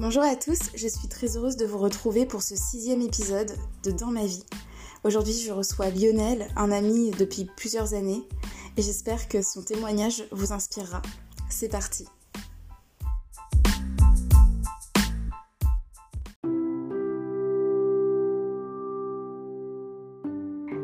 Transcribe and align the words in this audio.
Bonjour 0.00 0.22
à 0.22 0.36
tous, 0.36 0.70
je 0.76 0.86
suis 0.86 1.08
très 1.08 1.36
heureuse 1.36 1.56
de 1.56 1.66
vous 1.66 1.78
retrouver 1.78 2.24
pour 2.24 2.42
ce 2.42 2.54
sixième 2.54 3.00
épisode 3.02 3.50
de 3.82 3.90
Dans 3.90 4.12
ma 4.12 4.24
vie. 4.24 4.44
Aujourd'hui, 5.04 5.32
je 5.32 5.52
reçois 5.52 5.90
Lionel, 5.90 6.46
un 6.56 6.70
ami 6.70 7.10
depuis 7.18 7.48
plusieurs 7.56 7.94
années, 7.94 8.22
et 8.76 8.82
j'espère 8.82 9.28
que 9.28 9.42
son 9.42 9.62
témoignage 9.62 10.24
vous 10.30 10.52
inspirera. 10.52 11.02
C'est 11.50 11.68
parti. 11.68 12.06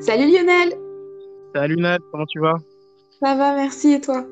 Salut 0.00 0.26
Lionel 0.30 0.74
Salut 1.54 1.76
Nat, 1.76 1.98
comment 2.10 2.26
tu 2.26 2.40
vas? 2.40 2.56
Ça 3.22 3.34
va, 3.36 3.54
merci, 3.54 3.92
et 3.92 4.00
toi? 4.00 4.24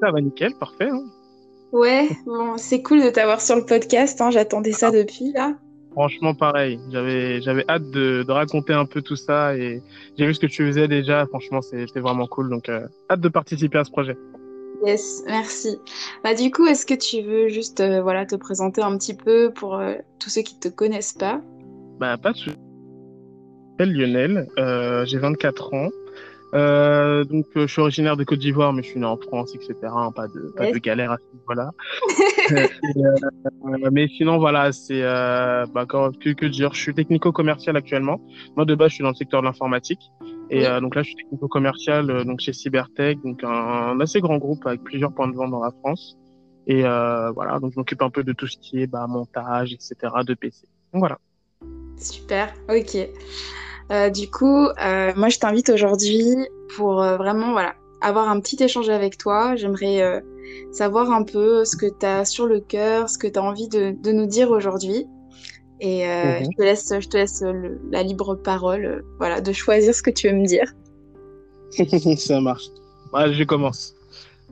Ça 0.00 0.10
va 0.10 0.20
nickel, 0.20 0.54
parfait. 0.58 0.88
hein. 0.88 1.04
Ouais, 1.72 2.08
bon, 2.26 2.58
c'est 2.58 2.82
cool 2.82 3.02
de 3.02 3.08
t'avoir 3.08 3.40
sur 3.40 3.56
le 3.56 3.64
podcast, 3.64 4.20
hein, 4.20 4.30
j'attendais 4.30 4.72
ça 4.72 4.90
depuis 4.90 5.32
là. 5.32 5.54
Franchement, 5.92 6.34
pareil. 6.34 6.78
J'avais, 6.90 7.40
j'avais 7.40 7.64
hâte 7.68 7.90
de, 7.90 8.22
de 8.22 8.32
raconter 8.32 8.72
un 8.72 8.86
peu 8.86 9.02
tout 9.02 9.16
ça 9.16 9.56
et 9.56 9.82
j'ai 10.18 10.26
vu 10.26 10.34
ce 10.34 10.40
que 10.40 10.46
tu 10.46 10.66
faisais 10.66 10.88
déjà. 10.88 11.26
Franchement, 11.26 11.60
c'était 11.62 12.00
vraiment 12.00 12.26
cool. 12.26 12.50
Donc, 12.50 12.68
euh, 12.68 12.86
hâte 13.10 13.20
de 13.20 13.28
participer 13.28 13.78
à 13.78 13.84
ce 13.84 13.90
projet. 13.90 14.16
Yes, 14.84 15.22
merci. 15.26 15.78
Bah 16.24 16.34
du 16.34 16.50
coup, 16.50 16.66
est-ce 16.66 16.84
que 16.84 16.94
tu 16.94 17.22
veux 17.22 17.48
juste 17.48 17.80
euh, 17.80 18.02
voilà 18.02 18.26
te 18.26 18.34
présenter 18.34 18.82
un 18.82 18.98
petit 18.98 19.14
peu 19.14 19.52
pour 19.54 19.76
euh, 19.76 19.94
tous 20.18 20.28
ceux 20.28 20.42
qui 20.42 20.58
te 20.58 20.68
connaissent 20.68 21.12
pas? 21.12 21.40
Bah, 22.00 22.16
pas 22.18 22.32
de 22.32 22.38
souci. 22.38 22.56
Je 22.56 23.84
m'appelle 23.84 23.92
Lionel, 23.92 25.06
j'ai 25.06 25.18
24 25.18 25.74
ans. 25.74 25.88
Euh, 26.54 27.24
donc, 27.24 27.46
euh, 27.56 27.66
je 27.66 27.72
suis 27.72 27.80
originaire 27.80 28.16
de 28.16 28.24
Côte 28.24 28.38
d'Ivoire, 28.40 28.72
mais 28.72 28.82
je 28.82 28.88
suis 28.90 29.00
né 29.00 29.06
en 29.06 29.16
France, 29.16 29.54
etc. 29.54 29.74
hein, 29.84 30.12
pas 30.12 30.28
de, 30.28 30.52
pas 30.56 30.64
Yes. 30.66 30.74
de 30.74 30.78
galère 30.78 31.12
à 31.12 31.16
ce 31.18 31.36
niveau-là. 31.36 31.70
Euh, 32.52 32.66
euh, 32.96 33.90
mais 33.92 34.08
sinon, 34.08 34.38
voilà, 34.38 34.72
c'est 34.72 35.00
euh, 35.02 35.64
bah, 35.72 35.86
que, 35.86 36.32
que 36.32 36.46
dire. 36.46 36.74
Je 36.74 36.80
suis 36.80 36.94
technico-commercial 36.94 37.76
actuellement. 37.76 38.20
Moi, 38.56 38.64
de 38.66 38.74
base, 38.74 38.90
je 38.90 38.94
suis 38.96 39.02
dans 39.02 39.10
le 39.10 39.14
secteur 39.14 39.40
de 39.40 39.46
l'informatique. 39.46 40.00
Et 40.50 40.58
Oui. 40.58 40.64
euh, 40.66 40.80
donc 40.80 40.94
là, 40.96 41.02
je 41.02 41.08
suis 41.08 41.16
technico-commercial 41.16 42.10
euh, 42.10 42.24
donc 42.24 42.40
chez 42.40 42.52
Cybertech, 42.52 43.22
donc 43.22 43.42
un, 43.44 43.48
un 43.48 44.00
assez 44.00 44.20
grand 44.20 44.38
groupe 44.38 44.66
avec 44.66 44.82
plusieurs 44.82 45.12
points 45.14 45.28
de 45.28 45.36
vente 45.36 45.52
dans 45.52 45.62
la 45.62 45.70
France. 45.80 46.18
Et 46.66 46.84
euh, 46.84 47.30
voilà, 47.30 47.58
donc 47.60 47.72
je 47.72 47.78
m'occupe 47.78 48.02
un 48.02 48.10
peu 48.10 48.24
de 48.24 48.32
tout 48.32 48.48
ce 48.48 48.56
qui 48.58 48.82
est 48.82 48.86
bah, 48.86 49.06
montage, 49.08 49.72
etc. 49.72 49.94
de 50.26 50.34
PC. 50.34 50.66
Donc 50.92 51.00
voilà. 51.00 51.18
Super, 51.96 52.52
ok. 52.68 53.08
Euh, 53.92 54.10
du 54.10 54.30
coup, 54.30 54.66
euh, 54.66 55.12
moi 55.16 55.28
je 55.28 55.38
t'invite 55.38 55.68
aujourd'hui 55.68 56.34
pour 56.76 57.02
euh, 57.02 57.16
vraiment 57.16 57.52
voilà 57.52 57.74
avoir 58.00 58.28
un 58.28 58.40
petit 58.40 58.62
échange 58.62 58.88
avec 58.88 59.18
toi. 59.18 59.54
J'aimerais 59.56 60.22
savoir 60.72 61.10
un 61.12 61.22
peu 61.24 61.64
ce 61.64 61.76
que 61.76 61.86
tu 61.86 62.06
as 62.06 62.24
sur 62.24 62.46
le 62.46 62.60
cœur, 62.60 63.08
ce 63.08 63.18
que 63.18 63.26
tu 63.26 63.38
as 63.38 63.42
envie 63.42 63.68
de, 63.68 63.94
de 64.02 64.12
nous 64.12 64.26
dire 64.26 64.50
aujourd'hui. 64.50 65.06
Et 65.80 66.06
Mhm. 66.06 66.44
je 66.44 66.56
te 66.56 66.62
laisse, 66.62 66.92
je 66.98 67.08
te 67.08 67.16
laisse 67.16 67.42
le- 67.42 67.80
la 67.90 68.02
libre 68.02 68.34
parole, 68.36 69.04
voilà, 69.18 69.40
de 69.40 69.52
choisir 69.52 69.94
ce 69.94 70.02
que 70.02 70.10
tu 70.10 70.28
veux 70.28 70.34
me 70.36 70.46
dire. 70.46 70.72
Ça 72.18 72.40
marche. 72.40 72.64
Je 73.14 73.44
commence. 73.44 73.94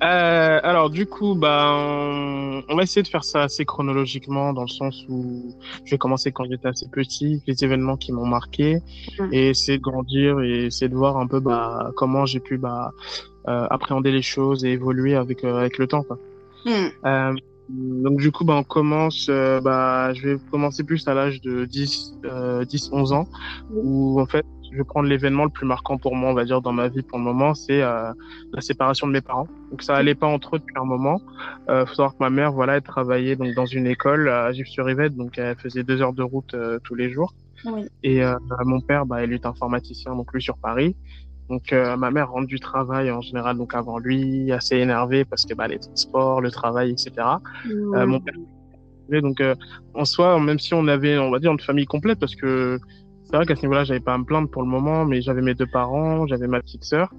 Euh, 0.03 0.61
alors 0.63 0.89
du 0.89 1.05
coup, 1.07 1.35
bah, 1.35 1.73
on, 1.77 2.63
on 2.69 2.75
va 2.77 2.83
essayer 2.83 3.03
de 3.03 3.09
faire 3.09 3.23
ça 3.25 3.43
assez 3.43 3.67
chronologiquement, 3.67 4.55
dans 4.55 4.63
le 4.63 4.69
sens 4.69 5.05
où 5.11 5.55
je 5.85 5.91
vais 5.91 5.99
commencer 5.99 6.33
quand 6.33 6.45
j'étais 6.51 6.69
assez 6.69 6.89
petit, 6.89 7.43
les 7.47 7.65
événements 7.65 7.97
qui 7.99 8.13
m'ont 8.13 8.25
marqué, 8.27 8.79
et 9.33 9.51
essayer 9.51 9.77
de 9.79 9.83
grandir 9.83 10.41
et 10.41 10.67
essayer 10.67 10.89
de 10.89 10.97
voir 10.97 11.19
un 11.19 11.27
peu 11.27 11.39
bah, 11.41 11.91
comment 11.97 12.25
j'ai 12.25 12.41
pu 12.41 12.57
bah, 12.57 12.93
euh, 13.49 13.67
appréhender 13.71 14.11
les 14.11 14.23
choses 14.23 14.65
et 14.65 14.71
évoluer 14.71 15.17
avec 15.17 15.45
euh, 15.45 15.59
avec 15.59 15.77
le 15.77 15.87
temps. 15.87 16.03
Quoi. 16.03 16.19
Hmm, 16.65 16.89
Euh, 17.05 17.35
donc 17.69 18.19
du 18.19 18.33
coup, 18.33 18.45
bah, 18.45 18.55
on 18.57 18.65
commence. 18.65 19.27
euh, 19.29 19.61
bah, 19.61 20.13
je 20.15 20.29
vais 20.29 20.37
commencer 20.51 20.83
plus 20.83 21.07
à 21.09 21.15
l'âge 21.15 21.41
de 21.43 21.67
10, 21.67 22.15
euh, 22.25 22.65
10, 22.65 22.91
11 22.93 23.13
ans, 23.13 23.29
où 23.71 24.19
en 24.21 24.27
fait, 24.27 24.45
je 24.71 24.77
vais 24.77 24.85
prendre 24.85 25.09
l'événement 25.09 25.45
le 25.45 25.51
plus 25.51 25.67
marquant 25.67 25.99
pour 25.99 26.15
moi, 26.15 26.31
on 26.31 26.35
va 26.35 26.45
dire, 26.45 26.61
dans 26.63 26.73
ma 26.73 26.89
vie 26.89 27.03
pour 27.03 27.19
le 27.19 27.25
moment, 27.25 27.55
c'est 27.55 27.83
euh, 27.83 28.13
la 28.53 28.61
séparation 28.61 29.07
de 29.07 29.13
mes 29.13 29.21
parents. 29.21 29.49
Donc 29.71 29.83
ça 29.83 29.97
allait 29.97 30.15
pas 30.15 30.27
entre 30.27 30.57
eux 30.57 30.59
depuis 30.59 30.77
un 30.77 30.85
moment. 30.85 31.21
Euh, 31.69 31.87
faut 31.87 31.95
savoir 31.95 32.13
que 32.13 32.19
ma 32.21 32.31
mère, 32.31 32.53
voilà, 32.53 32.77
elle 32.77 32.83
travaillait 32.83 33.37
donc 33.37 33.55
dans 33.55 33.67
une 33.67 33.87
école 33.87 34.29
à 34.29 34.53
Gif-sur-Yvette, 34.53 35.17
donc 35.17 35.39
elle 35.39 35.57
faisait 35.57 35.83
deux 35.83 36.01
heures 36.03 36.13
de 36.13 36.23
route 36.23 36.55
euh, 36.55 36.79
tous 36.85 36.95
les 36.95 37.11
jours. 37.11 37.35
Oui. 37.65 37.83
Et 38.03 38.25
euh, 38.25 38.35
mon 38.65 38.81
père, 38.81 39.07
bah, 39.07 39.25
il 39.25 39.33
est 39.33 39.45
informaticien, 39.45 40.15
donc 40.15 40.33
lui 40.33 40.43
sur 40.43 40.57
Paris. 40.57 40.97
Donc 41.49 41.73
euh, 41.73 41.97
ma 41.97 42.13
mère 42.13 42.31
rentre 42.31 42.47
du 42.47 42.61
travail 42.61 43.11
en 43.11 43.21
général, 43.21 43.57
donc 43.57 43.75
avant 43.75 43.99
lui, 43.99 44.53
assez 44.53 44.77
énervée 44.77 45.25
parce 45.25 45.45
que 45.45 45.55
bah, 45.55 45.67
les 45.67 45.81
transports, 45.81 46.41
le 46.41 46.51
travail, 46.51 46.93
etc. 46.93 47.13
Euh, 47.67 48.07
mon 48.07 48.21
père. 48.21 48.35
Donc, 49.19 49.41
euh, 49.41 49.57
en 49.95 50.05
soi, 50.05 50.39
même 50.39 50.61
si 50.61 50.75
on 50.75 50.87
avait, 50.87 51.19
on 51.19 51.31
va 51.31 51.41
dire, 51.41 51.51
une 51.51 51.59
famille 51.59 51.87
complète, 51.87 52.21
parce 52.21 52.37
que 52.37 52.79
c'est 53.31 53.37
vrai 53.37 53.47
qu'à 53.47 53.55
ce 53.55 53.63
niveau-là, 53.63 53.85
j'avais 53.85 54.01
pas 54.01 54.15
à 54.15 54.19
me 54.19 54.25
plaindre 54.25 54.51
pour 54.51 54.63
le 54.63 54.69
moment, 54.69 55.05
mais 55.05 55.23
j'avais 55.23 55.41
mes 55.43 55.55
deux 55.55 55.67
parents, 55.73 56.27
j'avais 56.27 56.49
ma 56.49 56.61
petite 56.61 56.83
sœur, 56.85 57.13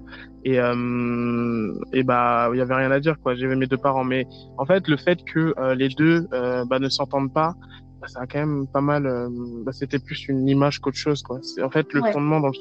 et 0.44 0.60
euh, 0.60 1.72
et 1.92 2.02
bah, 2.02 2.50
il 2.52 2.58
y 2.58 2.60
avait 2.60 2.74
rien 2.74 2.90
à 2.90 3.00
dire, 3.00 3.16
quoi. 3.22 3.34
J'avais 3.34 3.56
mes 3.56 3.66
deux 3.66 3.78
parents, 3.78 4.04
mais 4.04 4.26
en 4.58 4.66
fait, 4.66 4.86
le 4.88 4.96
fait 4.98 5.18
que 5.24 5.54
euh, 5.58 5.74
les 5.74 5.88
deux 5.88 6.26
euh, 6.34 6.64
bah, 6.66 6.78
ne 6.78 6.88
s'entendent 6.90 7.32
pas, 7.32 7.54
bah, 8.00 8.08
ça 8.08 8.20
a 8.20 8.26
quand 8.26 8.40
même 8.40 8.66
pas 8.72 8.80
mal. 8.82 9.06
euh, 9.06 9.28
bah, 9.64 9.72
C'était 9.72 9.98
plus 9.98 10.28
une 10.28 10.46
image 10.48 10.80
qu'autre 10.80 10.98
chose, 10.98 11.22
quoi. 11.22 11.38
C'est 11.42 11.62
en 11.62 11.70
fait 11.70 11.90
le 11.94 12.02
Ouais. 12.02 12.12
fondement 12.12 12.40
dans 12.40 12.48
le... 12.48 12.54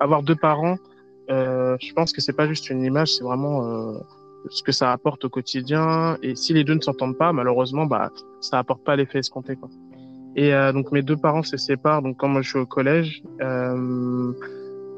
avoir 0.00 0.22
deux 0.22 0.36
parents. 0.36 0.76
Euh, 1.30 1.76
je 1.80 1.92
pense 1.92 2.12
que 2.12 2.20
c'est 2.20 2.32
pas 2.32 2.46
juste 2.46 2.70
une 2.70 2.82
image, 2.84 3.08
c'est 3.14 3.24
vraiment 3.24 3.64
euh, 3.66 3.98
ce 4.50 4.62
que 4.62 4.72
ça 4.72 4.92
apporte 4.92 5.24
au 5.24 5.28
quotidien. 5.28 6.16
Et 6.22 6.36
si 6.36 6.54
les 6.54 6.64
deux 6.64 6.74
ne 6.74 6.80
s'entendent 6.80 7.18
pas, 7.18 7.32
malheureusement, 7.32 7.86
bah, 7.86 8.10
ça 8.40 8.58
apporte 8.58 8.84
pas 8.84 8.94
l'effet 8.96 9.18
escompté, 9.18 9.56
quoi. 9.56 9.68
Et 10.38 10.54
euh, 10.54 10.72
donc 10.72 10.92
mes 10.92 11.02
deux 11.02 11.16
parents 11.16 11.42
se 11.42 11.56
séparent. 11.56 12.00
Donc 12.02 12.16
quand 12.18 12.28
moi 12.28 12.42
je 12.42 12.50
suis 12.50 12.58
au 12.60 12.66
collège, 12.66 13.22
euh, 13.42 14.32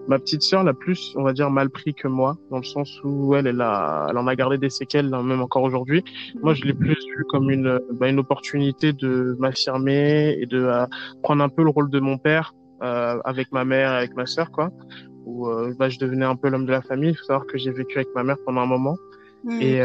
ma 0.07 0.19
petite 0.19 0.43
sœur 0.43 0.65
l'a 0.65 0.75
plus, 0.75 1.15
on 1.17 1.23
va 1.23 1.33
dire, 1.33 1.51
mal 1.51 1.71
pris 1.71 1.95
que 1.95 2.09
moi, 2.09 2.37
dans 2.51 2.59
le 2.59 2.63
sens 2.63 3.01
où 3.05 3.35
elle, 3.35 3.47
elle, 3.47 3.63
a, 3.63 4.09
elle 4.11 4.19
en 4.19 4.27
a 4.27 4.37
gardé 4.37 4.59
des 4.59 4.69
séquelles, 4.69 5.15
hein, 5.15 5.23
même 5.23 5.41
encore 5.41 5.63
aujourd'hui. 5.63 6.05
Moi, 6.43 6.53
je 6.53 6.65
l'ai 6.65 6.75
plus 6.75 6.99
vu 7.17 7.25
comme 7.31 7.51
une, 7.51 7.81
bah, 7.95 8.09
une 8.11 8.19
opportunité 8.19 8.93
de 8.93 9.35
m'affirmer 9.39 10.37
et 10.39 10.45
de 10.45 10.63
euh, 10.63 10.85
prendre 11.23 11.43
un 11.43 11.49
peu 11.49 11.63
le 11.63 11.71
rôle 11.71 11.89
de 11.89 12.01
mon 12.01 12.19
père 12.19 12.53
euh, 12.83 13.19
avec 13.25 13.51
ma 13.51 13.65
mère 13.65 13.93
et 13.93 13.97
avec 13.97 14.17
ma 14.17 14.27
sœur, 14.27 14.51
quoi. 14.51 14.69
Où 15.25 15.49
euh, 15.49 15.73
bah, 15.79 15.89
je 15.89 15.99
devenais 15.99 16.27
un 16.27 16.37
peu 16.37 16.51
l'homme 16.51 16.67
de 16.67 16.73
la 16.73 16.83
famille. 16.83 17.13
Il 17.13 17.17
faut 17.17 17.25
savoir 17.25 17.47
que 17.47 17.57
j'ai 17.57 17.71
vécu 17.71 17.97
avec 17.97 18.09
ma 18.15 18.25
mère 18.25 18.37
pendant 18.45 18.61
un 18.61 18.67
moment 18.67 18.97
Hmm, 19.45 19.63
et, 19.63 19.81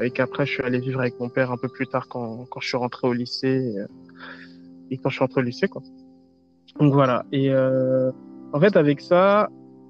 et 0.00 0.10
qu'après 0.10 0.46
je 0.46 0.52
suis 0.52 0.62
allé 0.62 0.78
vivre 0.78 1.00
avec 1.00 1.18
mon 1.18 1.28
père 1.28 1.50
un 1.50 1.56
peu 1.56 1.68
plus 1.68 1.86
tard 1.86 2.08
quand, 2.08 2.46
quand 2.50 2.60
je 2.60 2.68
suis 2.68 2.76
rentré 2.76 3.08
au 3.08 3.12
lycée 3.12 3.72
et, 3.74 3.78
euh, 3.78 3.86
et 4.90 4.98
quand 4.98 5.08
je 5.08 5.14
suis 5.14 5.24
rentré 5.24 5.40
au 5.40 5.44
lycée, 5.44 5.68
quoi. 5.68 5.82
Donc 6.78 6.92
voilà. 6.92 7.24
Et 7.32 7.50
euh, 7.50 8.10
en 8.52 8.60
fait, 8.60 8.76
avec 8.76 9.00
ça, 9.00 9.48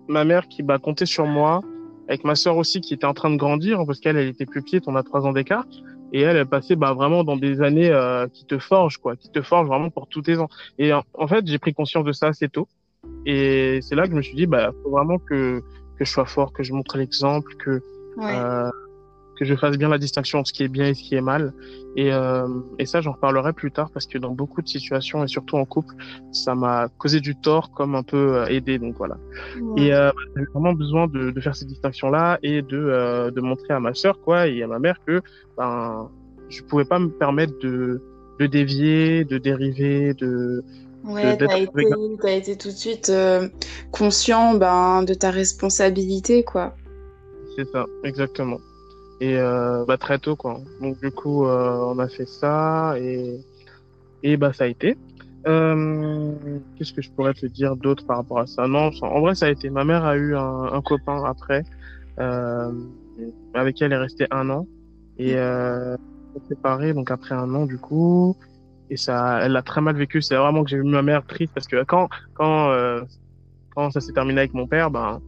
ma 0.09 0.25
mère 0.25 0.49
qui 0.49 0.63
bah, 0.63 0.79
comptait 0.79 1.07
sur 1.07 1.27
moi, 1.27 1.61
avec 2.09 2.25
ma 2.25 2.35
sœur 2.35 2.57
aussi 2.57 2.81
qui 2.81 2.95
était 2.95 3.07
en 3.07 3.15
train 3.15 3.31
de 3.31 3.37
grandir, 3.37 3.85
parce 3.87 3.99
qu'elle, 4.01 4.17
elle 4.17 4.29
était 4.29 4.47
plus 4.47 4.63
petite, 4.63 4.85
on 4.87 4.95
a 4.95 5.03
trois 5.03 5.27
ans 5.27 5.33
d'écart, 5.33 5.67
et 6.13 6.21
elle, 6.21 6.37
elle 6.37 6.47
passait 6.47 6.77
bah, 6.77 6.95
vraiment 6.95 7.25
dans 7.25 7.37
des 7.37 7.61
années 7.61 7.91
euh, 7.91 8.29
qui 8.29 8.47
te 8.47 8.59
forgent, 8.59 8.99
quoi, 8.99 9.17
qui 9.17 9.31
te 9.31 9.43
forgent 9.43 9.69
vraiment 9.69 9.91
pour 9.91 10.07
tous 10.07 10.23
tes 10.23 10.39
ans. 10.39 10.49
Et 10.79 10.93
en, 10.93 11.03
en 11.15 11.27
fait, 11.27 11.47
j'ai 11.47 11.59
pris 11.59 11.75
conscience 11.75 12.05
de 12.05 12.13
ça 12.13 12.29
assez 12.29 12.49
tôt, 12.49 12.69
et 13.25 13.81
c'est 13.83 13.97
là 13.97 14.05
que 14.05 14.13
je 14.13 14.17
me 14.17 14.23
suis 14.23 14.37
dit, 14.37 14.47
bah, 14.47 14.71
faut 14.83 14.91
vraiment 14.91 15.19
que 15.19 15.63
que 15.99 16.05
je 16.05 16.11
sois 16.11 16.27
fort, 16.27 16.53
que 16.53 16.63
je 16.63 16.75
montre 16.75 16.99
l'exemple, 16.99 17.55
que 17.57 17.83
ouais. 18.19 18.37
euh, 18.37 18.71
que 19.39 19.45
je 19.45 19.55
fasse 19.55 19.77
bien 19.77 19.89
la 19.89 19.99
distinction 19.99 20.39
entre 20.39 20.49
ce 20.49 20.53
qui 20.53 20.63
est 20.63 20.69
bien 20.69 20.87
et 20.89 20.95
ce 20.95 21.03
qui 21.03 21.15
est 21.15 21.21
mal. 21.21 21.53
Et, 21.97 22.13
euh, 22.13 22.47
et 22.79 22.87
ça, 22.87 23.01
j'en 23.01 23.13
reparlerai 23.13 23.53
plus 23.53 23.71
tard 23.71 23.91
parce 23.91 24.07
que 24.07 24.19
dans 24.19 24.31
beaucoup 24.31 24.63
de 24.63 24.69
situations 24.69 25.25
et 25.25 25.29
surtout 25.29 25.57
en 25.57 25.65
couple, 25.65 25.95
ça 26.33 26.55
m'a 26.55 26.89
causé 26.99 27.21
du 27.21 27.37
tort 27.37 27.71
comme 27.73 27.95
un 27.95 28.03
peu 28.03 28.37
euh, 28.37 28.47
aidé. 28.47 28.79
Donc 28.79 28.97
voilà. 28.97 29.17
Et 29.77 29.93
euh, 29.93 30.11
j'avais 30.35 30.47
vraiment 30.53 30.73
besoin 30.73 31.07
de, 31.07 31.31
de 31.31 31.41
faire 31.41 31.55
ces 31.55 31.67
distinctions-là 31.67 32.39
et 32.43 32.63
de, 32.63 32.77
euh, 32.77 33.31
de 33.31 33.41
montrer 33.41 33.75
à 33.75 33.81
ma 33.81 33.95
sœur 33.95 34.21
quoi 34.21 34.49
et 34.49 34.63
à 34.63 34.67
ma 34.67 34.79
mère 34.79 34.99
que 35.07 35.21
ben 35.57 36.11
je 36.49 36.63
pouvais 36.63 36.85
pas 36.85 36.99
me 36.99 37.09
permettre 37.09 37.59
de 37.61 38.01
de 38.39 38.47
dévier, 38.47 39.25
de 39.25 39.39
dériver, 39.39 40.13
de 40.13 40.63
Ouais, 41.07 41.37
t'as 41.37 41.59
été, 41.59 41.71
t'as 42.21 42.33
été 42.33 42.57
tout 42.57 42.69
de 42.69 42.75
suite 42.75 43.11
euh, 43.11 43.49
conscient 43.93 44.55
ben, 44.55 45.05
de 45.05 45.15
ta 45.15 45.31
responsabilité, 45.31 46.43
quoi. 46.43 46.75
C'est 47.57 47.69
ça, 47.71 47.87
exactement. 48.03 48.59
Et 49.21 49.39
euh, 49.39 49.85
bah, 49.87 49.97
très 49.97 50.19
tôt, 50.19 50.37
quoi. 50.37 50.61
Donc 50.81 50.99
du 51.01 51.11
coup, 51.11 51.47
euh, 51.47 51.79
on 51.95 51.99
a 51.99 52.09
fait 52.09 52.27
ça 52.27 52.95
et 52.99 53.41
et 54.23 54.37
bah 54.37 54.53
ça 54.53 54.65
a 54.65 54.67
été. 54.67 54.97
Euh, 55.47 56.33
Qu'est-ce 56.77 56.93
que 56.93 57.03
je 57.03 57.11
pourrais 57.13 57.35
te 57.35 57.47
dire 57.47 57.77
d'autre 57.77 58.05
par 58.05 58.19
rapport 58.19 58.41
à 58.41 58.47
ça? 58.47 58.67
Non, 58.67 58.91
en 59.03 59.21
vrai, 59.21 59.35
ça 59.35 59.47
a 59.47 59.51
été. 59.51 59.71
Ma 59.71 59.85
mère 59.85 60.05
a 60.05 60.17
eu 60.17 60.35
un, 60.35 60.65
un 60.73 60.83
copain 60.83 61.23
après, 61.25 61.63
euh, 62.19 62.73
avec 63.55 63.77
qui 63.77 63.85
elle 63.85 63.93
est 63.93 63.97
restée 63.97 64.27
un 64.31 64.51
an 64.51 64.67
et 65.19 65.37
euh, 65.37 65.97
séparés 66.49 66.93
donc 66.93 67.11
après 67.11 67.35
un 67.35 67.55
an 67.55 67.65
du 67.65 67.79
coup. 67.79 68.37
Et 68.91 68.97
ça, 68.97 69.41
elle 69.43 69.53
l'a 69.53 69.63
très 69.63 69.81
mal 69.81 69.97
vécu. 69.97 70.23
C'est 70.23 70.37
vraiment 70.37 70.63
que 70.63 70.71
j'ai 70.71 70.77
vu 70.77 70.85
ma 70.85 71.03
mère 71.03 71.25
triste 71.27 71.53
parce 71.55 71.67
que 71.67 71.83
quand 71.85 72.09
quand 72.35 72.71
euh, 72.71 73.03
quand 73.75 73.91
ça 73.91 74.01
s'est 74.01 74.13
terminé 74.13 74.41
avec 74.41 74.55
mon 74.55 74.67
père, 74.67 74.91
ben 74.91 75.21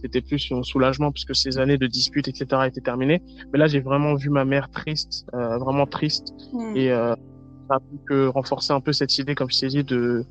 c'était 0.00 0.20
plus 0.20 0.52
un 0.52 0.62
soulagement 0.62 1.12
puisque 1.12 1.34
ces 1.34 1.58
années 1.58 1.78
de 1.78 1.86
disputes, 1.86 2.28
etc. 2.28 2.62
étaient 2.66 2.80
terminées. 2.80 3.22
Mais 3.52 3.58
là, 3.58 3.66
j'ai 3.66 3.80
vraiment 3.80 4.14
vu 4.14 4.30
ma 4.30 4.44
mère 4.44 4.70
triste, 4.70 5.26
euh, 5.34 5.58
vraiment 5.58 5.86
triste. 5.86 6.32
Hmm. 6.52 6.76
Et, 6.76 6.90
euh, 6.90 7.14
ça 7.68 7.76
a 7.76 7.80
pu 7.80 7.98
que 8.06 8.26
renforcer 8.26 8.72
un 8.72 8.80
peu 8.80 8.92
cette 8.92 9.16
idée, 9.18 9.34
comme 9.36 9.50
je 9.50 9.60
t'ai 9.60 9.68
dit, 9.68 9.84
de 9.84 10.24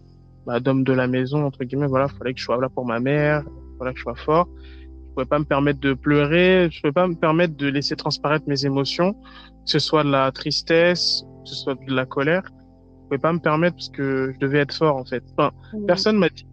bah, 0.45 0.59
d'homme 0.59 0.83
de 0.83 0.93
la 0.93 1.07
maison 1.07 1.45
entre 1.45 1.63
guillemets. 1.63 1.87
Voilà, 1.87 2.07
fallait 2.09 2.33
que 2.33 2.39
je 2.39 2.45
sois 2.45 2.59
là 2.59 2.69
pour 2.69 2.85
ma 2.85 2.99
mère, 2.99 3.43
voilà 3.77 3.93
que 3.93 3.99
je 3.99 4.03
sois 4.03 4.15
fort. 4.15 4.49
Je 4.57 5.13
pouvais 5.13 5.25
pas 5.25 5.39
me 5.39 5.45
permettre 5.45 5.79
de 5.79 5.93
pleurer, 5.93 6.69
je 6.69 6.81
pouvais 6.81 6.91
pas 6.91 7.07
me 7.07 7.15
permettre 7.15 7.55
de 7.55 7.67
laisser 7.67 7.95
transparaître 7.95 8.45
mes 8.47 8.65
émotions, 8.65 9.13
que 9.13 9.71
ce 9.71 9.79
soit 9.79 10.03
de 10.03 10.11
la 10.11 10.31
tristesse, 10.31 11.23
que 11.43 11.49
ce 11.49 11.55
soit 11.55 11.75
de 11.75 11.93
la 11.93 12.05
colère. 12.05 12.43
Je 12.45 13.03
pouvais 13.05 13.17
pas 13.17 13.33
me 13.33 13.39
permettre 13.39 13.77
parce 13.77 13.89
que 13.89 14.31
je 14.33 14.39
devais 14.39 14.59
être 14.59 14.73
fort 14.73 14.97
en 14.97 15.05
fait. 15.05 15.23
Enfin, 15.37 15.51
mmh. 15.73 15.85
personne 15.85 16.17
m'a 16.17 16.29
dit. 16.29 16.45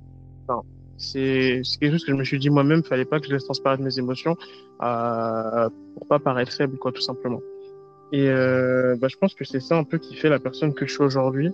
C'est 0.98 1.62
quelque 1.80 1.92
chose 1.92 2.04
que 2.04 2.12
je 2.12 2.16
me 2.16 2.24
suis 2.24 2.38
dit 2.38 2.50
moi-même, 2.50 2.82
fallait 2.82 3.04
pas 3.04 3.20
que 3.20 3.26
je 3.26 3.32
laisse 3.32 3.44
transparaître 3.44 3.82
mes 3.82 3.98
émotions 3.98 4.36
euh, 4.82 5.68
pour 5.94 6.06
pas 6.08 6.18
paraître 6.18 6.52
faible 6.52 6.78
quoi, 6.78 6.92
tout 6.92 7.02
simplement. 7.02 7.40
Et 8.12 8.28
euh, 8.28 8.96
bah, 9.00 9.08
je 9.08 9.16
pense 9.16 9.34
que 9.34 9.44
c'est 9.44 9.60
ça 9.60 9.76
un 9.76 9.84
peu 9.84 9.98
qui 9.98 10.14
fait 10.14 10.28
la 10.28 10.38
personne 10.38 10.72
que 10.72 10.86
je 10.86 10.92
suis 10.92 11.02
aujourd'hui, 11.02 11.50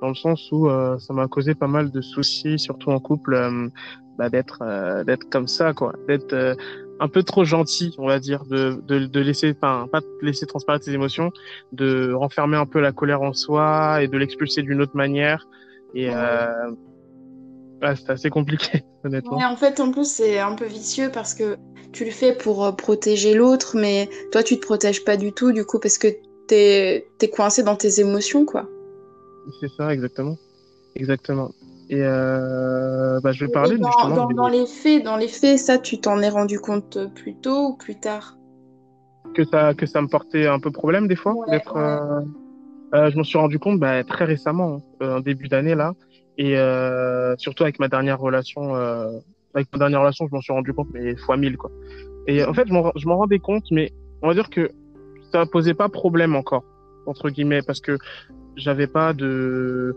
dans 0.00 0.08
le 0.08 0.14
sens 0.14 0.50
où 0.52 0.68
euh, 0.68 0.98
ça 0.98 1.12
m'a 1.12 1.26
causé 1.26 1.54
pas 1.54 1.66
mal 1.66 1.90
de 1.90 2.00
soucis, 2.00 2.58
surtout 2.58 2.90
en 2.90 3.00
couple, 3.00 3.34
euh, 3.34 3.68
bah, 4.16 4.30
d'être 4.30 4.60
euh, 4.62 5.04
d'être 5.04 5.28
comme 5.30 5.48
ça, 5.48 5.72
quoi, 5.72 5.94
d'être 6.06 6.32
euh, 6.32 6.54
un 7.00 7.08
peu 7.08 7.22
trop 7.22 7.44
gentil, 7.44 7.94
on 7.98 8.06
va 8.06 8.18
dire, 8.18 8.44
de 8.44 8.80
de, 8.86 9.06
de 9.06 9.20
laisser, 9.20 9.54
enfin 9.56 9.88
pas 9.90 10.00
laisser 10.22 10.46
transparaître 10.46 10.84
ses 10.84 10.94
émotions, 10.94 11.32
de 11.72 12.12
renfermer 12.12 12.56
un 12.56 12.66
peu 12.66 12.80
la 12.80 12.92
colère 12.92 13.22
en 13.22 13.32
soi 13.32 14.02
et 14.02 14.08
de 14.08 14.16
l'expulser 14.16 14.62
d'une 14.62 14.80
autre 14.80 14.96
manière. 14.96 15.46
Et 15.94 16.08
ouais, 17.82 17.94
c'est 17.96 18.10
assez 18.10 18.30
compliqué, 18.30 18.82
honnêtement. 19.04 19.38
en 19.38 19.56
fait, 19.56 19.80
en 19.80 19.90
plus, 19.90 20.10
c'est 20.10 20.38
un 20.38 20.54
peu 20.54 20.66
vicieux 20.66 21.10
parce 21.12 21.34
que 21.34 21.56
tu 21.92 22.04
le 22.04 22.10
fais 22.10 22.34
pour 22.34 22.64
euh, 22.64 22.72
protéger 22.72 23.34
l'autre, 23.34 23.76
mais 23.76 24.08
toi, 24.32 24.42
tu 24.42 24.58
te 24.58 24.64
protèges 24.64 25.04
pas 25.04 25.16
du 25.16 25.32
tout, 25.32 25.52
du 25.52 25.64
coup, 25.64 25.78
parce 25.78 25.98
que 25.98 26.08
t'es 26.46 27.06
es 27.20 27.28
coincé 27.28 27.62
dans 27.62 27.76
tes 27.76 28.00
émotions, 28.00 28.44
quoi. 28.44 28.68
C'est 29.60 29.70
ça, 29.76 29.92
exactement. 29.92 30.36
Exactement. 30.96 31.50
Et 31.88 32.02
euh, 32.02 33.18
bah, 33.20 33.32
je 33.32 33.44
vais 33.44 33.50
parler 33.50 33.76
dans, 33.76 33.90
justement. 33.90 34.14
Dans, 34.14 34.28
dans, 34.28 34.48
les 34.48 34.66
faits, 34.66 35.04
dans 35.04 35.16
les 35.16 35.26
faits, 35.26 35.58
ça, 35.58 35.78
tu 35.78 35.98
t'en 35.98 36.20
es 36.20 36.28
rendu 36.28 36.60
compte 36.60 36.98
plus 37.14 37.34
tôt 37.34 37.70
ou 37.70 37.76
plus 37.76 37.98
tard? 37.98 38.36
Que 39.34 39.44
ça, 39.44 39.74
que 39.74 39.86
ça 39.86 40.00
me 40.00 40.06
portait 40.06 40.46
un 40.46 40.60
peu 40.60 40.70
problème 40.70 41.08
des 41.08 41.16
fois 41.16 41.34
d'être. 41.48 41.76
Euh, 41.76 42.20
euh, 42.94 43.10
je 43.10 43.16
m'en 43.16 43.24
suis 43.24 43.38
rendu 43.38 43.58
compte 43.58 43.78
bah, 43.78 44.02
très 44.04 44.24
récemment, 44.24 44.80
hein, 45.00 45.16
en 45.16 45.20
début 45.20 45.48
d'année 45.48 45.74
là, 45.74 45.94
et 46.42 46.56
surtout 47.38 47.64
avec 47.64 47.78
ma 47.78 47.88
dernière 47.88 48.18
relation 48.18 48.74
avec 49.54 49.68
ma 49.72 49.78
dernière 49.78 50.00
relation, 50.00 50.26
je 50.28 50.34
m'en 50.34 50.40
suis 50.40 50.52
rendu 50.52 50.72
compte, 50.72 50.88
mais 50.92 51.16
fois 51.16 51.36
mille, 51.36 51.56
quoi. 51.56 51.70
Et 52.26 52.44
en 52.44 52.54
fait, 52.54 52.68
je 52.68 53.06
m'en 53.08 53.16
rendais 53.16 53.38
compte, 53.38 53.64
mais 53.70 53.92
on 54.22 54.28
va 54.28 54.34
dire 54.34 54.50
que 54.50 54.70
ça 55.32 55.46
posait 55.46 55.74
pas 55.74 55.88
problème 55.88 56.36
encore, 56.36 56.64
entre 57.06 57.30
guillemets, 57.30 57.62
parce 57.62 57.80
que 57.80 57.98
j'avais 58.56 58.86
pas 58.86 59.12
de, 59.12 59.96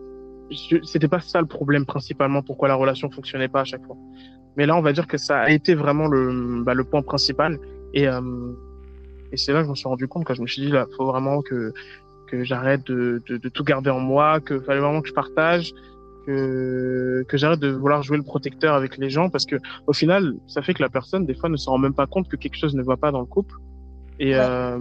c'était 0.84 1.08
pas 1.08 1.20
ça 1.20 1.42
le 1.42 1.48
problème 1.48 1.86
principalement, 1.86 2.42
pourquoi 2.42 2.68
la 2.68 2.76
relation 2.76 3.10
fonctionnait 3.10 3.48
pas 3.48 3.62
à 3.62 3.66
chaque 3.66 3.86
fois. 3.86 3.98
Mais 4.56 4.66
là, 4.66 4.76
on 4.76 4.82
va 4.82 4.94
dire 4.94 5.08
que 5.08 5.18
ça 5.18 5.42
a 5.42 5.50
été 5.50 5.74
vraiment 5.76 6.08
le, 6.08 6.64
bah, 6.64 6.74
le 6.74 6.84
point 6.84 7.02
principal. 7.02 7.60
Et, 7.94 8.08
euh, 8.08 8.22
et 9.32 9.38
c'est 9.38 9.52
là 9.52 9.60
que 9.60 9.66
je 9.66 9.72
me 9.72 9.76
suis 9.76 9.88
rendu 9.88 10.08
compte, 10.08 10.26
quand 10.26 10.36
je 10.36 10.42
me 10.42 10.48
suis 10.48 10.62
dit, 10.62 10.70
là, 10.70 10.86
faut 10.96 11.08
vraiment 11.08 11.42
que, 11.42 11.74
que 12.28 12.44
j'arrête 12.44 12.86
de, 12.86 13.22
de, 13.28 13.38
de, 13.38 13.50
tout 13.50 13.64
garder 13.64 13.90
en 13.90 14.00
moi, 14.00 14.40
que 14.40 14.60
fallait 14.60 14.80
vraiment 14.80 15.02
que 15.02 15.10
je 15.10 15.14
partage, 15.14 15.74
que, 16.26 17.26
que 17.28 17.38
j'arrête 17.38 17.60
de 17.60 17.70
vouloir 17.70 18.04
jouer 18.04 18.18
le 18.18 18.24
protecteur 18.24 18.76
avec 18.76 18.98
les 18.98 19.10
gens 19.10 19.30
parce 19.30 19.46
que 19.46 19.56
au 19.88 19.94
final, 19.94 20.36
ça 20.48 20.62
fait 20.62 20.74
que 20.74 20.82
la 20.82 20.90
personne, 20.90 21.26
des 21.26 21.36
fois, 21.36 21.50
ne 21.50 21.58
se 21.58 21.70
rend 21.70 21.78
même 21.78 21.94
pas 21.94 22.08
compte 22.08 22.28
que 22.28 22.36
quelque 22.36 22.58
chose 22.58 22.76
ne 22.76 22.84
va 22.84 22.98
pas 22.98 23.12
dans 23.12 23.20
le 23.20 23.26
couple. 23.26 23.56
Et, 24.20 24.36
euh, 24.36 24.78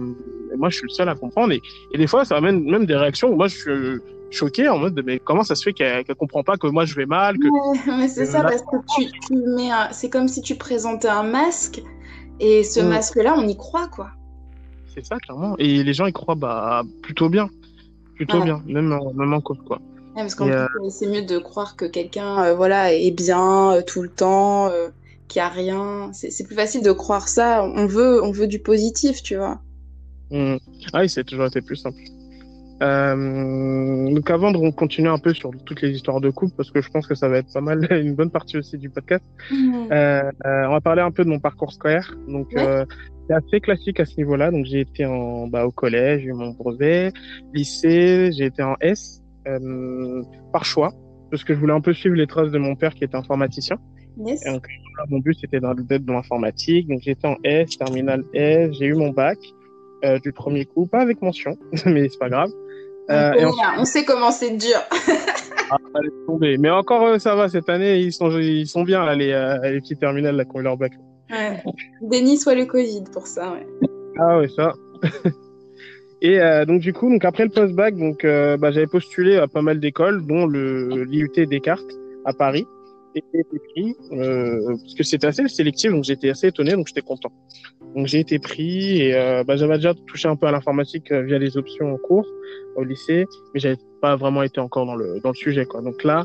moi, 0.57 0.69
je 0.69 0.77
suis 0.77 0.87
le 0.87 0.93
seul 0.93 1.09
à 1.09 1.15
comprendre. 1.15 1.53
Et, 1.53 1.61
et, 1.93 1.97
des 1.97 2.07
fois, 2.07 2.23
ça 2.25 2.37
amène 2.37 2.63
même 2.63 2.85
des 2.85 2.95
réactions 2.95 3.29
où 3.29 3.35
moi, 3.35 3.47
je 3.47 3.57
suis 3.57 3.99
choqué 4.31 4.69
en 4.69 4.77
mode, 4.77 5.01
mais 5.05 5.19
comment 5.19 5.43
ça 5.43 5.55
se 5.55 5.63
fait 5.63 5.73
qu'elle 5.73 6.03
qu 6.03 6.13
comprend 6.15 6.43
pas 6.43 6.57
que 6.57 6.67
moi, 6.67 6.85
je 6.85 6.95
vais 6.95 7.05
mal 7.05 7.37
que... 7.37 7.47
mais 7.97 8.07
c'est 8.07 8.25
ça, 8.25 8.41
parce 8.41 8.61
que 8.61 8.77
tu, 8.95 9.11
tu 9.27 9.33
mets 9.33 9.69
c'est 9.91 10.09
comme 10.09 10.27
si 10.27 10.41
tu 10.41 10.55
présentais 10.55 11.07
un 11.07 11.23
masque. 11.23 11.81
Et 12.39 12.63
ce 12.63 12.79
mm. 12.79 12.89
masque-là, 12.89 13.35
on 13.37 13.47
y 13.47 13.57
croit, 13.57 13.87
quoi. 13.87 14.11
C'est 14.93 15.05
ça, 15.05 15.17
clairement. 15.17 15.55
Et 15.57 15.83
les 15.83 15.93
gens 15.93 16.05
y 16.05 16.13
croient 16.13 16.35
bah, 16.35 16.83
plutôt 17.01 17.29
bien. 17.29 17.49
Plutôt 18.15 18.41
bien, 18.41 18.61
même 18.67 18.95
même 19.15 19.33
en 19.33 19.41
couple, 19.41 19.63
quoi 19.63 19.79
parce 20.15 20.35
qu'en 20.35 20.47
euh, 20.47 20.67
c'est 20.89 21.07
mieux 21.07 21.23
de 21.23 21.37
croire 21.37 21.75
que 21.75 21.85
quelqu'un 21.85 22.43
euh, 22.43 22.55
voilà, 22.55 22.93
est 22.93 23.11
bien 23.11 23.73
euh, 23.73 23.81
tout 23.81 24.01
le 24.01 24.09
temps, 24.09 24.71
qu'il 25.27 25.41
n'y 25.41 25.45
a 25.45 25.49
rien. 25.49 26.11
C'est 26.13 26.45
plus 26.45 26.55
facile 26.55 26.83
de 26.83 26.91
croire 26.91 27.27
ça. 27.27 27.63
On 27.63 27.85
veut, 27.85 28.23
on 28.23 28.31
veut 28.31 28.47
du 28.47 28.59
positif, 28.59 29.23
tu 29.23 29.35
vois. 29.35 29.59
Mmh. 30.31 30.57
Ah 30.93 31.01
oui, 31.01 31.09
c'est 31.09 31.23
toujours 31.23 31.45
été 31.45 31.61
plus 31.61 31.75
simple. 31.75 31.97
donc 32.79 34.29
avant 34.29 34.51
de 34.51 34.69
continuer 34.71 35.09
un 35.09 35.19
peu 35.19 35.33
sur 35.33 35.51
toutes 35.65 35.81
les 35.81 35.91
histoires 35.91 36.21
de 36.21 36.29
couple, 36.29 36.53
parce 36.55 36.71
que 36.71 36.81
je 36.81 36.89
pense 36.89 37.07
que 37.07 37.15
ça 37.15 37.29
va 37.29 37.37
être 37.37 37.51
pas 37.53 37.61
mal, 37.61 37.87
une 37.91 38.15
bonne 38.15 38.31
partie 38.31 38.57
aussi 38.57 38.77
du 38.77 38.89
podcast, 38.89 39.23
mmh. 39.51 39.87
on 39.91 40.71
va 40.71 40.81
parler 40.81 41.01
un 41.01 41.11
peu 41.11 41.23
de 41.23 41.29
mon 41.29 41.39
parcours 41.39 41.71
scolaire. 41.71 42.15
Donc 42.27 42.53
c'est 43.27 43.33
assez 43.33 43.59
classique 43.61 43.99
à 43.99 44.05
ce 44.05 44.17
niveau-là. 44.17 44.51
Donc 44.51 44.65
j'ai 44.65 44.81
été 44.81 45.05
en, 45.05 45.47
bah, 45.47 45.65
au 45.65 45.71
collège, 45.71 46.21
j'ai 46.21 46.27
eu 46.27 46.33
mon 46.33 46.51
brevet, 46.51 47.11
lycée, 47.53 48.31
j'ai 48.31 48.45
été 48.45 48.61
en 48.61 48.75
S, 48.81 49.21
euh, 49.21 49.22
par 50.51 50.65
choix, 50.65 50.93
parce 51.31 51.43
que 51.43 51.53
je 51.53 51.59
voulais 51.59 51.73
un 51.73 51.81
peu 51.81 51.93
suivre 51.93 52.15
les 52.15 52.27
traces 52.27 52.51
de 52.51 52.59
mon 52.59 52.75
père 52.75 52.93
qui 52.93 53.03
était 53.03 53.17
informaticien. 53.17 53.77
Yes. 54.17 54.45
Et 54.45 54.51
donc, 54.51 54.67
mon 55.09 55.19
but, 55.19 55.37
c'était 55.39 55.59
d'être 55.59 56.05
dans 56.05 56.13
l'informatique. 56.13 56.87
Donc, 56.87 56.99
j'étais 57.01 57.27
en 57.27 57.37
S, 57.43 57.77
terminal 57.77 58.23
S, 58.33 58.71
j'ai 58.79 58.85
eu 58.85 58.93
mon 58.93 59.09
bac 59.09 59.39
euh, 60.05 60.19
du 60.19 60.33
premier 60.33 60.65
coup, 60.65 60.85
pas 60.85 60.99
avec 60.99 61.21
mention, 61.21 61.57
mais 61.85 62.09
c'est 62.09 62.19
pas 62.19 62.29
grave. 62.29 62.49
Euh, 63.09 63.33
et 63.33 63.45
on 63.77 63.85
sait 63.85 64.05
comment 64.05 64.31
c'est 64.31 64.51
dur. 64.51 64.77
ah, 65.71 65.77
tomber. 66.25 66.57
Mais 66.57 66.69
encore, 66.69 67.03
euh, 67.03 67.19
ça 67.19 67.35
va, 67.35 67.49
cette 67.49 67.69
année, 67.69 67.99
ils 67.99 68.13
sont, 68.13 68.29
ils 68.39 68.67
sont 68.67 68.83
bien, 68.83 69.05
là, 69.05 69.15
les, 69.15 69.31
euh, 69.31 69.57
les 69.63 69.81
petits 69.81 69.97
terminales 69.97 70.35
là, 70.35 70.45
qui 70.45 70.51
ont 70.55 70.59
eu 70.59 70.63
leur 70.63 70.77
bac. 70.77 70.93
Ouais. 71.29 71.61
Béni 72.01 72.37
soit 72.37 72.55
le 72.55 72.65
Covid 72.65 73.03
pour 73.11 73.27
ça, 73.27 73.51
ouais. 73.51 73.65
Ah 74.19 74.37
ouais, 74.37 74.47
ça. 74.49 74.73
Et 76.23 76.39
euh, 76.39 76.63
donc 76.65 76.79
du 76.79 76.93
coup, 76.93 77.09
donc 77.09 77.25
après 77.25 77.43
le 77.43 77.49
post-bac, 77.49 77.97
donc 77.97 78.23
euh, 78.23 78.55
bah, 78.55 78.71
j'avais 78.71 78.87
postulé 78.87 79.35
à 79.35 79.47
pas 79.47 79.61
mal 79.61 79.81
d'écoles, 79.81 80.25
dont 80.25 80.47
le 80.47 81.03
l'IUT 81.03 81.29
Descartes 81.35 81.99
à 82.23 82.33
Paris. 82.33 82.65
Et 83.15 83.23
j'ai 83.31 83.41
été 83.41 83.59
pris 83.59 83.95
euh, 84.13 84.75
parce 84.81 84.95
que 84.95 85.03
c'était 85.03 85.27
assez 85.27 85.47
sélectif, 85.47 85.91
donc 85.91 86.05
j'étais 86.05 86.29
assez 86.29 86.47
étonné, 86.47 86.71
donc 86.71 86.87
j'étais 86.87 87.01
content. 87.01 87.31
Donc 87.93 88.07
j'ai 88.07 88.19
été 88.19 88.39
pris 88.39 89.01
et 89.01 89.15
euh, 89.15 89.43
bah, 89.43 89.57
j'avais 89.57 89.75
déjà 89.75 89.93
touché 89.93 90.29
un 90.29 90.35
peu 90.37 90.47
à 90.47 90.51
l'informatique 90.51 91.11
euh, 91.11 91.21
via 91.21 91.37
les 91.37 91.57
options 91.57 91.93
en 91.93 91.97
cours 91.97 92.25
au 92.77 92.83
lycée, 92.83 93.27
mais 93.53 93.59
j'avais 93.59 93.77
pas 94.01 94.15
vraiment 94.15 94.41
été 94.43 94.59
encore 94.61 94.85
dans 94.85 94.95
le 94.95 95.19
dans 95.21 95.29
le 95.29 95.35
sujet 95.35 95.65
quoi. 95.65 95.81
Donc 95.81 96.03
là, 96.05 96.23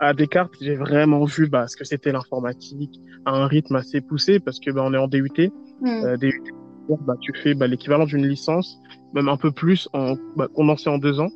à 0.00 0.14
Descartes, 0.14 0.54
j'ai 0.60 0.74
vraiment 0.74 1.24
vu 1.24 1.48
bah, 1.48 1.68
ce 1.68 1.76
que 1.76 1.84
c'était 1.84 2.12
l'informatique 2.12 2.98
à 3.26 3.32
un 3.32 3.46
rythme 3.46 3.76
assez 3.76 4.00
poussé 4.00 4.40
parce 4.40 4.58
que 4.58 4.70
bah, 4.70 4.82
on 4.84 4.94
est 4.94 4.98
en 4.98 5.06
DUT, 5.06 5.52
mmh. 5.82 6.16
DUT 6.16 6.42
bah, 6.88 7.14
tu 7.20 7.32
fais 7.42 7.54
bah, 7.54 7.66
l'équivalent 7.66 8.04
d'une 8.04 8.26
licence, 8.26 8.78
même 9.14 9.28
un 9.28 9.36
peu 9.36 9.50
plus, 9.50 9.88
en, 9.92 10.14
bah, 10.36 10.48
condensé 10.52 10.88
en 10.88 10.98
deux 10.98 11.20
ans. 11.20 11.30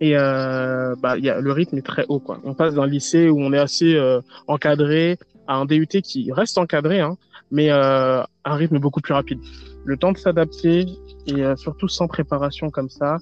Et 0.00 0.16
euh, 0.16 0.94
bah, 1.00 1.18
y 1.18 1.28
a, 1.28 1.40
le 1.40 1.52
rythme 1.52 1.76
est 1.78 1.86
très 1.86 2.06
haut. 2.08 2.20
Quoi. 2.20 2.40
On 2.44 2.54
passe 2.54 2.74
d'un 2.74 2.86
lycée 2.86 3.28
où 3.28 3.38
on 3.40 3.52
est 3.52 3.58
assez 3.58 3.94
euh, 3.96 4.20
encadré 4.46 5.18
à 5.46 5.56
un 5.56 5.66
DUT 5.66 5.86
qui 5.86 6.32
reste 6.32 6.56
encadré, 6.58 7.00
hein, 7.00 7.16
mais 7.50 7.70
euh, 7.70 8.22
un 8.44 8.54
rythme 8.54 8.78
beaucoup 8.78 9.00
plus 9.00 9.14
rapide. 9.14 9.40
Le 9.84 9.96
temps 9.96 10.12
de 10.12 10.18
s'adapter 10.18 10.86
et 11.26 11.44
euh, 11.44 11.56
surtout 11.56 11.88
sans 11.88 12.06
préparation 12.06 12.70
comme 12.70 12.88
ça, 12.88 13.18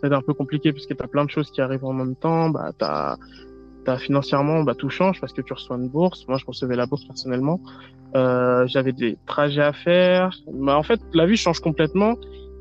c'est 0.00 0.12
un 0.12 0.20
peu 0.20 0.34
compliqué 0.34 0.72
puisque 0.72 0.96
tu 0.96 1.02
as 1.02 1.08
plein 1.08 1.24
de 1.24 1.30
choses 1.30 1.50
qui 1.50 1.60
arrivent 1.60 1.84
en 1.84 1.92
même 1.92 2.14
temps. 2.14 2.50
Bah, 2.50 2.70
tu 2.78 2.84
financièrement, 3.98 4.62
bah, 4.62 4.74
tout 4.74 4.90
change 4.90 5.20
parce 5.20 5.32
que 5.32 5.42
tu 5.42 5.52
reçois 5.52 5.76
une 5.76 5.88
bourse. 5.88 6.26
Moi, 6.28 6.38
je 6.38 6.44
recevais 6.46 6.76
la 6.76 6.86
bourse 6.86 7.04
personnellement. 7.04 7.60
Euh, 8.16 8.66
j'avais 8.66 8.92
des 8.92 9.16
trajets 9.26 9.62
à 9.62 9.72
faire. 9.72 10.36
Bah, 10.52 10.76
en 10.76 10.82
fait, 10.82 11.00
la 11.12 11.26
vie 11.26 11.36
change 11.36 11.60
complètement. 11.60 12.14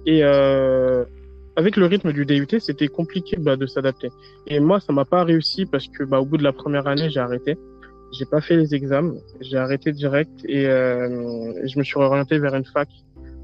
Et 0.06 0.24
euh, 0.24 1.06
avec 1.56 1.78
le 1.78 1.86
rythme 1.86 2.12
du 2.12 2.26
DUT, 2.26 2.60
c'était 2.60 2.88
compliqué 2.88 3.38
bah, 3.38 3.56
de 3.56 3.66
s'adapter. 3.66 4.10
Et 4.48 4.60
moi, 4.60 4.80
ça 4.80 4.92
m'a 4.94 5.06
pas 5.06 5.24
réussi 5.24 5.66
parce 5.66 5.88
que 5.88 6.04
bah, 6.04 6.20
au 6.20 6.26
bout 6.26 6.38
de 6.38 6.44
la 6.44 6.54
première 6.54 6.88
année, 6.88 7.10
j'ai 7.10 7.20
arrêté. 7.20 7.58
J'ai 8.12 8.26
pas 8.26 8.42
fait 8.42 8.58
les 8.58 8.76
examens. 8.76 9.16
J'ai 9.42 9.58
arrêté 9.58 9.92
direct 9.92 10.32
et 10.46 10.68
euh, 10.68 11.54
je 11.68 11.80
me 11.80 11.84
suis 11.84 11.98
orienté 11.98 12.38
vers 12.38 12.56
une 12.56 12.66
fac 12.66 12.90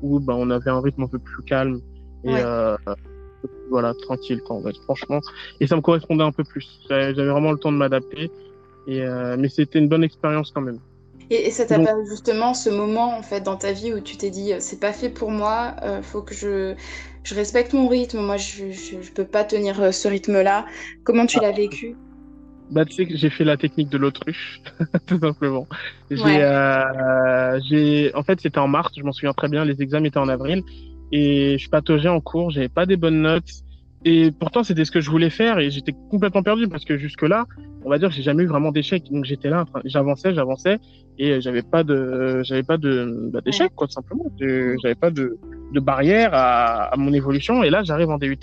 où 0.01 0.19
bah, 0.19 0.33
on 0.37 0.49
avait 0.49 0.69
un 0.69 0.81
rythme 0.81 1.03
un 1.03 1.07
peu 1.07 1.19
plus 1.19 1.43
calme. 1.43 1.79
Et 2.23 2.35
euh, 2.35 2.75
voilà, 3.69 3.93
tranquille, 3.93 4.41
quoi, 4.41 4.61
franchement. 4.83 5.19
Et 5.59 5.67
ça 5.67 5.75
me 5.75 5.81
correspondait 5.81 6.23
un 6.23 6.31
peu 6.31 6.43
plus. 6.43 6.79
J'avais 6.89 7.13
vraiment 7.13 7.51
le 7.51 7.57
temps 7.57 7.71
de 7.71 7.77
m'adapter. 7.77 8.31
Et 8.87 9.01
euh, 9.01 9.35
mais 9.37 9.49
c'était 9.49 9.79
une 9.79 9.87
bonne 9.87 10.03
expérience 10.03 10.51
quand 10.51 10.61
même. 10.61 10.79
Et, 11.29 11.51
ça 11.51 11.65
t'a 11.65 11.77
pas 11.77 11.93
justement 12.09 12.55
ce 12.55 12.71
moment 12.71 13.15
en 13.15 13.21
fait 13.21 13.41
dans 13.41 13.55
ta 13.55 13.71
vie 13.71 13.93
où 13.93 13.99
tu 13.99 14.17
t'es 14.17 14.31
dit 14.31 14.51
c'est 14.57 14.79
pas 14.79 14.93
fait 14.93 15.09
pour 15.09 15.29
moi, 15.29 15.75
euh, 15.83 16.01
faut 16.01 16.23
que 16.23 16.33
je, 16.33 16.73
je 17.23 17.35
respecte 17.35 17.73
mon 17.73 17.87
rythme. 17.87 18.19
Moi, 18.19 18.37
je, 18.37 18.71
je, 18.71 19.01
je 19.01 19.11
peux 19.11 19.25
pas 19.25 19.43
tenir 19.43 19.79
euh, 19.81 19.91
ce 19.91 20.07
rythme-là. 20.07 20.65
Comment 21.03 21.25
tu 21.25 21.39
l'as 21.39 21.51
vécu? 21.51 21.95
Bah, 22.71 22.85
tu 22.85 22.93
sais 22.93 23.05
que 23.05 23.15
j'ai 23.15 23.29
fait 23.29 23.43
la 23.43 23.57
technique 23.57 23.89
de 23.89 23.97
l'autruche, 23.97 24.61
tout 25.07 25.19
simplement. 25.19 25.67
J'ai, 26.11 26.43
euh, 26.43 27.59
j'ai, 27.67 28.13
en 28.13 28.23
fait, 28.23 28.39
c'était 28.41 28.59
en 28.59 28.67
mars, 28.67 28.91
je 28.95 29.03
m'en 29.03 29.11
souviens 29.11 29.33
très 29.33 29.49
bien. 29.49 29.65
Les 29.65 29.81
examens 29.81 30.05
étaient 30.05 30.19
en 30.19 30.29
avril 30.29 30.63
et 31.11 31.57
je 31.57 31.69
pataugeais 31.69 32.09
en 32.09 32.21
cours, 32.21 32.51
j'avais 32.51 32.69
pas 32.69 32.85
des 32.85 32.97
bonnes 32.97 33.21
notes 33.21 33.63
et 34.05 34.31
pourtant, 34.31 34.63
c'était 34.63 34.85
ce 34.85 34.91
que 34.91 35.01
je 35.01 35.09
voulais 35.09 35.29
faire 35.29 35.59
et 35.59 35.69
j'étais 35.71 35.93
complètement 36.09 36.41
perdu 36.41 36.67
parce 36.69 36.85
que 36.85 36.97
jusque-là, 36.97 37.45
on 37.83 37.89
va 37.89 37.97
dire, 37.97 38.11
j'ai 38.11 38.21
jamais 38.21 38.43
eu 38.43 38.47
vraiment 38.47 38.71
d'échec. 38.71 39.03
Donc 39.11 39.25
j'étais 39.25 39.49
là, 39.49 39.65
j'avançais, 39.83 40.33
j'avançais 40.33 40.79
et 41.17 41.41
j'avais 41.41 41.63
pas 41.63 41.83
de, 41.83 42.41
j'avais 42.43 42.63
pas 42.63 42.77
de 42.77 43.29
bah, 43.33 43.41
d'échec 43.41 43.73
quoi, 43.75 43.87
tout 43.87 43.93
simplement. 43.93 44.31
J'avais 44.39 44.95
pas 44.95 45.11
de, 45.11 45.37
de 45.73 45.79
barrière 45.81 46.29
à, 46.33 46.93
à, 46.93 46.97
mon 46.97 47.11
évolution. 47.11 47.61
Et 47.61 47.69
là, 47.69 47.83
j'arrive 47.83 48.09
en 48.09 48.17
DUT 48.17 48.37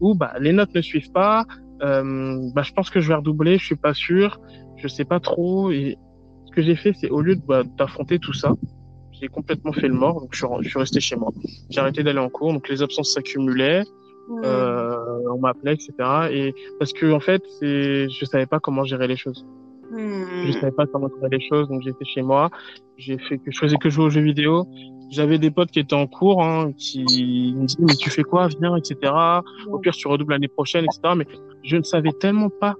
où 0.00 0.16
bah 0.16 0.32
les 0.40 0.52
notes 0.52 0.74
ne 0.74 0.80
suivent 0.80 1.12
pas. 1.12 1.44
Euh, 1.82 2.50
bah, 2.54 2.62
je 2.62 2.72
pense 2.72 2.90
que 2.90 3.00
je 3.00 3.08
vais 3.08 3.14
redoubler, 3.14 3.58
je 3.58 3.64
suis 3.64 3.76
pas 3.76 3.94
sûr, 3.94 4.40
je 4.76 4.88
sais 4.88 5.04
pas 5.04 5.20
trop. 5.20 5.70
Et 5.70 5.98
ce 6.46 6.50
que 6.50 6.62
j'ai 6.62 6.74
fait, 6.74 6.94
c'est 6.94 7.10
au 7.10 7.20
lieu 7.20 7.36
bah, 7.46 7.62
d'affronter 7.78 8.18
tout 8.18 8.32
ça, 8.32 8.54
j'ai 9.20 9.28
complètement 9.28 9.72
fait 9.72 9.88
le 9.88 9.94
mort. 9.94 10.20
Donc 10.20 10.28
je 10.32 10.38
suis, 10.38 10.46
je 10.62 10.68
suis 10.68 10.78
resté 10.78 11.00
chez 11.00 11.16
moi. 11.16 11.32
J'ai 11.70 11.80
arrêté 11.80 12.02
d'aller 12.02 12.18
en 12.18 12.28
cours. 12.28 12.52
Donc 12.52 12.68
les 12.68 12.82
absences 12.82 13.12
s'accumulaient. 13.14 13.84
Euh, 14.44 14.96
on 15.32 15.38
m'appelait, 15.38 15.74
etc. 15.74 15.92
Et 16.30 16.54
parce 16.78 16.92
que 16.92 17.12
en 17.12 17.20
fait, 17.20 17.42
c'est, 17.60 18.08
je 18.08 18.24
savais 18.24 18.46
pas 18.46 18.58
comment 18.58 18.84
gérer 18.84 19.06
les 19.06 19.16
choses. 19.16 19.46
Hmm. 19.90 20.46
Je 20.46 20.52
savais 20.52 20.72
pas 20.72 20.86
comment 20.86 21.08
gérer 21.08 21.38
les 21.38 21.48
choses, 21.48 21.68
donc 21.68 21.82
j'étais 21.82 22.04
chez 22.04 22.22
moi. 22.22 22.50
J'ai 22.96 23.18
fait 23.18 23.38
que 23.38 23.50
je 23.52 23.58
faisais 23.58 23.76
que 23.76 23.88
jouer 23.88 24.06
aux 24.06 24.10
jeux 24.10 24.22
vidéo. 24.22 24.66
J'avais 25.10 25.38
des 25.38 25.52
potes 25.52 25.70
qui 25.70 25.78
étaient 25.78 25.94
en 25.94 26.08
cours, 26.08 26.42
hein, 26.42 26.72
qui 26.76 27.54
me 27.56 27.66
disaient 27.66 27.84
mais 27.86 27.94
tu 27.94 28.10
fais 28.10 28.24
quoi, 28.24 28.48
viens, 28.48 28.74
etc. 28.76 29.12
Au 29.68 29.78
pire 29.78 29.92
tu 29.92 30.08
redoubles 30.08 30.32
l'année 30.32 30.48
prochaine, 30.48 30.84
etc. 30.84 31.14
Mais 31.16 31.26
je 31.62 31.76
ne 31.76 31.84
savais 31.84 32.12
tellement 32.12 32.50
pas 32.50 32.74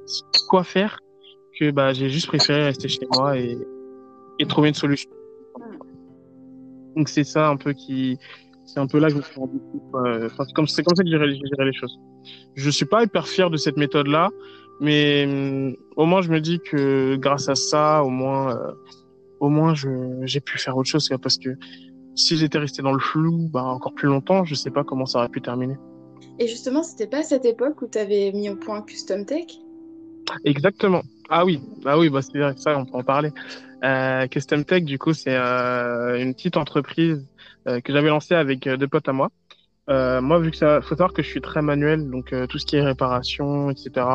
quoi 0.48 0.64
faire 0.64 0.98
que 1.58 1.70
bah 1.70 1.92
j'ai 1.92 2.08
juste 2.08 2.26
préféré 2.26 2.64
rester 2.64 2.88
chez 2.88 3.06
moi 3.14 3.38
et, 3.38 3.56
et 4.40 4.46
trouver 4.46 4.70
une 4.70 4.74
solution. 4.74 5.10
Donc 6.96 7.08
c'est 7.08 7.24
ça 7.24 7.48
un 7.48 7.56
peu 7.56 7.72
qui 7.72 8.18
c'est 8.64 8.80
un 8.80 8.86
peu 8.86 8.98
là 8.98 9.06
que 9.06 9.12
je 9.12 9.18
me 9.18 9.22
suis 9.22 9.40
rendu 9.40 9.58
compte. 9.58 9.82
Enfin, 10.24 10.44
c'est 10.44 10.52
comme, 10.52 10.66
c'est 10.66 10.82
comme 10.82 10.96
ça 10.96 11.04
que 11.04 11.08
j'ai 11.08 11.16
géré, 11.16 11.64
les 11.64 11.72
choses. 11.72 11.98
Je 12.54 12.68
suis 12.68 12.84
pas 12.84 13.04
hyper 13.04 13.28
fier 13.28 13.48
de 13.48 13.56
cette 13.56 13.76
méthode-là, 13.76 14.30
mais 14.80 15.24
hum, 15.26 15.76
au 15.96 16.04
moins 16.04 16.20
je 16.20 16.30
me 16.30 16.40
dis 16.40 16.58
que 16.58 17.16
grâce 17.16 17.48
à 17.48 17.54
ça, 17.54 18.02
au 18.02 18.10
moins, 18.10 18.56
euh, 18.56 18.72
au 19.40 19.48
moins 19.48 19.74
je, 19.74 19.88
j'ai 20.22 20.40
pu 20.40 20.58
faire 20.58 20.76
autre 20.76 20.88
chose, 20.88 21.08
parce 21.22 21.38
que 21.38 21.50
si 22.16 22.36
j'étais 22.36 22.58
resté 22.58 22.82
dans 22.82 22.92
le 22.92 22.98
flou, 22.98 23.48
bah, 23.52 23.62
encore 23.62 23.94
plus 23.94 24.08
longtemps, 24.08 24.44
je 24.44 24.54
sais 24.54 24.70
pas 24.70 24.82
comment 24.82 25.06
ça 25.06 25.20
aurait 25.20 25.28
pu 25.28 25.40
terminer. 25.40 25.76
Et 26.38 26.48
justement, 26.48 26.82
c'était 26.82 27.06
pas 27.06 27.18
à 27.18 27.22
cette 27.22 27.44
époque 27.44 27.80
où 27.82 27.88
tu 27.88 27.98
avais 27.98 28.32
mis 28.32 28.50
au 28.50 28.56
point 28.56 28.82
Custom 28.82 29.24
Tech? 29.24 29.46
Exactement. 30.44 31.02
Ah 31.28 31.44
oui, 31.44 31.60
ah 31.84 31.98
oui, 31.98 32.08
bah 32.08 32.22
c'est 32.22 32.38
vrai 32.38 32.54
que 32.54 32.60
ça, 32.60 32.78
on 32.78 32.84
peut 32.84 32.96
en 32.96 33.02
parler. 33.02 33.30
Euh, 33.84 34.26
Custom 34.28 34.64
Tech, 34.64 34.84
du 34.84 34.98
coup, 34.98 35.12
c'est 35.12 35.36
euh, 35.36 36.20
une 36.20 36.34
petite 36.34 36.56
entreprise 36.56 37.26
euh, 37.68 37.80
que 37.80 37.92
j'avais 37.92 38.08
lancé 38.08 38.34
avec 38.34 38.66
euh, 38.66 38.76
deux 38.76 38.86
potes 38.86 39.08
à 39.08 39.12
moi. 39.12 39.30
Euh, 39.88 40.20
moi, 40.20 40.38
vu 40.38 40.50
que 40.50 40.56
ça, 40.56 40.80
faut 40.82 40.90
savoir 40.90 41.12
que 41.12 41.22
je 41.22 41.28
suis 41.28 41.40
très 41.40 41.62
manuel, 41.62 42.10
donc 42.10 42.34
tout 42.48 42.58
ce 42.58 42.66
qui 42.66 42.76
est 42.76 42.82
réparation, 42.82 43.70
etc. 43.70 44.06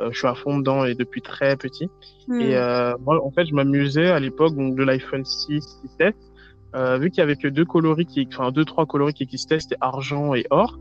je 0.00 0.16
suis 0.16 0.26
à 0.26 0.34
fond 0.34 0.58
dedans 0.58 0.86
et 0.86 0.94
depuis 0.94 1.20
très 1.20 1.56
petit. 1.56 1.90
Hmm. 2.28 2.40
Et 2.40 2.54
moi, 3.00 3.22
en 3.22 3.30
fait, 3.30 3.44
je 3.44 3.54
m'amusais 3.54 4.08
à 4.08 4.20
l'époque 4.20 4.54
donc 4.54 4.74
de 4.74 4.82
l'iPhone 4.82 5.24
6, 5.24 5.60
6 5.98 6.12
Euh, 6.74 6.98
vu 6.98 7.10
qu'il 7.10 7.18
y 7.18 7.22
avait 7.22 7.36
que 7.36 7.48
deux 7.48 7.64
coloris 7.64 8.04
qui, 8.04 8.28
enfin 8.30 8.50
deux 8.52 8.64
trois 8.64 8.84
coloris 8.84 9.14
qui 9.14 9.22
existaient, 9.22 9.58
c'était 9.58 9.78
argent 9.80 10.34
et 10.34 10.46
or. 10.50 10.78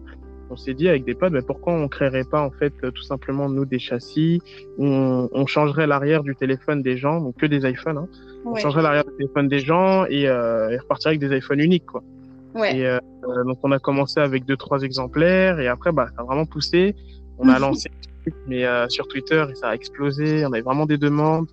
On 0.49 0.55
s'est 0.55 0.73
dit 0.73 0.87
avec 0.87 1.03
des 1.03 1.13
potes, 1.13 1.33
mais 1.33 1.41
pourquoi 1.41 1.73
on 1.73 1.87
créerait 1.87 2.23
pas 2.23 2.41
en 2.41 2.51
fait 2.51 2.73
tout 2.93 3.03
simplement 3.03 3.49
nous 3.49 3.65
des 3.65 3.79
châssis, 3.79 4.41
on, 4.77 5.29
on 5.31 5.45
changerait 5.45 5.87
l'arrière 5.87 6.23
du 6.23 6.35
téléphone 6.35 6.81
des 6.81 6.97
gens, 6.97 7.19
donc 7.19 7.35
que 7.35 7.45
des 7.45 7.69
iPhones. 7.69 7.97
Hein. 7.97 8.07
On 8.45 8.55
changerait 8.55 8.81
l'arrière 8.81 9.03
du 9.03 9.11
téléphone 9.17 9.47
des 9.47 9.59
gens 9.59 10.05
et, 10.05 10.27
euh, 10.27 10.69
et 10.69 10.77
repartirait 10.77 11.15
avec 11.15 11.19
des 11.19 11.37
iPhones 11.37 11.59
uniques 11.59 11.85
quoi. 11.85 12.03
Ouais. 12.55 12.77
Et 12.77 12.87
euh, 12.87 12.99
donc 13.45 13.59
on 13.63 13.71
a 13.71 13.79
commencé 13.79 14.19
avec 14.19 14.45
deux 14.45 14.57
trois 14.57 14.81
exemplaires 14.81 15.59
et 15.59 15.67
après 15.67 15.91
bah 15.91 16.07
ça 16.15 16.21
a 16.21 16.23
vraiment 16.23 16.45
poussé. 16.45 16.95
On 17.39 17.49
a 17.49 17.59
lancé 17.59 17.91
mais 18.47 18.65
euh, 18.65 18.89
sur 18.89 19.07
Twitter 19.07 19.45
et 19.51 19.55
ça 19.55 19.69
a 19.69 19.75
explosé. 19.75 20.45
On 20.45 20.53
avait 20.53 20.61
vraiment 20.61 20.85
des 20.85 20.97
demandes. 20.97 21.47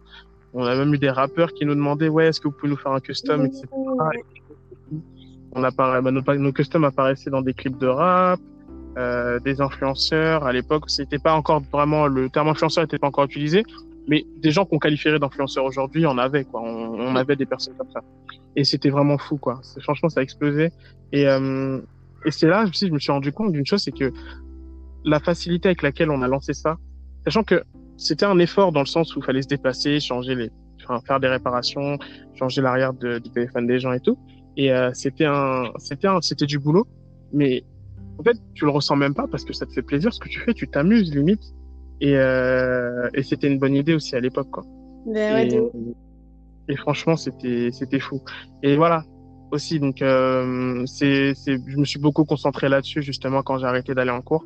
On 0.54 0.64
a 0.64 0.74
même 0.76 0.94
eu 0.94 0.98
des 0.98 1.10
rappeurs 1.10 1.52
qui 1.52 1.66
nous 1.66 1.74
demandaient 1.74 2.08
ouais 2.08 2.28
est-ce 2.28 2.40
que 2.40 2.48
vous 2.48 2.54
pouvez 2.54 2.70
nous 2.70 2.78
faire 2.78 2.92
un 2.92 3.00
custom 3.00 3.44
etc. 3.44 3.66
On 5.56 5.62
a 5.62 5.70
bah, 5.70 6.00
nos, 6.00 6.22
nos 6.38 6.52
customs 6.52 6.84
apparaissaient 6.84 7.30
dans 7.30 7.42
des 7.42 7.54
clips 7.54 7.78
de 7.78 7.86
rap. 7.86 8.40
Euh, 8.96 9.40
des 9.40 9.60
influenceurs 9.60 10.46
à 10.46 10.52
l'époque 10.52 10.88
c'était 10.88 11.18
pas 11.18 11.34
encore 11.34 11.60
vraiment 11.72 12.06
le 12.06 12.30
terme 12.30 12.46
influenceur 12.46 12.84
était 12.84 12.96
pas 12.96 13.08
encore 13.08 13.24
utilisé 13.24 13.64
mais 14.06 14.26
des 14.38 14.50
gens 14.50 14.64
qu'on 14.64 14.78
qualifierait 14.78 15.18
d'influenceurs 15.18 15.64
aujourd'hui, 15.64 16.06
on 16.06 16.18
avait 16.18 16.44
quoi. 16.44 16.60
On, 16.62 17.16
avait 17.16 17.36
des 17.36 17.46
personnes 17.46 17.74
comme 17.76 17.90
ça. 17.90 18.00
Et 18.56 18.64
c'était 18.64 18.90
vraiment 18.90 19.18
fou 19.18 19.36
quoi. 19.36 19.60
Franchement, 19.82 20.08
ça 20.08 20.20
a 20.20 20.22
explosé. 20.22 20.70
Et, 21.12 21.26
euh, 21.26 21.80
et 22.24 22.30
c'est 22.30 22.46
là 22.46 22.64
aussi, 22.64 22.88
je 22.88 22.92
me 22.92 22.98
suis 22.98 23.12
rendu 23.12 23.32
compte 23.32 23.52
d'une 23.52 23.66
chose, 23.66 23.82
c'est 23.82 23.92
que 23.92 24.12
la 25.04 25.20
facilité 25.20 25.68
avec 25.68 25.82
laquelle 25.82 26.10
on 26.10 26.22
a 26.22 26.28
lancé 26.28 26.54
ça, 26.54 26.76
sachant 27.24 27.44
que 27.44 27.62
c'était 27.96 28.26
un 28.26 28.38
effort 28.38 28.72
dans 28.72 28.80
le 28.80 28.86
sens 28.86 29.14
où 29.14 29.20
il 29.20 29.24
fallait 29.24 29.42
se 29.42 29.48
déplacer, 29.48 30.00
changer 30.00 30.34
les, 30.34 30.50
enfin, 30.82 31.00
faire 31.06 31.20
des 31.20 31.28
réparations, 31.28 31.98
changer 32.34 32.60
l'arrière 32.60 32.92
du 32.92 33.20
téléphone 33.32 33.66
des 33.66 33.78
gens 33.78 33.92
et 33.92 34.00
tout. 34.00 34.18
Et 34.56 34.72
euh, 34.72 34.90
c'était 34.92 35.26
un, 35.26 35.64
c'était 35.78 36.08
un, 36.08 36.20
c'était 36.20 36.46
du 36.46 36.58
boulot. 36.58 36.86
Mais 37.32 37.64
en 38.18 38.22
fait, 38.22 38.36
tu 38.54 38.64
le 38.64 38.70
ressens 38.70 38.96
même 38.96 39.14
pas 39.14 39.26
parce 39.26 39.44
que 39.44 39.52
ça 39.52 39.66
te 39.66 39.72
fait 39.72 39.82
plaisir 39.82 40.12
ce 40.12 40.20
que 40.20 40.28
tu 40.28 40.40
fais, 40.40 40.54
tu 40.54 40.68
t'amuses 40.68 41.14
limite. 41.14 41.42
Et, 42.00 42.16
euh, 42.16 43.08
et 43.14 43.22
c'était 43.22 43.46
une 43.46 43.58
bonne 43.58 43.74
idée 43.74 43.94
aussi 43.94 44.16
à 44.16 44.20
l'époque, 44.20 44.50
quoi. 44.50 44.64
Ben 45.06 45.34
ouais, 45.34 45.48
et, 45.48 46.72
et, 46.72 46.76
franchement, 46.76 47.16
c'était 47.16 47.70
c'était 47.72 48.00
fou. 48.00 48.22
Et 48.62 48.76
voilà 48.76 49.04
aussi, 49.52 49.78
donc 49.78 50.02
euh, 50.02 50.82
c'est 50.86 51.34
c'est 51.34 51.58
je 51.66 51.76
me 51.76 51.84
suis 51.84 52.00
beaucoup 52.00 52.24
concentré 52.24 52.68
là-dessus 52.68 53.02
justement 53.02 53.42
quand 53.42 53.58
j'ai 53.58 53.66
arrêté 53.66 53.94
d'aller 53.94 54.10
en 54.10 54.22
cours. 54.22 54.44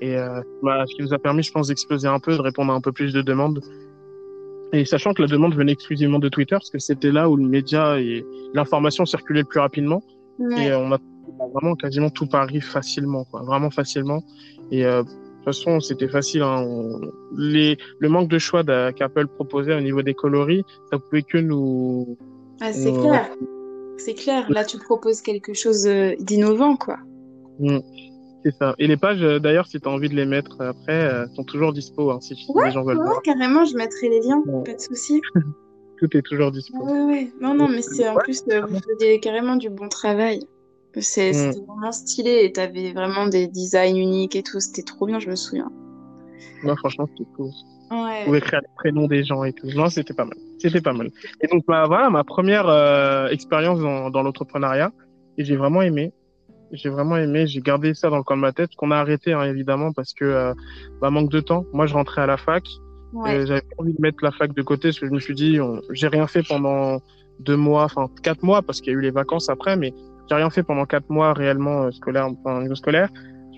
Et 0.00 0.16
euh, 0.16 0.40
bah, 0.62 0.84
ce 0.86 0.94
qui 0.94 1.02
nous 1.02 1.12
a 1.12 1.18
permis, 1.18 1.42
je 1.42 1.52
pense, 1.52 1.68
d'exploser 1.68 2.08
un 2.08 2.20
peu, 2.20 2.36
de 2.36 2.40
répondre 2.40 2.72
à 2.72 2.76
un 2.76 2.80
peu 2.80 2.92
plus 2.92 3.12
de 3.12 3.22
demandes. 3.22 3.60
Et 4.72 4.84
sachant 4.84 5.14
que 5.14 5.22
la 5.22 5.28
demande 5.28 5.54
venait 5.54 5.72
exclusivement 5.72 6.18
de 6.18 6.28
Twitter, 6.28 6.56
parce 6.56 6.70
que 6.70 6.78
c'était 6.78 7.10
là 7.10 7.28
où 7.28 7.36
le 7.36 7.46
média 7.46 7.98
et 8.00 8.24
l'information 8.54 9.04
circulaient 9.06 9.40
le 9.40 9.46
plus 9.46 9.60
rapidement. 9.60 10.02
Et 10.56 10.72
on 10.72 10.92
a 10.92 10.98
vraiment 11.52 11.74
quasiment 11.74 12.10
tout 12.10 12.26
Paris 12.26 12.60
facilement, 12.60 13.24
quoi, 13.24 13.42
vraiment 13.42 13.70
facilement. 13.70 14.22
Et 14.70 14.84
euh, 14.84 15.02
toute 15.02 15.44
façon, 15.44 15.80
c'était 15.80 16.08
facile. 16.08 16.42
Hein. 16.42 16.66
Les, 17.36 17.78
le 17.98 18.08
manque 18.08 18.28
de 18.28 18.38
choix 18.38 18.62
qu'Apple 18.92 19.26
proposait 19.28 19.74
au 19.74 19.80
niveau 19.80 20.02
des 20.02 20.14
coloris, 20.14 20.64
ça 20.90 20.98
pouvait 20.98 21.22
que 21.22 21.38
nous. 21.38 22.18
Ah, 22.60 22.72
c'est 22.72 22.92
clair. 22.92 23.28
C'est 23.96 24.14
clair. 24.14 24.50
Là, 24.50 24.64
tu 24.64 24.78
proposes 24.78 25.22
quelque 25.22 25.54
chose 25.54 25.86
euh, 25.86 26.14
d'innovant, 26.20 26.76
quoi. 26.76 26.98
Mm. 27.58 27.78
C'est 28.44 28.54
ça. 28.54 28.74
Et 28.78 28.86
les 28.86 28.96
pages, 28.96 29.22
euh, 29.22 29.40
d'ailleurs, 29.40 29.66
si 29.66 29.80
tu 29.80 29.88
as 29.88 29.90
envie 29.90 30.08
de 30.08 30.14
les 30.14 30.24
mettre 30.24 30.60
après, 30.60 31.26
sont 31.34 31.44
toujours 31.44 31.72
dispo. 31.72 32.10
Hein, 32.10 32.20
si 32.20 32.34
les 32.34 32.70
gens 32.70 32.84
veulent 32.84 32.98
ouais, 32.98 33.14
carrément, 33.24 33.64
je 33.64 33.76
mettrai 33.76 34.08
les 34.08 34.20
liens, 34.20 34.42
pas 34.64 34.74
de 34.74 34.80
souci. 34.80 35.20
Tout 35.98 36.16
est 36.16 36.22
toujours 36.22 36.52
dispo. 36.52 36.78
Ouais, 36.78 37.00
ouais. 37.00 37.32
Non, 37.40 37.54
non, 37.54 37.68
mais 37.68 37.82
c'est 37.82 38.08
en 38.08 38.14
plus, 38.14 38.44
vous 38.46 38.78
faisiez 38.78 39.18
carrément 39.18 39.56
du 39.56 39.68
bon 39.68 39.88
travail. 39.88 40.46
Mm. 40.96 41.00
C'était 41.00 41.60
vraiment 41.66 41.92
stylé 41.92 42.44
et 42.44 42.52
t'avais 42.52 42.92
vraiment 42.92 43.26
des 43.26 43.46
designs 43.46 43.96
uniques 43.96 44.36
et 44.36 44.42
tout. 44.42 44.60
C'était 44.60 44.82
trop 44.82 45.06
bien, 45.06 45.18
je 45.18 45.30
me 45.30 45.36
souviens. 45.36 45.70
Ouais, 46.64 46.76
franchement, 46.76 47.06
c'était 47.06 47.30
cool. 47.36 47.50
Ouais. 47.90 48.24
Pouvait 48.24 48.38
écrire 48.38 48.60
les 48.60 48.74
prénoms 48.76 49.06
des 49.06 49.24
gens 49.24 49.44
et 49.44 49.52
tout. 49.52 49.66
Non, 49.74 49.88
c'était 49.88 50.14
pas 50.14 50.24
mal. 50.24 50.36
C'était 50.58 50.80
pas 50.80 50.92
mal. 50.92 51.10
Et 51.40 51.46
donc, 51.46 51.64
bah, 51.66 51.84
voilà, 51.86 52.10
ma 52.10 52.24
première 52.24 52.68
euh, 52.68 53.28
expérience 53.28 53.80
dans, 53.80 54.10
dans 54.10 54.22
l'entrepreneuriat. 54.22 54.92
Et 55.38 55.44
j'ai 55.44 55.56
vraiment 55.56 55.82
aimé. 55.82 56.12
J'ai 56.72 56.90
vraiment 56.90 57.16
aimé. 57.16 57.46
J'ai 57.46 57.60
gardé 57.60 57.94
ça 57.94 58.10
dans 58.10 58.18
le 58.18 58.24
coin 58.24 58.36
de 58.36 58.42
ma 58.42 58.52
tête. 58.52 58.74
Qu'on 58.76 58.90
a 58.90 58.96
arrêté, 58.96 59.32
hein, 59.32 59.44
évidemment, 59.44 59.92
parce 59.92 60.12
que 60.12 60.24
euh, 60.24 60.52
bah, 61.00 61.10
manque 61.10 61.30
de 61.30 61.40
temps. 61.40 61.64
Moi, 61.72 61.86
je 61.86 61.94
rentrais 61.94 62.22
à 62.22 62.26
la 62.26 62.36
fac. 62.36 62.64
Ouais. 63.12 63.46
J'avais 63.46 63.62
pas 63.62 63.76
envie 63.78 63.94
de 63.94 64.00
mettre 64.00 64.22
la 64.22 64.32
fac 64.32 64.52
de 64.52 64.62
côté 64.62 64.88
parce 64.88 64.98
que 64.98 65.06
je 65.06 65.12
me 65.12 65.20
suis 65.20 65.34
dit, 65.34 65.58
j'ai 65.92 66.08
rien 66.08 66.26
fait 66.26 66.42
pendant 66.46 67.00
deux 67.40 67.56
mois, 67.56 67.84
enfin 67.84 68.10
quatre 68.22 68.42
mois, 68.42 68.60
parce 68.60 68.80
qu'il 68.80 68.92
y 68.92 68.96
a 68.96 68.98
eu 68.98 69.02
les 69.02 69.10
vacances 69.10 69.48
après, 69.48 69.76
mais 69.76 69.94
j'ai 70.28 70.34
rien 70.34 70.50
fait 70.50 70.62
pendant 70.62 70.84
quatre 70.86 71.08
mois 71.10 71.32
réellement 71.32 71.84
euh, 71.84 71.90
scolaire, 71.90 72.26
enfin 72.26 72.62
niveau 72.62 72.74
scolaire. 72.74 73.08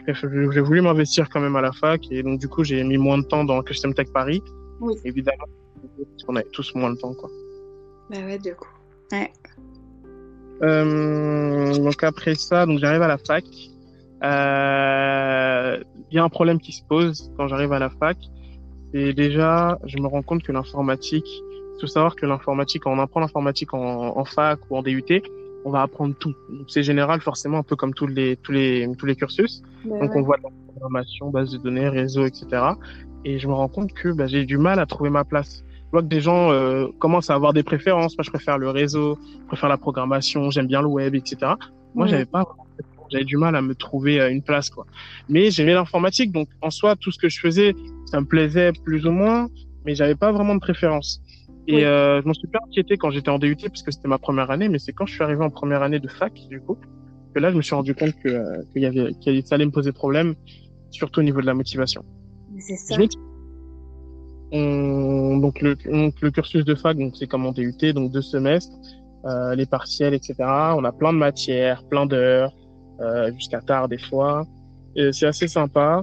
J'ai 0.07 0.61
voulu 0.61 0.81
m'investir 0.81 1.29
quand 1.29 1.41
même 1.41 1.57
à 1.57 1.61
la 1.61 1.73
fac 1.73 2.00
et 2.11 2.23
donc 2.23 2.41
du 2.41 2.49
coup 2.49 2.65
j'ai 2.65 2.83
mis 2.83 2.97
moins 2.97 3.19
de 3.19 3.25
temps 3.25 3.45
dans 3.45 3.62
Custom 3.62 3.95
Tech 3.95 4.09
Paris. 4.12 4.43
Oui. 4.81 4.95
Évidemment, 5.05 5.45
parce 5.99 6.25
qu'on 6.25 6.37
avait 6.37 6.49
tous 6.53 6.75
moins 6.75 6.91
de 6.91 6.97
temps 6.97 7.15
quoi. 7.15 7.29
Bah 8.11 8.19
ouais, 8.27 8.39
du 8.39 8.55
coup. 8.55 8.67
Ouais. 9.12 9.31
Euh, 10.62 11.75
donc 11.79 12.03
après 12.03 12.35
ça, 12.35 12.67
donc 12.67 12.79
j'arrive 12.79 13.03
à 13.03 13.09
la 13.09 13.19
fac. 13.19 13.45
Il 14.23 14.27
euh, 14.27 15.83
y 16.11 16.19
a 16.19 16.25
un 16.25 16.29
problème 16.29 16.61
qui 16.61 16.73
se 16.73 16.83
pose 16.83 17.33
quand 17.37 17.49
j'arrive 17.49 17.73
à 17.73 17.79
la 17.79 17.91
fac. 17.91 18.19
Et 18.93 19.12
déjà, 19.12 19.79
je 19.85 19.99
me 19.99 20.09
rends 20.09 20.23
compte 20.23 20.43
que 20.43 20.53
l'informatique, 20.53 21.27
il 21.27 21.81
faut 21.81 21.87
savoir 21.87 22.17
que 22.17 22.27
l'informatique, 22.27 22.83
quand 22.83 22.93
on 22.93 22.99
apprend 22.99 23.21
l'informatique 23.21 23.73
en, 23.73 24.17
en, 24.19 24.25
fac 24.25 24.59
ou 24.69 24.77
en 24.77 24.83
DUT, 24.83 25.23
on 25.64 25.71
va 25.71 25.83
apprendre 25.83 26.14
tout. 26.19 26.35
C'est 26.69 26.83
général 26.83 27.21
forcément 27.21 27.59
un 27.59 27.62
peu 27.62 27.76
comme 27.76 27.95
tous 27.95 28.07
les 28.07 28.37
tous 28.37 28.52
les 28.52 28.88
tous 28.99 29.07
les 29.07 29.17
cursus. 29.17 29.62
Bah 29.85 29.99
Donc 30.00 30.14
ouais. 30.14 30.21
on 30.21 30.23
voit 30.23 30.37
la 30.43 30.49
programmation, 30.69 31.31
base 31.31 31.50
de 31.52 31.59
données, 31.59 31.88
réseau, 31.88 32.25
etc. 32.26 32.47
Et 33.25 33.38
je 33.38 33.47
me 33.49 33.52
rends 33.52 33.69
compte 33.69 33.93
que 33.93 34.09
bah, 34.12 34.26
j'ai 34.26 34.45
du 34.47 34.57
mal 34.59 34.79
à 34.79 34.87
trouver 34.87 35.11
ma 35.11 35.25
place. 35.25 35.62
Je 35.87 35.90
vois 35.93 36.02
que 36.02 36.07
des 36.09 36.21
gens 36.21 36.50
euh, 36.52 36.87
commencent 36.99 37.31
à 37.31 37.35
avoir 37.35 37.52
des 37.52 37.62
préférences. 37.64 38.17
Moi, 38.17 38.23
je 38.25 38.31
préfère 38.31 38.59
le 38.59 38.71
réseau, 38.71 39.19
je 39.43 39.47
préfère 39.49 39.69
la 39.69 39.76
programmation, 39.76 40.50
j'aime 40.50 40.67
bien 40.69 40.81
le 40.81 40.87
web, 40.88 41.14
etc. 41.14 41.37
Moi, 41.95 42.05
Ouais. 42.07 42.09
j'avais 42.11 42.25
pas 42.26 42.45
j'avais 43.11 43.25
du 43.25 43.37
mal 43.37 43.57
à 43.57 43.61
me 43.61 43.75
trouver 43.75 44.25
une 44.31 44.40
place 44.40 44.71
quoi. 44.71 44.87
Mais 45.29 45.50
j'aimais 45.50 45.75
l'informatique, 45.75 46.31
donc 46.31 46.49
en 46.62 46.71
soi 46.71 46.95
tout 46.95 47.11
ce 47.11 47.19
que 47.19 47.29
je 47.29 47.40
faisais, 47.40 47.75
ça 48.07 48.21
me 48.21 48.25
plaisait 48.26 48.71
plus 48.85 49.05
ou 49.05 49.11
moins, 49.11 49.49
mais 49.85 49.97
j'avais 49.97 50.14
pas 50.14 50.31
vraiment 50.31 50.55
de 50.55 50.61
préférence. 50.61 51.21
Et 51.71 51.87
euh, 51.87 52.21
je 52.21 52.27
m'en 52.27 52.35
suis 52.35 52.49
pas 52.49 52.59
inquiété 52.67 52.97
quand 52.97 53.11
j'étais 53.11 53.29
en 53.29 53.39
DUT 53.39 53.57
parce 53.57 53.83
que 53.83 53.91
c'était 53.91 54.09
ma 54.09 54.19
première 54.19 54.50
année, 54.50 54.69
mais 54.69 54.79
c'est 54.79 54.93
quand 54.93 55.07
je 55.07 55.15
suis 55.15 55.23
arrivé 55.23 55.43
en 55.43 55.50
première 55.50 55.83
année 55.83 56.00
de 56.00 56.09
fac 56.09 56.33
du 56.49 56.61
coup 56.61 56.77
que 57.35 57.39
là 57.39 57.50
je 57.50 57.57
me 57.57 57.62
suis 57.62 57.75
rendu 57.75 57.95
compte 57.95 58.15
que 58.25 58.29
euh, 58.29 58.62
qu'il 58.73 58.83
y 58.83 58.87
avait 58.87 59.15
qu'il 59.21 59.47
ça 59.47 59.55
allait 59.55 59.67
me 59.67 59.71
poser 59.71 59.93
problème, 59.93 60.35
surtout 60.91 61.21
au 61.21 61.23
niveau 61.23 61.41
de 61.41 61.47
la 61.47 61.55
motivation. 61.55 62.05
C'est 62.59 62.77
ça. 62.77 62.97
On, 64.53 65.37
donc, 65.37 65.61
le, 65.61 65.77
le 65.85 66.31
cursus 66.31 66.65
de 66.65 66.75
fac, 66.75 66.99
donc 66.99 67.15
c'est 67.17 67.29
comme 67.29 67.47
en 67.47 67.53
DUT, 67.53 67.93
donc 67.93 68.11
deux 68.11 68.23
semestres, 68.23 68.77
euh, 69.27 69.55
les 69.55 69.67
partiels, 69.67 70.12
etc. 70.12 70.35
On 70.41 70.85
a 70.85 70.91
plein 70.91 71.12
de 71.12 71.19
matières, 71.19 71.85
plein 71.85 72.05
d'heures, 72.05 72.53
euh, 73.00 73.33
jusqu'à 73.35 73.61
tard 73.61 73.87
des 73.89 73.99
fois. 73.99 74.45
Et 74.97 75.12
c'est 75.12 75.27
assez 75.27 75.47
sympa. 75.47 76.03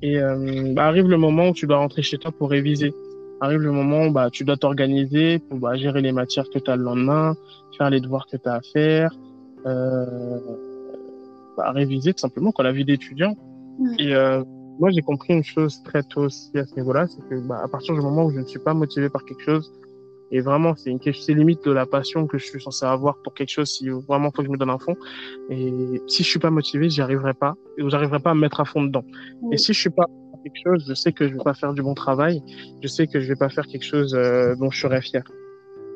Et 0.00 0.18
euh, 0.18 0.72
bah, 0.74 0.86
arrive 0.86 1.08
le 1.08 1.18
moment 1.18 1.48
où 1.48 1.52
tu 1.52 1.66
dois 1.66 1.76
rentrer 1.76 2.02
chez 2.02 2.16
toi 2.16 2.32
pour 2.32 2.50
réviser. 2.50 2.92
Arrive 3.40 3.60
le 3.60 3.72
moment 3.72 4.06
où 4.06 4.12
bah, 4.12 4.30
tu 4.30 4.44
dois 4.44 4.56
t'organiser 4.56 5.38
pour 5.38 5.58
bah, 5.58 5.76
gérer 5.76 6.00
les 6.00 6.12
matières 6.12 6.48
que 6.50 6.58
tu 6.58 6.70
as 6.70 6.76
le 6.76 6.84
lendemain, 6.84 7.34
faire 7.76 7.90
les 7.90 8.00
devoirs 8.00 8.26
que 8.26 8.36
tu 8.36 8.48
as 8.48 8.54
à 8.54 8.60
faire, 8.60 9.10
euh, 9.66 10.38
bah, 11.56 11.70
réviser 11.72 12.12
tout 12.12 12.20
simplement 12.20 12.52
quoi, 12.52 12.64
la 12.64 12.72
vie 12.72 12.84
d'étudiant. 12.84 13.36
Et 13.98 14.14
euh, 14.14 14.42
moi, 14.78 14.90
j'ai 14.90 15.02
compris 15.02 15.34
une 15.34 15.44
chose 15.44 15.82
très 15.82 16.02
tôt 16.02 16.22
aussi 16.22 16.56
à 16.56 16.64
ce 16.64 16.74
niveau-là, 16.76 17.06
c'est 17.06 17.28
que 17.28 17.40
bah, 17.46 17.60
à 17.62 17.68
partir 17.68 17.94
du 17.94 18.00
moment 18.00 18.24
où 18.24 18.30
je 18.30 18.38
ne 18.38 18.44
suis 18.44 18.60
pas 18.60 18.74
motivé 18.74 19.08
par 19.08 19.24
quelque 19.24 19.42
chose, 19.42 19.72
et 20.30 20.40
vraiment, 20.40 20.74
c'est 20.74 20.90
une 20.90 20.98
question, 20.98 21.34
limite 21.34 21.64
de 21.64 21.70
la 21.70 21.86
passion 21.86 22.26
que 22.26 22.38
je 22.38 22.44
suis 22.44 22.60
censé 22.60 22.84
avoir 22.84 23.18
pour 23.22 23.34
quelque 23.34 23.50
chose 23.50 23.68
si 23.68 23.88
vraiment 23.88 24.32
faut 24.32 24.42
que 24.42 24.46
je 24.46 24.50
me 24.50 24.56
donne 24.56 24.70
un 24.70 24.78
fond. 24.78 24.96
Et 25.48 26.02
si 26.08 26.24
je 26.24 26.28
suis 26.28 26.40
pas 26.40 26.50
motivé, 26.50 26.90
j'y 26.90 27.02
arriverai 27.02 27.34
pas. 27.34 27.54
Et 27.78 27.88
j'arriverai 27.88 28.18
pas 28.18 28.30
à 28.30 28.34
me 28.34 28.40
mettre 28.40 28.58
à 28.60 28.64
fond 28.64 28.82
dedans. 28.82 29.04
Et 29.52 29.58
si 29.58 29.72
je 29.72 29.80
suis 29.80 29.90
pas 29.90 30.06
je 30.54 30.94
sais 30.94 31.12
que 31.12 31.28
je 31.28 31.34
vais 31.34 31.42
pas 31.42 31.54
faire 31.54 31.72
du 31.72 31.82
bon 31.82 31.94
travail. 31.94 32.42
Je 32.82 32.88
sais 32.88 33.06
que 33.06 33.20
je 33.20 33.28
vais 33.28 33.36
pas 33.36 33.48
faire 33.48 33.66
quelque 33.66 33.84
chose 33.84 34.14
euh, 34.14 34.54
dont 34.56 34.70
je 34.70 34.80
serais 34.80 35.02
fier. 35.02 35.22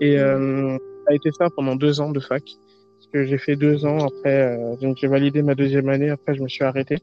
Et 0.00 0.18
euh, 0.18 0.76
ça 0.76 1.12
a 1.12 1.14
été 1.14 1.30
ça 1.32 1.48
pendant 1.50 1.76
deux 1.76 2.00
ans 2.00 2.10
de 2.10 2.20
fac. 2.20 2.42
Parce 2.42 3.06
que 3.12 3.24
j'ai 3.24 3.38
fait 3.38 3.56
deux 3.56 3.84
ans 3.86 3.98
après, 4.06 4.58
euh, 4.58 4.76
donc 4.76 4.96
j'ai 5.00 5.06
validé 5.06 5.42
ma 5.42 5.54
deuxième 5.54 5.88
année. 5.88 6.10
Après, 6.10 6.34
je 6.34 6.42
me 6.42 6.48
suis 6.48 6.64
arrêté 6.64 6.98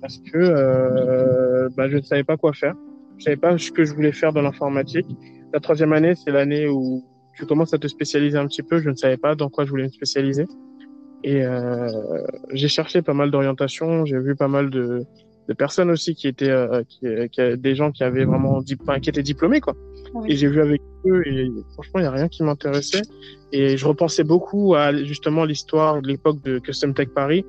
parce 0.00 0.18
que 0.18 0.36
euh, 0.36 1.68
bah, 1.76 1.88
je 1.88 1.96
ne 1.96 2.02
savais 2.02 2.24
pas 2.24 2.36
quoi 2.36 2.52
faire. 2.52 2.74
Je 3.18 3.24
savais 3.24 3.36
pas 3.36 3.56
ce 3.56 3.70
que 3.70 3.84
je 3.84 3.94
voulais 3.94 4.12
faire 4.12 4.32
dans 4.32 4.42
l'informatique. 4.42 5.06
La 5.52 5.60
troisième 5.60 5.92
année, 5.92 6.14
c'est 6.14 6.30
l'année 6.30 6.68
où 6.68 7.04
tu 7.36 7.46
commences 7.46 7.72
à 7.72 7.78
te 7.78 7.86
spécialiser 7.86 8.36
un 8.36 8.46
petit 8.46 8.62
peu. 8.62 8.78
Je 8.80 8.90
ne 8.90 8.94
savais 8.94 9.16
pas 9.16 9.34
dans 9.34 9.48
quoi 9.48 9.64
je 9.64 9.70
voulais 9.70 9.84
me 9.84 9.88
spécialiser. 9.88 10.46
Et 11.24 11.44
euh, 11.44 11.88
j'ai 12.52 12.68
cherché 12.68 13.00
pas 13.00 13.14
mal 13.14 13.30
d'orientations. 13.30 14.04
J'ai 14.04 14.18
vu 14.18 14.34
pas 14.34 14.48
mal 14.48 14.70
de, 14.70 15.04
de 15.48 15.54
personnes 15.54 15.90
aussi 15.90 16.14
qui 16.14 16.28
étaient 16.28 16.50
euh, 16.50 16.82
qui, 16.88 17.06
qui, 17.30 17.56
des 17.58 17.74
gens 17.74 17.90
qui 17.90 18.04
avaient 18.04 18.24
vraiment 18.24 18.62
qui 18.62 19.10
étaient 19.10 19.22
diplômés 19.22 19.60
quoi. 19.60 19.74
Et 20.26 20.36
j'ai 20.36 20.46
vu 20.46 20.60
avec 20.60 20.82
eux 21.06 21.26
et 21.26 21.50
franchement 21.72 22.00
il 22.00 22.02
y 22.02 22.06
a 22.06 22.10
rien 22.10 22.28
qui 22.28 22.42
m'intéressait 22.42 23.02
et 23.50 23.76
je 23.76 23.86
repensais 23.86 24.24
beaucoup 24.24 24.74
à 24.74 24.94
justement 25.04 25.44
l'histoire 25.44 26.00
de 26.00 26.08
l'époque 26.08 26.42
de 26.42 26.58
Custom 26.58 26.94
Tech 26.94 27.08
Paris 27.14 27.44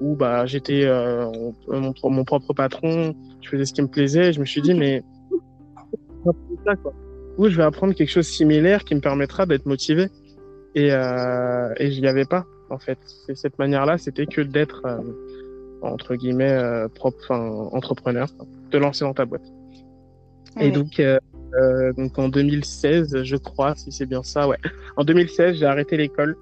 où 0.00 0.16
bah 0.16 0.46
j'étais 0.46 0.84
euh, 0.84 1.30
mon, 1.68 1.94
mon, 2.04 2.24
propre 2.24 2.52
patron, 2.52 3.14
je 3.40 3.48
faisais 3.48 3.64
ce 3.64 3.72
qui 3.72 3.82
me 3.82 3.88
plaisait, 3.88 4.28
et 4.28 4.32
je 4.32 4.40
me 4.40 4.44
suis 4.44 4.60
dit 4.60 4.74
mais 4.74 5.02
ça, 6.64 6.76
quoi. 6.76 6.92
où 7.38 7.48
je 7.48 7.56
vais 7.56 7.62
apprendre 7.62 7.94
quelque 7.94 8.10
chose 8.10 8.26
de 8.26 8.32
similaire 8.32 8.84
qui 8.84 8.94
me 8.94 9.00
permettra 9.00 9.46
d'être 9.46 9.66
motivé 9.66 10.08
et 10.74 10.92
euh, 10.92 11.72
et 11.78 11.90
je 11.90 12.00
n'y 12.00 12.08
avais 12.08 12.26
pas 12.26 12.44
en 12.68 12.78
fait. 12.78 12.98
C'est 13.26 13.36
cette 13.36 13.58
manière-là, 13.58 13.96
c'était 13.98 14.26
que 14.26 14.40
d'être 14.40 14.82
euh, 14.84 14.98
entre 15.82 16.14
guillemets 16.14 16.52
euh, 16.52 16.88
propre, 16.88 17.18
enfin 17.24 17.68
entrepreneur, 17.72 18.28
te 18.70 18.76
lancer 18.76 19.04
dans 19.04 19.14
ta 19.14 19.24
boîte. 19.24 19.52
Et 20.58 20.70
donc 20.70 21.00
euh, 21.00 21.18
euh, 21.54 21.92
donc 21.92 22.18
en 22.18 22.28
2016, 22.28 23.22
je 23.22 23.36
crois, 23.36 23.74
si 23.76 23.92
c'est 23.92 24.06
bien 24.06 24.22
ça, 24.22 24.48
ouais. 24.48 24.58
En 24.96 25.04
2016, 25.04 25.58
j'ai 25.58 25.66
arrêté 25.66 25.96
l'école. 25.96 26.36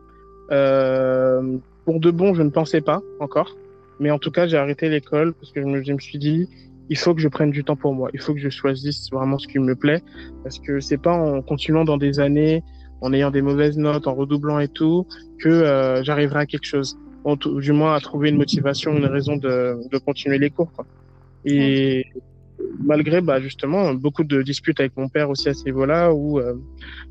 Euh, 0.50 1.58
pour 1.84 2.00
de 2.00 2.10
bon, 2.10 2.34
je 2.34 2.42
ne 2.42 2.50
pensais 2.50 2.80
pas 2.80 3.02
encore. 3.20 3.56
Mais 4.00 4.10
en 4.10 4.18
tout 4.18 4.30
cas, 4.30 4.46
j'ai 4.46 4.56
arrêté 4.56 4.88
l'école 4.88 5.34
parce 5.34 5.52
que 5.52 5.60
je 5.60 5.66
me, 5.66 5.82
je 5.82 5.92
me, 5.92 6.00
suis 6.00 6.18
dit, 6.18 6.48
il 6.88 6.98
faut 6.98 7.14
que 7.14 7.20
je 7.20 7.28
prenne 7.28 7.50
du 7.50 7.62
temps 7.64 7.76
pour 7.76 7.94
moi. 7.94 8.10
Il 8.12 8.20
faut 8.20 8.34
que 8.34 8.40
je 8.40 8.48
choisisse 8.48 9.10
vraiment 9.10 9.38
ce 9.38 9.46
qui 9.46 9.58
me 9.58 9.76
plaît. 9.76 10.02
Parce 10.42 10.58
que 10.58 10.80
c'est 10.80 10.98
pas 10.98 11.12
en 11.12 11.42
continuant 11.42 11.84
dans 11.84 11.96
des 11.96 12.18
années, 12.18 12.64
en 13.00 13.12
ayant 13.12 13.30
des 13.30 13.42
mauvaises 13.42 13.78
notes, 13.78 14.06
en 14.06 14.14
redoublant 14.14 14.58
et 14.58 14.68
tout, 14.68 15.06
que 15.38 15.48
euh, 15.48 16.02
j'arriverai 16.02 16.40
à 16.40 16.46
quelque 16.46 16.66
chose. 16.66 16.98
Ou 17.24 17.36
du 17.36 17.72
moins 17.72 17.94
à 17.94 18.00
trouver 18.00 18.28
une 18.28 18.36
motivation, 18.36 18.96
une 18.96 19.06
raison 19.06 19.36
de, 19.36 19.78
de 19.90 19.98
continuer 19.98 20.38
les 20.38 20.50
cours. 20.50 20.70
Quoi. 20.72 20.86
Et 21.44 22.06
malgré 22.80 23.20
bah, 23.20 23.40
justement 23.40 23.94
beaucoup 23.94 24.24
de 24.24 24.42
disputes 24.42 24.80
avec 24.80 24.96
mon 24.96 25.08
père 25.08 25.30
aussi 25.30 25.48
à 25.48 25.54
ce 25.54 25.64
niveau-là, 25.64 26.12
où 26.12 26.38
euh, 26.38 26.54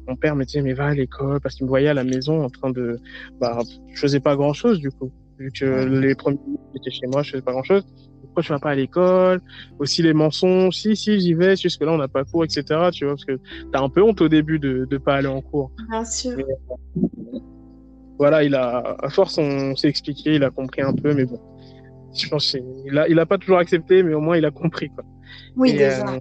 mon 0.08 0.15
père 0.15 0.36
me 0.36 0.43
disait 0.43 0.62
mais 0.62 0.73
va 0.73 0.88
à 0.88 0.93
l'école 0.93 1.39
parce 1.39 1.56
qu'il 1.56 1.65
me 1.65 1.69
voyait 1.69 1.89
à 1.89 1.93
la 1.93 2.04
maison 2.04 2.43
en 2.43 2.49
train 2.49 2.71
de, 2.71 2.99
bah, 3.39 3.60
je 3.93 3.99
faisais 3.99 4.19
pas 4.19 4.36
grand-chose 4.36 4.80
du 4.80 4.91
coup, 4.91 5.12
vu 5.39 5.52
que 5.52 5.86
les 5.86 6.15
premiers 6.15 6.39
étaient 6.76 6.91
chez 6.91 7.08
moi, 7.08 7.23
je 7.23 7.32
faisais 7.32 7.41
pas 7.41 7.52
grand-chose. 7.52 7.86
Pourquoi 8.21 8.43
tu 8.43 8.49
vas 8.49 8.60
pas 8.60 8.71
à 8.71 8.76
l'école? 8.76 9.41
Aussi 9.78 10.02
les 10.02 10.13
mensonges, 10.13 10.76
si 10.76 10.95
si 10.95 11.19
j'y 11.19 11.36
vais, 11.36 11.56
jusque 11.56 11.82
là 11.82 11.91
on 11.91 11.97
n'a 11.97 12.08
pas 12.08 12.23
cours, 12.23 12.43
etc. 12.43 12.63
Tu 12.91 13.06
vois 13.06 13.13
parce 13.13 13.26
que 13.26 13.38
t'as 13.71 13.82
un 13.82 13.89
peu 13.89 14.02
honte 14.02 14.21
au 14.21 14.30
début 14.30 14.58
de 14.58 14.88
de 14.89 14.97
pas 14.97 15.15
aller 15.15 15.28
en 15.28 15.41
cours. 15.41 15.71
Bien 15.89 16.04
sûr. 16.04 16.38
Mais, 16.38 16.45
voilà, 18.23 18.41
il 18.41 18.55
a 18.55 18.95
à 19.03 19.09
force 19.09 19.38
on 19.38 19.75
s'est 19.75 19.89
expliqué, 19.89 20.36
il 20.36 20.45
a 20.45 20.49
compris 20.49 20.81
un 20.81 20.93
peu, 20.93 21.13
mais 21.13 21.25
bon. 21.25 21.41
Je 22.15 22.29
pense 22.29 22.55
il 22.86 22.97
a 22.97 23.09
il 23.09 23.19
a 23.19 23.25
pas 23.25 23.38
toujours 23.38 23.57
accepté 23.57 24.01
mais 24.01 24.13
au 24.13 24.21
moins 24.21 24.38
il 24.38 24.45
a 24.45 24.51
compris 24.51 24.88
quoi. 24.95 25.03
Oui 25.57 25.71
et, 25.71 25.73
déjà. 25.73 26.07
euh, 26.07 26.19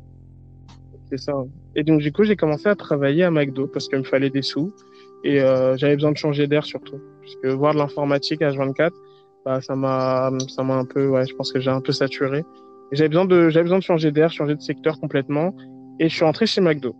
c'est 1.09 1.21
ça. 1.21 1.35
Et 1.77 1.85
donc 1.85 2.01
du 2.01 2.11
coup 2.11 2.25
j'ai 2.25 2.35
commencé 2.35 2.69
à 2.69 2.75
travailler 2.75 3.23
à 3.23 3.31
McDo 3.31 3.69
parce 3.69 3.87
qu'il 3.87 3.99
me 3.99 4.03
fallait 4.03 4.31
des 4.31 4.43
sous. 4.43 4.75
Et 5.23 5.41
euh, 5.41 5.77
j'avais 5.77 5.95
besoin 5.95 6.11
de 6.11 6.17
changer 6.17 6.49
d'air 6.49 6.65
surtout. 6.65 6.99
Parce 7.21 7.37
que 7.41 7.49
voir 7.51 7.73
de 7.73 7.79
l'informatique 7.79 8.43
à 8.43 8.51
24 8.51 8.97
bah 9.45 9.61
ça 9.61 9.77
m'a 9.77 10.33
ça 10.49 10.65
m'a 10.65 10.75
un 10.75 10.85
peu 10.85 11.07
ouais 11.07 11.25
je 11.25 11.37
pense 11.37 11.53
que 11.53 11.61
j'ai 11.61 11.71
un 11.71 11.81
peu 11.81 11.93
saturé. 11.93 12.43
J'avais 12.91 13.11
besoin 13.11 13.27
de 13.27 13.49
j'avais 13.49 13.63
besoin 13.69 13.79
de 13.79 13.85
changer 13.85 14.11
d'air 14.11 14.33
changer 14.33 14.57
de 14.57 14.61
secteur 14.61 14.99
complètement. 14.99 15.55
Et 16.01 16.09
je 16.09 16.15
suis 16.17 16.25
rentré 16.25 16.47
chez 16.47 16.61
McDo 16.61 16.97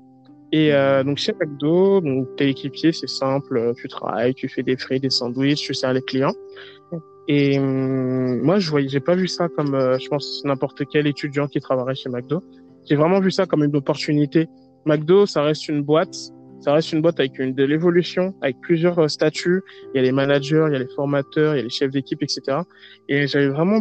et 0.53 0.73
euh, 0.75 1.03
donc 1.03 1.17
chez 1.17 1.33
McDo, 1.33 2.01
donc 2.03 2.29
t'es 2.37 2.51
équipier, 2.51 2.93
c'est 2.93 3.09
simple, 3.09 3.73
tu 3.77 3.89
travailles, 3.89 4.35
tu 4.35 4.49
fais 4.49 4.63
des 4.63 4.77
frites, 4.77 5.03
des 5.03 5.11
sandwichs, 5.11 5.63
tu 5.63 5.73
sers 5.73 5.93
les 5.93 6.03
clients. 6.03 6.35
Et 7.29 7.59
hum, 7.59 8.41
moi, 8.43 8.59
je 8.59 8.71
voyais, 8.71 8.89
j'ai 8.89 9.01
pas 9.01 9.15
vu 9.15 9.29
ça 9.29 9.49
comme, 9.49 9.75
euh, 9.75 9.99
je 9.99 10.09
pense, 10.09 10.43
n'importe 10.45 10.83
quel 10.91 11.07
étudiant 11.07 11.47
qui 11.47 11.61
travaillerait 11.61 11.95
chez 11.95 12.11
McDo. 12.11 12.43
J'ai 12.89 12.97
vraiment 12.97 13.21
vu 13.21 13.31
ça 13.31 13.47
comme 13.47 13.63
une 13.65 13.75
opportunité. 13.77 14.49
McDo, 14.85 15.27
ça 15.27 15.43
reste 15.43 15.69
une 15.69 15.83
boîte, 15.83 16.15
ça 16.61 16.73
reste 16.73 16.93
une 16.93 17.01
boîte 17.01 17.21
avec 17.21 17.39
une 17.39 17.55
de 17.55 17.65
l'évolution, 17.65 18.35
avec 18.43 18.61
plusieurs 18.61 18.99
euh, 18.99 19.09
statuts. 19.09 19.63
Il 19.95 19.99
y 19.99 20.01
a 20.01 20.03
les 20.03 20.13
managers, 20.13 20.65
il 20.69 20.73
y 20.73 20.77
a 20.77 20.81
les 20.81 20.95
formateurs, 20.95 21.55
il 21.55 21.59
y 21.59 21.61
a 21.61 21.65
les 21.65 21.71
chefs 21.71 21.93
d'équipe, 21.93 22.23
etc. 22.23 22.59
Et 23.09 23.27
j'avais 23.27 23.49
vraiment, 23.49 23.81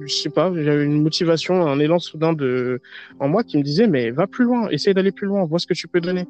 je 0.00 0.14
sais 0.14 0.30
pas, 0.30 0.52
j'avais 0.54 0.84
une 0.84 1.02
motivation, 1.02 1.66
un 1.66 1.78
élan 1.78 1.98
soudain 1.98 2.32
de, 2.32 2.80
en 3.20 3.28
moi 3.28 3.42
qui 3.42 3.58
me 3.58 3.62
disait, 3.62 3.86
mais 3.86 4.10
va 4.10 4.26
plus 4.26 4.44
loin, 4.44 4.68
essaye 4.68 4.94
d'aller 4.94 5.12
plus 5.12 5.26
loin, 5.26 5.44
vois 5.44 5.58
ce 5.58 5.66
que 5.66 5.74
tu 5.74 5.88
peux 5.88 6.00
donner. 6.00 6.26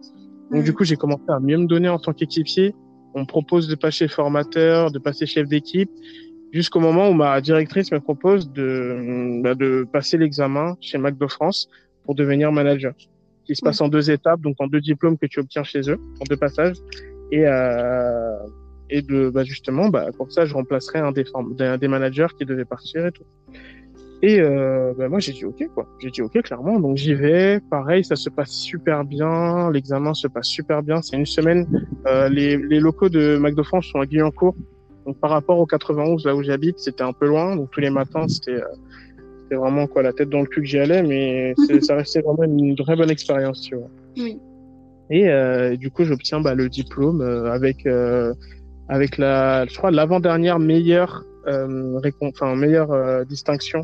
Donc, 0.50 0.64
du 0.64 0.72
coup, 0.72 0.84
j'ai 0.84 0.96
commencé 0.96 1.24
à 1.28 1.40
mieux 1.40 1.58
me 1.58 1.66
donner 1.66 1.88
en 1.88 1.98
tant 1.98 2.12
qu'équipier. 2.12 2.74
On 3.14 3.20
me 3.20 3.26
propose 3.26 3.68
de 3.68 3.74
passer 3.74 4.08
formateur, 4.08 4.90
de 4.90 4.98
passer 4.98 5.26
chef 5.26 5.48
d'équipe 5.48 5.90
jusqu'au 6.52 6.80
moment 6.80 7.10
où 7.10 7.14
ma 7.14 7.40
directrice 7.40 7.92
me 7.92 8.00
propose 8.00 8.50
de, 8.52 9.42
bah, 9.42 9.54
de 9.54 9.86
passer 9.92 10.16
l'examen 10.16 10.76
chez 10.80 10.98
McDo 10.98 11.28
France 11.28 11.68
pour 12.04 12.14
devenir 12.14 12.52
manager, 12.52 12.94
qui 13.44 13.54
se 13.54 13.62
passe 13.62 13.80
en 13.80 13.88
deux 13.88 14.10
étapes, 14.10 14.40
donc 14.40 14.56
en 14.58 14.66
deux 14.66 14.80
diplômes 14.80 15.18
que 15.18 15.26
tu 15.26 15.40
obtiens 15.40 15.64
chez 15.64 15.80
eux, 15.90 15.98
en 16.20 16.24
deux 16.28 16.36
passages, 16.36 16.76
et 17.30 17.46
euh, 17.46 18.38
et 18.90 19.02
de 19.02 19.30
bah, 19.30 19.44
justement, 19.44 19.88
bah, 19.88 20.06
comme 20.16 20.30
ça, 20.30 20.46
je 20.46 20.54
remplacerai 20.54 20.98
un 20.98 21.12
des, 21.12 21.24
un 21.60 21.78
des 21.78 21.88
managers 21.88 22.28
qui 22.38 22.44
devait 22.44 22.64
partir 22.64 23.06
et 23.06 23.12
tout. 23.12 23.24
Et 24.20 24.40
euh, 24.40 24.94
bah, 24.98 25.08
moi 25.08 25.20
j'ai 25.20 25.32
dit 25.32 25.44
ok 25.44 25.68
quoi, 25.72 25.86
j'ai 26.00 26.10
dit 26.10 26.22
ok 26.22 26.42
clairement, 26.42 26.80
donc 26.80 26.96
j'y 26.96 27.14
vais. 27.14 27.60
Pareil, 27.70 28.04
ça 28.04 28.16
se 28.16 28.28
passe 28.28 28.50
super 28.50 29.04
bien, 29.04 29.70
l'examen 29.70 30.12
se 30.12 30.26
passe 30.26 30.48
super 30.48 30.82
bien. 30.82 31.02
C'est 31.02 31.16
une 31.16 31.26
semaine. 31.26 31.86
Euh, 32.06 32.28
les, 32.28 32.56
les 32.56 32.80
locaux 32.80 33.08
de 33.08 33.38
McDo 33.38 33.62
France 33.62 33.86
sont 33.86 34.00
à 34.00 34.06
Guyancourt, 34.06 34.56
donc 35.06 35.18
par 35.20 35.30
rapport 35.30 35.58
au 35.60 35.66
91, 35.66 36.26
là 36.26 36.34
où 36.34 36.42
j'habite, 36.42 36.80
c'était 36.80 37.04
un 37.04 37.12
peu 37.12 37.28
loin. 37.28 37.54
Donc 37.54 37.70
tous 37.70 37.80
les 37.80 37.90
matins, 37.90 38.26
c'était 38.26 38.60
euh, 38.60 39.56
vraiment 39.56 39.86
quoi 39.86 40.02
la 40.02 40.12
tête 40.12 40.30
dans 40.30 40.40
le 40.40 40.46
cul 40.46 40.62
que 40.62 40.66
j'y 40.66 40.78
allais, 40.78 41.02
mais 41.04 41.54
ça 41.82 41.94
restait 41.94 42.20
vraiment 42.20 42.42
une 42.42 42.74
très 42.74 42.96
bonne 42.96 43.10
expérience, 43.10 43.60
tu 43.62 43.76
vois. 43.76 43.90
Oui. 44.16 44.40
Et 45.10 45.28
euh, 45.28 45.76
du 45.76 45.90
coup, 45.90 46.04
j'obtiens 46.04 46.40
bah, 46.40 46.54
le 46.54 46.68
diplôme 46.68 47.22
euh, 47.22 47.50
avec 47.50 47.86
euh, 47.86 48.34
avec 48.88 49.18
la, 49.18 49.66
je 49.66 49.76
crois 49.76 49.90
l'avant-dernière 49.90 50.58
meilleure 50.58 51.24
euh, 51.46 52.00
enfin 52.20 52.54
meilleure 52.54 52.92
euh, 52.92 53.24
distinction. 53.24 53.82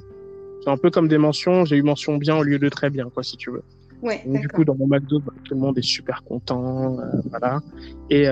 C'est 0.62 0.70
un 0.70 0.76
peu 0.76 0.90
comme 0.90 1.08
des 1.08 1.18
mentions. 1.18 1.64
J'ai 1.64 1.76
eu 1.76 1.82
mention 1.82 2.16
bien 2.16 2.36
au 2.36 2.42
lieu 2.42 2.58
de 2.58 2.68
très 2.68 2.90
bien, 2.90 3.10
quoi, 3.10 3.22
si 3.22 3.36
tu 3.36 3.50
veux. 3.50 3.62
Ouais, 4.02 4.22
Donc, 4.26 4.40
du 4.40 4.48
coup, 4.48 4.64
dans 4.64 4.74
mon 4.74 4.86
McDo, 4.86 5.18
bah, 5.20 5.32
tout 5.44 5.54
le 5.54 5.60
monde 5.60 5.78
est 5.78 5.82
super 5.82 6.22
content, 6.24 6.98
voilà. 7.30 7.60
Et 8.10 8.26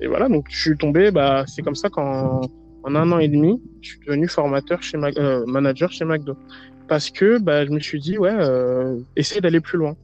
et 0.00 0.06
voilà, 0.06 0.28
donc 0.28 0.46
je 0.48 0.60
suis 0.60 0.76
tombé, 0.76 1.10
bah, 1.10 1.44
c'est 1.46 1.62
comme 1.62 1.74
ça 1.74 1.90
qu'en 1.90 2.40
en 2.82 2.94
un 2.94 3.12
an 3.12 3.18
et 3.18 3.28
demi, 3.28 3.60
je 3.82 3.90
suis 3.90 4.00
devenu 4.00 4.26
formateur 4.26 4.82
chez 4.82 4.96
euh, 4.96 5.44
manager 5.46 5.92
chez 5.92 6.04
McDo. 6.04 6.36
Parce 6.88 7.10
que 7.10 7.38
bah, 7.38 7.66
je 7.66 7.70
me 7.70 7.78
suis 7.78 8.00
dit, 8.00 8.16
ouais, 8.16 8.32
euh, 8.32 8.98
essaye 9.16 9.40
d'aller 9.42 9.60
plus 9.60 9.78
loin. 9.78 9.96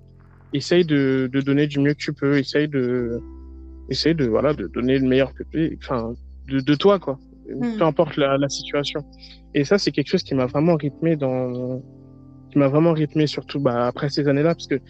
Essaye 0.52 0.84
de, 0.84 1.28
de 1.32 1.40
donner 1.40 1.66
du 1.66 1.80
mieux 1.80 1.94
que 1.94 1.98
tu 1.98 2.12
peux. 2.12 2.36
Essaye 2.36 2.68
de, 2.68 3.20
essaye 3.88 4.14
de, 4.14 4.26
voilà, 4.26 4.54
de 4.54 4.66
donner 4.66 4.98
le 4.98 5.06
meilleur 5.06 5.32
que 5.34 5.42
tu 5.44 5.78
enfin, 5.82 6.14
de, 6.48 6.60
de 6.60 6.74
toi, 6.74 6.98
quoi. 6.98 7.18
Hmm. 7.48 7.78
Peu 7.78 7.84
importe 7.84 8.16
la, 8.16 8.36
la 8.38 8.48
situation. 8.48 9.00
Et 9.54 9.64
ça, 9.64 9.78
c'est 9.78 9.92
quelque 9.92 10.08
chose 10.08 10.22
qui 10.22 10.34
m'a 10.34 10.46
vraiment 10.46 10.74
rythmé 10.74 11.16
dans, 11.16 11.80
qui 12.50 12.58
m'a 12.58 12.68
vraiment 12.68 12.92
rythmé, 12.92 13.26
surtout 13.26 13.60
bah, 13.60 13.86
après 13.86 14.08
ces 14.08 14.26
années-là, 14.26 14.54
parce 14.54 14.66
que 14.66 14.80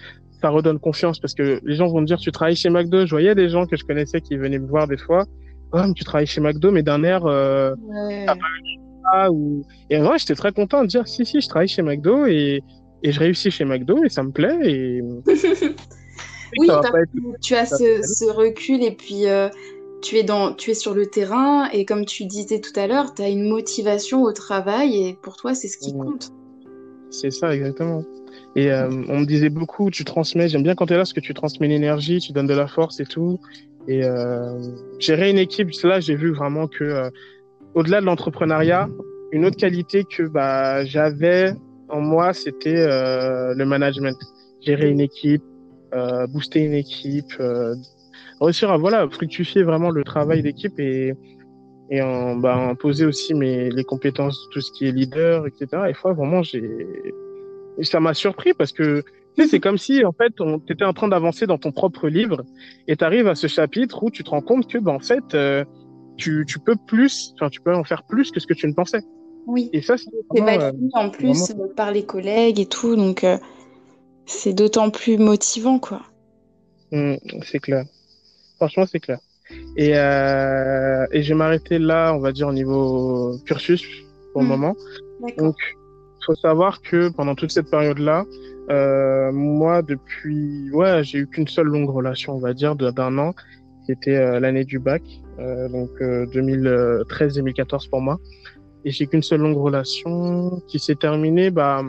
ça 0.41 0.49
redonne 0.49 0.79
confiance, 0.79 1.19
parce 1.19 1.35
que 1.35 1.61
les 1.65 1.75
gens 1.77 1.89
vont 1.89 2.01
me 2.01 2.07
dire, 2.07 2.19
tu 2.19 2.33
travailles 2.33 2.57
chez 2.57 2.71
McDo. 2.71 3.05
Je 3.05 3.11
voyais 3.11 3.35
des 3.35 3.49
gens 3.49 3.67
que 3.67 3.77
je 3.77 3.85
connaissais 3.85 4.21
qui 4.21 4.37
venaient 4.37 4.59
me 4.59 4.69
voir 4.69 4.87
des 4.87 4.99
fois 4.99 5.27
oh, 5.73 5.83
mais 5.87 5.95
tu 5.95 6.05
travailles 6.05 6.27
chez 6.27 6.41
McDo, 6.41 6.71
mais 6.71 6.83
d'un 6.83 7.03
air 7.03 7.25
euh, 7.27 7.75
ouais. 7.89 8.27
ou... 9.31 9.65
Et 9.91 9.99
moi, 10.01 10.17
j'étais 10.17 10.35
très 10.35 10.53
content 10.53 10.83
de 10.83 10.89
dire, 10.89 11.07
si, 11.07 11.25
si, 11.25 11.41
je 11.41 11.49
travaille 11.49 11.69
chez 11.69 11.83
McDo 11.83 12.27
et, 12.27 12.63
et 13.03 13.13
je 13.13 13.21
réussis 13.21 13.51
chez 13.51 13.65
McDo 13.65 14.03
et 14.05 14.09
ça 14.09 14.23
me 14.23 14.31
plaît. 14.31 14.59
Et... 14.65 15.03
oui, 16.59 16.69
tu 17.43 17.55
as 17.55 17.67
ce, 17.67 18.03
ce, 18.03 18.25
recul 18.25 18.83
et 18.83 18.93
puis 18.93 19.27
euh, 19.27 19.49
tu, 20.03 20.17
es 20.17 20.23
dans, 20.23 20.53
tu 20.53 20.71
es 20.71 20.75
sur 20.75 20.95
le 20.95 21.07
terrain 21.07 21.69
et 21.71 21.85
comme 21.85 22.05
tu 22.05 22.25
disais 22.25 22.61
tout 22.61 22.79
à 22.79 22.87
l'heure, 22.87 23.15
tu 23.15 23.23
as 23.23 23.29
une 23.29 23.49
motivation 23.49 24.23
au 24.23 24.33
travail 24.33 25.09
et 25.09 25.19
pour 25.23 25.37
toi, 25.37 25.55
c'est 25.55 25.69
ce 25.69 25.79
qui 25.79 25.93
compte. 25.93 26.33
C'est 27.11 27.31
ça, 27.31 27.55
exactement. 27.55 28.05
Et 28.57 28.73
euh, 28.73 28.89
on 29.09 29.21
me 29.21 29.27
disait 29.27 29.51
beaucoup, 29.51 29.91
tu 29.91 30.05
transmets, 30.05 30.49
j'aime 30.49 30.63
bien 30.63 30.75
quand 30.75 30.87
tu 30.87 30.95
es 30.95 30.97
là 30.97 31.01
parce 31.01 31.13
que 31.13 31.21
tu 31.21 31.35
transmets 31.35 31.69
l'énergie, 31.69 32.21
tu 32.21 32.33
donnes 32.33 32.47
de 32.47 32.55
la 32.55 32.67
force 32.67 33.01
et 33.01 33.05
tout. 33.05 33.39
Et 33.87 34.03
euh, 34.03 34.59
gérer 34.99 35.31
une 35.31 35.39
équipe, 35.39 35.71
là, 35.85 36.01
j'ai 36.01 36.17
vu 36.17 36.33
vraiment 36.33 36.67
que 36.67 36.83
euh, 36.83 37.11
au-delà 37.75 38.01
de 38.01 38.07
l'entrepreneuriat, 38.07 38.89
une 39.33 39.45
autre 39.45 39.57
qualité 39.57 40.05
que 40.05 40.23
bah, 40.23 40.85
j'avais 40.85 41.55
en 41.89 42.01
moi, 42.01 42.33
c'était 42.33 42.87
le 42.87 43.65
management. 43.65 44.17
Gérer 44.61 44.89
une 44.89 45.01
équipe, 45.01 45.43
booster 46.29 46.61
une 46.61 46.75
équipe, 46.75 47.33
euh, 47.41 47.75
réussir 48.41 48.71
à 48.71 48.77
voilà 48.77 49.09
fructifier 49.09 49.63
vraiment 49.63 49.91
le 49.91 50.05
travail 50.05 50.43
d'équipe 50.43 50.79
et 50.79 51.15
et 51.89 52.03
en 52.03 52.35
bah 52.35 52.57
imposer 52.57 53.05
aussi 53.07 53.33
mes 53.33 53.71
les 53.71 53.85
compétences 53.85 54.49
tout 54.53 54.61
ce 54.61 54.73
qui 54.73 54.87
est 54.89 54.93
leader 54.93 55.47
etc 55.47 55.85
et 55.89 55.95
fois 55.95 56.15
vraiment 56.15 56.43
j'ai 56.43 56.87
ça 57.83 58.01
m'a 58.01 58.13
surpris 58.13 58.55
parce 58.55 58.73
que 58.73 59.05
c'est 59.45 59.61
comme 59.61 59.77
si, 59.77 60.05
en 60.05 60.13
fait, 60.13 60.33
tu 60.67 60.73
étais 60.73 60.85
en 60.85 60.95
train 60.95 61.09
d'avancer 61.09 61.47
dans 61.47 61.59
ton 61.59 61.73
propre 61.73 62.09
livre 62.09 62.43
et 62.89 62.97
tu 62.97 63.05
arrives 63.05 63.29
à 63.29 63.35
ce 63.35 63.47
chapitre 63.47 64.03
où 64.03 64.11
tu 64.11 64.25
te 64.25 64.31
rends 64.31 64.41
compte 64.41 64.67
que, 64.67 64.79
ben, 64.79 64.93
en 64.93 65.01
fait, 65.01 65.35
euh, 65.35 65.65
tu, 66.17 66.45
tu 66.49 66.59
peux 66.59 66.77
plus, 66.87 67.35
enfin, 67.35 67.51
tu 67.51 67.61
peux 67.61 67.75
en 67.75 67.85
faire 67.85 68.05
plus 68.05 68.31
que 68.31 68.41
ce 68.41 68.47
que 68.47 68.55
tu 68.55 68.67
ne 68.67 68.73
pensais. 68.73 69.03
Oui. 69.47 69.69
Et 69.73 69.83
ça, 69.83 69.97
c'est 69.99 70.11
validé 70.41 70.65
euh, 70.65 70.73
en 70.95 71.11
plus 71.11 71.51
vraiment... 71.51 71.69
par 71.77 71.93
les 71.93 72.05
collègues 72.05 72.59
et 72.59 72.67
tout, 72.67 72.97
donc 72.97 73.25
euh, 73.25 73.37
c'est 74.27 74.53
d'autant 74.53 74.91
plus 74.91 75.19
motivant, 75.19 75.79
quoi. 75.79 76.03
Mmh, 76.93 77.15
c'est 77.45 77.61
clair. 77.61 77.85
Franchement, 78.57 78.85
c'est 78.87 79.01
clair. 79.01 79.19
Et, 79.77 79.93
euh, 79.95 81.07
et 81.13 81.23
je 81.23 81.29
vais 81.29 81.35
m'arrêter 81.35 81.79
là, 81.79 82.13
on 82.13 82.19
va 82.19 82.33
dire, 82.33 82.49
au 82.49 82.53
niveau 82.53 83.37
cursus 83.47 83.85
pour 84.33 84.43
le 84.43 84.49
mmh. 84.49 84.51
moment. 84.51 84.77
Donc, 85.39 85.57
faut 86.25 86.35
savoir 86.35 86.83
que 86.83 87.09
pendant 87.11 87.37
toute 87.37 87.53
cette 87.53 87.71
période-là, 87.71 88.25
euh, 88.71 89.31
moi, 89.31 89.83
depuis, 89.83 90.71
ouais, 90.73 91.05
j'ai 91.05 91.19
eu 91.19 91.29
qu'une 91.29 91.47
seule 91.47 91.69
longue 91.69 91.89
relation, 91.89 92.35
on 92.35 92.41
va 92.41 92.53
dire, 92.53 92.75
d'un 92.75 93.17
an, 93.19 93.33
qui 93.85 93.93
était 93.93 94.17
euh, 94.17 94.41
l'année 94.41 94.65
du 94.65 94.81
bac, 94.81 95.03
donc 95.39 95.91
2013-2014 96.01 97.89
pour 97.91 98.01
moi. 98.01 98.19
Et 98.85 98.91
j'ai 98.91 99.07
qu'une 99.07 99.23
seule 99.23 99.41
longue 99.41 99.59
relation 99.59 100.61
qui 100.67 100.81
s'est 100.81 100.97
terminée, 100.97 101.51
bah, 101.51 101.85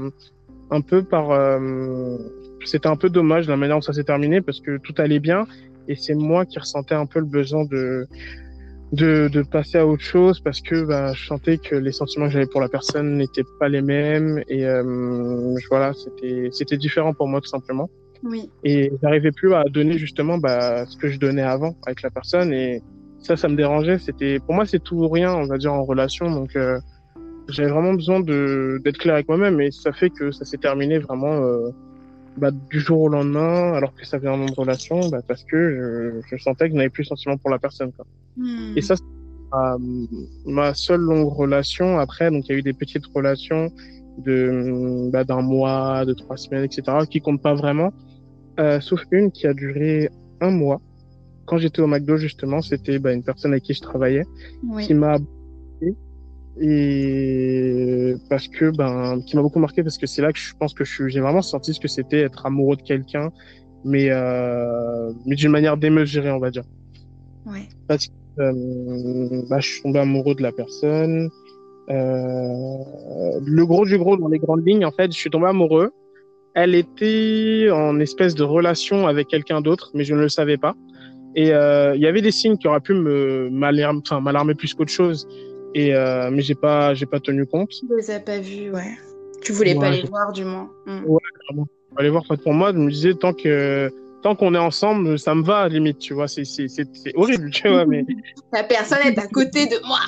un 0.70 0.82
peu 0.82 1.04
par, 1.04 1.60
c'était 2.66 2.88
un 2.88 2.96
peu 2.96 3.10
dommage 3.10 3.48
la 3.48 3.58
manière 3.58 3.78
dont 3.78 3.82
ça 3.82 3.94
s'est 3.94 4.04
terminé 4.04 4.42
parce 4.42 4.60
que 4.60 4.78
tout 4.78 4.94
allait 4.98 5.20
bien 5.20 5.48
et 5.88 5.96
c'est 5.96 6.16
moi 6.16 6.46
qui 6.46 6.60
ressentais 6.60 6.96
un 6.96 7.06
peu 7.06 7.20
le 7.20 7.26
besoin 7.26 7.66
de 7.66 8.08
de, 8.94 9.28
de 9.28 9.42
passer 9.42 9.78
à 9.78 9.86
autre 9.86 10.04
chose 10.04 10.40
parce 10.40 10.62
que 10.62 10.86
bah, 10.86 11.12
je 11.14 11.26
sentais 11.26 11.58
que 11.58 11.76
les 11.76 11.92
sentiments 11.92 12.28
que 12.28 12.34
j'avais 12.34 12.48
pour 12.48 12.62
la 12.62 12.70
personne 12.70 13.18
n'étaient 13.18 13.44
pas 13.60 13.68
les 13.68 13.82
mêmes 13.82 14.42
et 14.48 14.66
euh, 14.66 15.56
voilà 15.70 15.92
c'était 15.94 16.50
c'était 16.52 16.78
différent 16.78 17.14
pour 17.14 17.28
moi 17.28 17.42
tout 17.42 17.50
simplement 17.50 17.90
oui. 18.24 18.50
et 18.64 18.92
j'arrivais 19.02 19.32
plus 19.32 19.54
à 19.54 19.66
donner 19.66 19.98
justement 19.98 20.38
bah, 20.38 20.86
ce 20.86 20.96
que 20.96 21.10
je 21.10 21.20
donnais 21.20 21.42
avant 21.42 21.76
avec 21.86 22.02
la 22.02 22.10
personne 22.10 22.54
et 22.54 22.82
ça 23.20 23.36
ça 23.36 23.50
me 23.50 23.58
dérangeait 23.58 24.00
c'était 24.00 24.40
pour 24.40 24.56
moi 24.56 24.66
c'est 24.66 24.82
tout 24.82 24.96
ou 24.96 25.10
rien 25.10 25.36
on 25.36 25.48
va 25.48 25.58
dire 25.58 25.74
en 25.74 25.84
relation 25.84 26.32
donc 26.32 26.56
euh, 26.56 26.80
j'avais 27.50 27.70
vraiment 27.70 27.94
besoin 27.94 28.20
de 28.20 28.82
d'être 28.84 28.98
clair 28.98 29.16
avec 29.16 29.28
moi-même 29.28 29.60
et 29.62 29.72
ça 29.72 29.92
fait 29.94 30.10
que 30.10 30.32
ça 30.32 30.46
s'est 30.46 30.58
terminé 30.58 31.00
vraiment 31.00 31.42
euh, 31.42 31.70
bah, 32.38 32.52
du 32.52 32.80
jour 32.80 33.02
au 33.02 33.10
lendemain, 33.10 33.74
alors 33.74 33.94
que 33.96 34.06
ça 34.06 34.20
faisait 34.20 34.30
un 34.30 34.40
an 34.40 34.46
de 34.46 34.54
relation, 34.54 35.10
bah, 35.10 35.22
parce 35.28 35.44
que 35.44 36.22
je, 36.30 36.36
je 36.36 36.44
sentais 36.44 36.66
que 36.66 36.72
je 36.74 36.78
n'avais 36.78 36.90
plus 36.90 37.04
de 37.04 37.08
sentiment 37.08 37.38
pour 37.38 37.50
la 37.50 37.58
personne. 37.58 37.92
Quoi. 37.94 38.06
Hmm. 38.38 38.74
Et 38.76 38.82
ça, 38.82 38.96
c'est 38.96 39.04
ma, 39.52 39.78
ma 40.46 40.74
seule 40.74 41.02
longue 41.02 41.28
relation. 41.28 41.98
Après, 41.98 42.30
donc 42.30 42.48
il 42.48 42.52
y 42.52 42.56
a 42.56 42.58
eu 42.60 42.62
des 42.62 42.74
petites 42.74 43.08
relations 43.08 43.72
de 44.20 45.10
bah, 45.12 45.24
d'un 45.24 45.42
mois, 45.42 46.06
de 46.06 46.14
trois 46.14 46.38
semaines, 46.38 46.64
etc., 46.64 46.84
qui 47.10 47.22
comptent 47.22 47.42
pas 47.42 47.56
vraiment, 47.56 47.92
euh, 48.60 48.80
sauf 48.82 49.02
une 49.12 49.32
qui 49.32 49.48
a 49.48 49.54
duré 49.54 50.10
un 50.42 50.52
mois. 50.52 50.80
Quand 51.46 51.58
j'étais 51.58 51.82
au 51.82 51.88
McDo, 51.88 52.18
justement, 52.18 52.62
c'était 52.62 53.00
bah, 53.00 53.14
une 53.14 53.24
personne 53.24 53.52
avec 53.52 53.64
qui 53.64 53.74
je 53.74 53.82
travaillais, 53.82 54.26
oui. 54.64 54.86
qui 54.86 54.94
m'a 54.94 55.18
et 56.60 58.15
parce 58.30 58.48
que 58.48 58.72
ben 58.76 59.22
qui 59.26 59.36
m'a 59.36 59.41
beaucoup 59.41 59.60
marqué 59.60 59.84
parce 59.84 59.98
que 59.98 60.08
c'est 60.08 60.22
là 60.22 60.34
que 60.34 60.39
je 60.39 60.54
pense 60.60 60.74
que 60.74 60.84
j'ai 60.86 61.20
vraiment 61.20 61.41
senti 61.41 61.74
ce 61.74 61.80
que 61.80 61.88
c'était 61.88 62.22
être 62.22 62.46
amoureux 62.46 62.76
de 62.76 62.82
quelqu'un 62.82 63.32
mais 63.86 64.08
euh, 64.10 65.12
mais 65.26 65.36
d'une 65.36 65.52
manière 65.52 65.78
démesurée 65.78 66.32
on 66.32 66.39
va 66.39 66.52
dire. 66.52 66.63
Ouais. 67.46 67.67
parce 67.88 68.08
que 68.08 68.12
euh, 68.41 69.41
bah, 69.50 69.60
je 69.60 69.70
suis 69.70 69.82
tombé 69.82 70.00
amoureux 70.00 70.36
de 70.36 70.43
la 70.43 70.52
personne. 70.52 71.30
Euh, 71.89 72.78
le 73.46 73.65
gros 73.65 73.86
du 73.86 73.98
gros 73.98 74.17
dans 74.17 74.28
les 74.28 74.39
grandes 74.39 74.67
lignes 74.67 74.84
en 74.84 74.91
fait 74.91 75.12
je 75.12 75.17
suis 75.17 75.30
tombé 75.30 75.48
amoureux. 75.48 75.91
Elle 76.56 76.74
était 76.74 77.70
en 77.72 78.00
espèce 78.00 78.34
de 78.34 78.43
relation 78.43 79.08
avec 79.08 79.28
quelqu'un 79.28 79.62
d'autre 79.62 79.91
mais 79.93 80.04
je 80.04 80.15
ne 80.15 80.22
le 80.22 80.30
savais 80.30 80.58
pas. 80.58 80.76
Et 81.36 81.54
euh, 81.54 81.96
il 81.96 82.02
y 82.02 82.08
avait 82.08 82.24
des 82.24 82.32
signes 82.32 82.58
qui 82.58 82.67
auraient 82.67 82.80
pu 82.82 82.96
me 82.96 83.50
m'alarmer 83.52 84.02
enfin 84.04 84.20
m'alarmer 84.22 84.56
plus 84.56 84.74
qu'autre 84.74 84.91
chose 84.91 85.28
et 85.78 85.94
euh, 85.94 86.32
mais 86.32 86.42
j'ai 86.42 86.56
pas 86.56 86.96
j'ai 86.96 87.06
pas 87.06 87.20
tenu 87.20 87.46
compte. 87.46 87.70
Tu 87.70 87.86
les 87.96 88.10
as 88.10 88.20
pas 88.20 88.40
vus, 88.40 88.72
ouais. 88.72 88.98
Tu 89.44 89.52
voulais 89.52 89.76
ouais, 89.76 89.80
pas 89.80 89.92
les 89.92 90.02
voir 90.02 90.34
du 90.34 90.44
moins. 90.44 90.72
Mm. 90.88 91.04
Ouais, 91.06 91.22
vraiment. 91.48 91.68
Pas 91.96 92.02
les 92.02 92.10
voir. 92.10 92.24
Pour 92.44 92.54
moi, 92.54 92.72
je 92.74 92.80
me 92.80 92.90
disais 92.90 93.13
tant 93.13 93.32
que 93.32 93.92
tant 94.24 94.36
qu'on 94.36 94.56
est 94.56 94.60
ensemble, 94.60 95.20
ça 95.20 95.36
me 95.36 95.44
va 95.44 95.70
limite, 95.70 96.00
tu 96.00 96.16
vois. 96.16 96.28
C'est 96.28 96.46
c'est 96.46 96.68
c'est 96.68 97.16
horrible, 97.16 97.52
tu 97.52 97.70
vois, 97.70 97.86
mais 97.86 98.04
la 98.54 98.63
personne 98.63 99.06
est 99.06 99.20
à 99.20 99.28
côté 99.28 99.68
de 99.68 99.76
moi. 99.86 100.00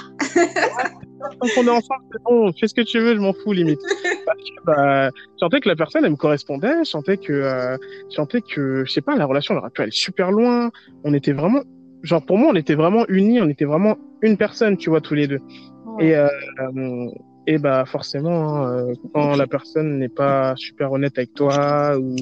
tant 1.39 1.47
qu'on 1.53 1.67
est 1.67 1.69
ensemble, 1.69 2.03
c'est 2.11 2.23
bon. 2.23 2.51
Fais 2.59 2.67
ce 2.67 2.73
que 2.73 2.81
tu 2.81 2.99
veux, 2.99 3.13
je 3.13 3.19
m'en 3.19 3.33
fous 3.33 3.53
limite. 3.53 3.79
Parce 4.25 4.39
que, 4.39 4.63
bah, 4.65 5.09
je 5.09 5.37
sentais 5.37 5.59
que 5.59 5.69
la 5.69 5.75
personne 5.75 6.03
elle 6.03 6.11
me 6.11 6.17
correspondait. 6.17 6.79
Je 6.83 6.89
sentais 6.89 7.17
que 7.17 7.31
euh, 7.31 7.77
je 8.09 8.15
sentais 8.15 8.41
que 8.41 8.85
je 8.87 8.91
sais 8.91 9.01
pas, 9.01 9.15
la 9.15 9.27
relation 9.27 9.53
elle 9.53 9.59
aurait 9.59 9.69
pu 9.69 9.83
aller 9.83 9.91
super 9.91 10.31
loin. 10.31 10.71
On 11.03 11.13
était 11.13 11.33
vraiment 11.33 11.61
genre 12.03 12.25
pour 12.25 12.37
moi 12.37 12.49
on 12.51 12.55
était 12.55 12.75
vraiment 12.75 13.05
unis 13.07 13.41
on 13.41 13.49
était 13.49 13.65
vraiment 13.65 13.97
une 14.21 14.37
personne 14.37 14.77
tu 14.77 14.89
vois 14.89 15.01
tous 15.01 15.15
les 15.15 15.27
deux. 15.27 15.39
Ouais. 15.85 16.07
et 16.07 16.15
euh, 16.15 16.27
et 17.47 17.57
bah 17.57 17.83
forcément 17.85 18.65
hein, 18.65 18.87
quand 19.13 19.35
la 19.35 19.47
personne 19.47 19.97
n'est 19.97 20.09
pas 20.09 20.53
super 20.55 20.91
honnête 20.91 21.17
avec 21.17 21.33
toi 21.33 21.97
ou 21.97 22.15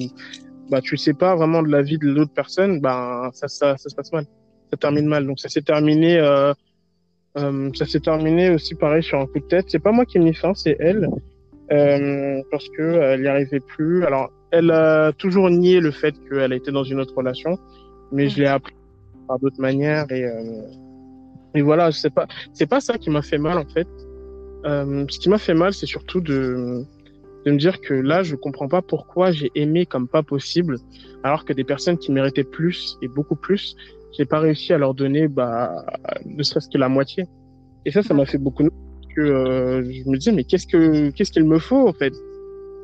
bah 0.70 0.80
tu 0.80 0.96
sais 0.96 1.14
pas 1.14 1.34
vraiment 1.34 1.62
de 1.62 1.68
la 1.68 1.82
vie 1.82 1.98
de 1.98 2.08
l'autre 2.08 2.32
personne 2.34 2.80
bah 2.80 3.30
ça, 3.32 3.48
ça 3.48 3.76
ça 3.76 3.88
se 3.88 3.94
passe 3.94 4.12
mal. 4.12 4.24
Ça 4.70 4.76
termine 4.76 5.06
mal. 5.06 5.26
Donc 5.26 5.40
ça 5.40 5.48
s'est 5.48 5.62
terminé 5.62 6.18
euh, 6.18 6.52
euh, 7.38 7.70
ça 7.74 7.86
s'est 7.86 8.00
terminé 8.00 8.50
aussi 8.50 8.74
pareil 8.74 9.02
sur 9.02 9.18
un 9.18 9.26
coup 9.26 9.40
de 9.40 9.46
tête. 9.46 9.66
C'est 9.68 9.78
pas 9.78 9.92
moi 9.92 10.04
qui 10.04 10.18
ai 10.18 10.20
mis 10.20 10.34
fin 10.34 10.54
c'est 10.54 10.76
elle 10.78 11.08
euh, 11.72 12.42
parce 12.50 12.68
que 12.70 12.82
elle 12.82 13.22
y 13.22 13.28
arrivait 13.28 13.60
plus. 13.60 14.04
Alors 14.04 14.30
elle 14.50 14.70
a 14.70 15.12
toujours 15.12 15.50
nié 15.50 15.80
le 15.80 15.90
fait 15.90 16.14
qu'elle 16.28 16.52
a 16.52 16.56
été 16.56 16.70
dans 16.70 16.84
une 16.84 17.00
autre 17.00 17.14
relation 17.14 17.58
mais 18.12 18.28
je 18.30 18.40
l'ai 18.40 18.46
appris 18.46 18.74
par 19.28 19.38
d'autres 19.38 19.60
manières 19.60 20.10
et 20.10 20.24
euh, 20.24 20.62
et 21.54 21.62
voilà 21.62 21.92
c'est 21.92 22.14
pas 22.18 22.26
c'est 22.52 22.66
pas 22.66 22.80
ça 22.80 22.98
qui 22.98 23.10
m'a 23.10 23.22
fait 23.22 23.38
mal 23.38 23.58
en 23.58 23.68
fait. 23.74 23.88
Euh, 24.64 25.04
ce 25.08 25.18
qui 25.20 25.28
m'a 25.28 25.38
fait 25.38 25.54
mal 25.54 25.72
c'est 25.72 25.86
surtout 25.86 26.20
de 26.20 26.82
de 27.46 27.52
me 27.52 27.58
dire 27.58 27.80
que 27.80 27.94
là 27.94 28.22
je 28.22 28.34
comprends 28.34 28.68
pas 28.68 28.82
pourquoi 28.82 29.30
j'ai 29.30 29.50
aimé 29.54 29.86
comme 29.86 30.08
pas 30.08 30.24
possible 30.24 30.76
alors 31.22 31.44
que 31.44 31.52
des 31.52 31.64
personnes 31.64 31.96
qui 31.96 32.10
méritaient 32.10 32.50
plus 32.58 32.98
et 33.02 33.08
beaucoup 33.08 33.36
plus 33.36 33.76
j'ai 34.16 34.24
pas 34.24 34.40
réussi 34.40 34.72
à 34.72 34.78
leur 34.78 34.94
donner 34.94 35.28
bah 35.28 35.84
ne 36.24 36.42
serait-ce 36.42 36.68
que 36.68 36.78
la 36.78 36.88
moitié. 36.88 37.24
Et 37.84 37.90
ça 37.90 38.02
ça 38.02 38.14
m'a 38.14 38.26
fait 38.26 38.38
beaucoup 38.38 38.64
que 39.14 39.20
euh, 39.20 39.82
je 39.82 40.08
me 40.08 40.16
disais 40.16 40.32
mais 40.32 40.44
qu'est-ce 40.44 40.66
que 40.66 41.10
qu'est-ce 41.10 41.32
qu'il 41.32 41.44
me 41.44 41.58
faut 41.58 41.88
en 41.88 41.92
fait? 41.92 42.14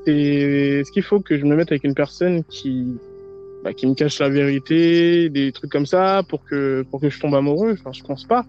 C'est 0.07 0.83
ce 0.85 0.93
qu'il 0.93 1.03
faut 1.03 1.21
que 1.21 1.39
je 1.39 1.45
me 1.45 1.57
mette 1.57 1.73
avec 1.73 1.85
une 1.85 1.95
personne 1.95 2.45
qui 2.45 2.99
bah, 3.65 3.73
qui 3.73 3.87
me 3.87 3.95
cache 3.95 4.19
la 4.21 4.29
vérité, 4.29 5.31
des 5.31 5.51
trucs 5.51 5.73
comme 5.73 5.87
ça 5.87 6.23
pour 6.29 6.45
que 6.45 6.85
pour 6.91 7.01
que 7.01 7.09
je 7.09 7.19
tombe 7.19 7.35
amoureux. 7.35 7.73
Enfin, 7.73 7.93
je 7.93 8.03
pense 8.05 8.25
pas. 8.25 8.45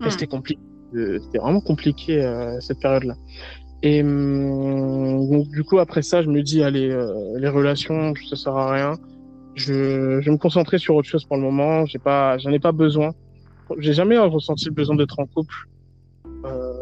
Hmm. 0.00 0.08
C'était 0.10 0.28
compliqué. 0.28 0.60
c'était 0.94 1.38
vraiment 1.38 1.60
compliqué 1.60 2.22
euh, 2.22 2.60
cette 2.60 2.78
période-là. 2.78 3.16
Et 3.82 4.02
hum, 4.02 5.28
donc 5.28 5.48
du 5.48 5.64
coup 5.64 5.80
après 5.80 6.02
ça, 6.02 6.22
je 6.22 6.28
me 6.28 6.40
dis 6.42 6.62
allez, 6.62 6.88
euh, 6.88 7.38
les 7.38 7.48
relations, 7.48 8.14
ça 8.30 8.36
sert 8.36 8.56
à 8.56 8.72
rien. 8.72 8.92
Je, 9.56 10.20
je 10.20 10.24
vais 10.24 10.30
me 10.30 10.38
concentrer 10.38 10.78
sur 10.78 10.94
autre 10.94 11.08
chose 11.08 11.24
pour 11.24 11.36
le 11.36 11.42
moment. 11.42 11.84
J'ai 11.86 11.98
pas, 11.98 12.38
j'en 12.38 12.52
ai 12.52 12.60
pas 12.60 12.72
besoin. 12.72 13.10
J'ai 13.78 13.92
jamais 13.92 14.16
ressenti 14.18 14.66
le 14.66 14.70
besoin 14.70 14.94
d'être 14.94 15.18
en 15.18 15.26
couple, 15.26 15.56
euh, 16.44 16.75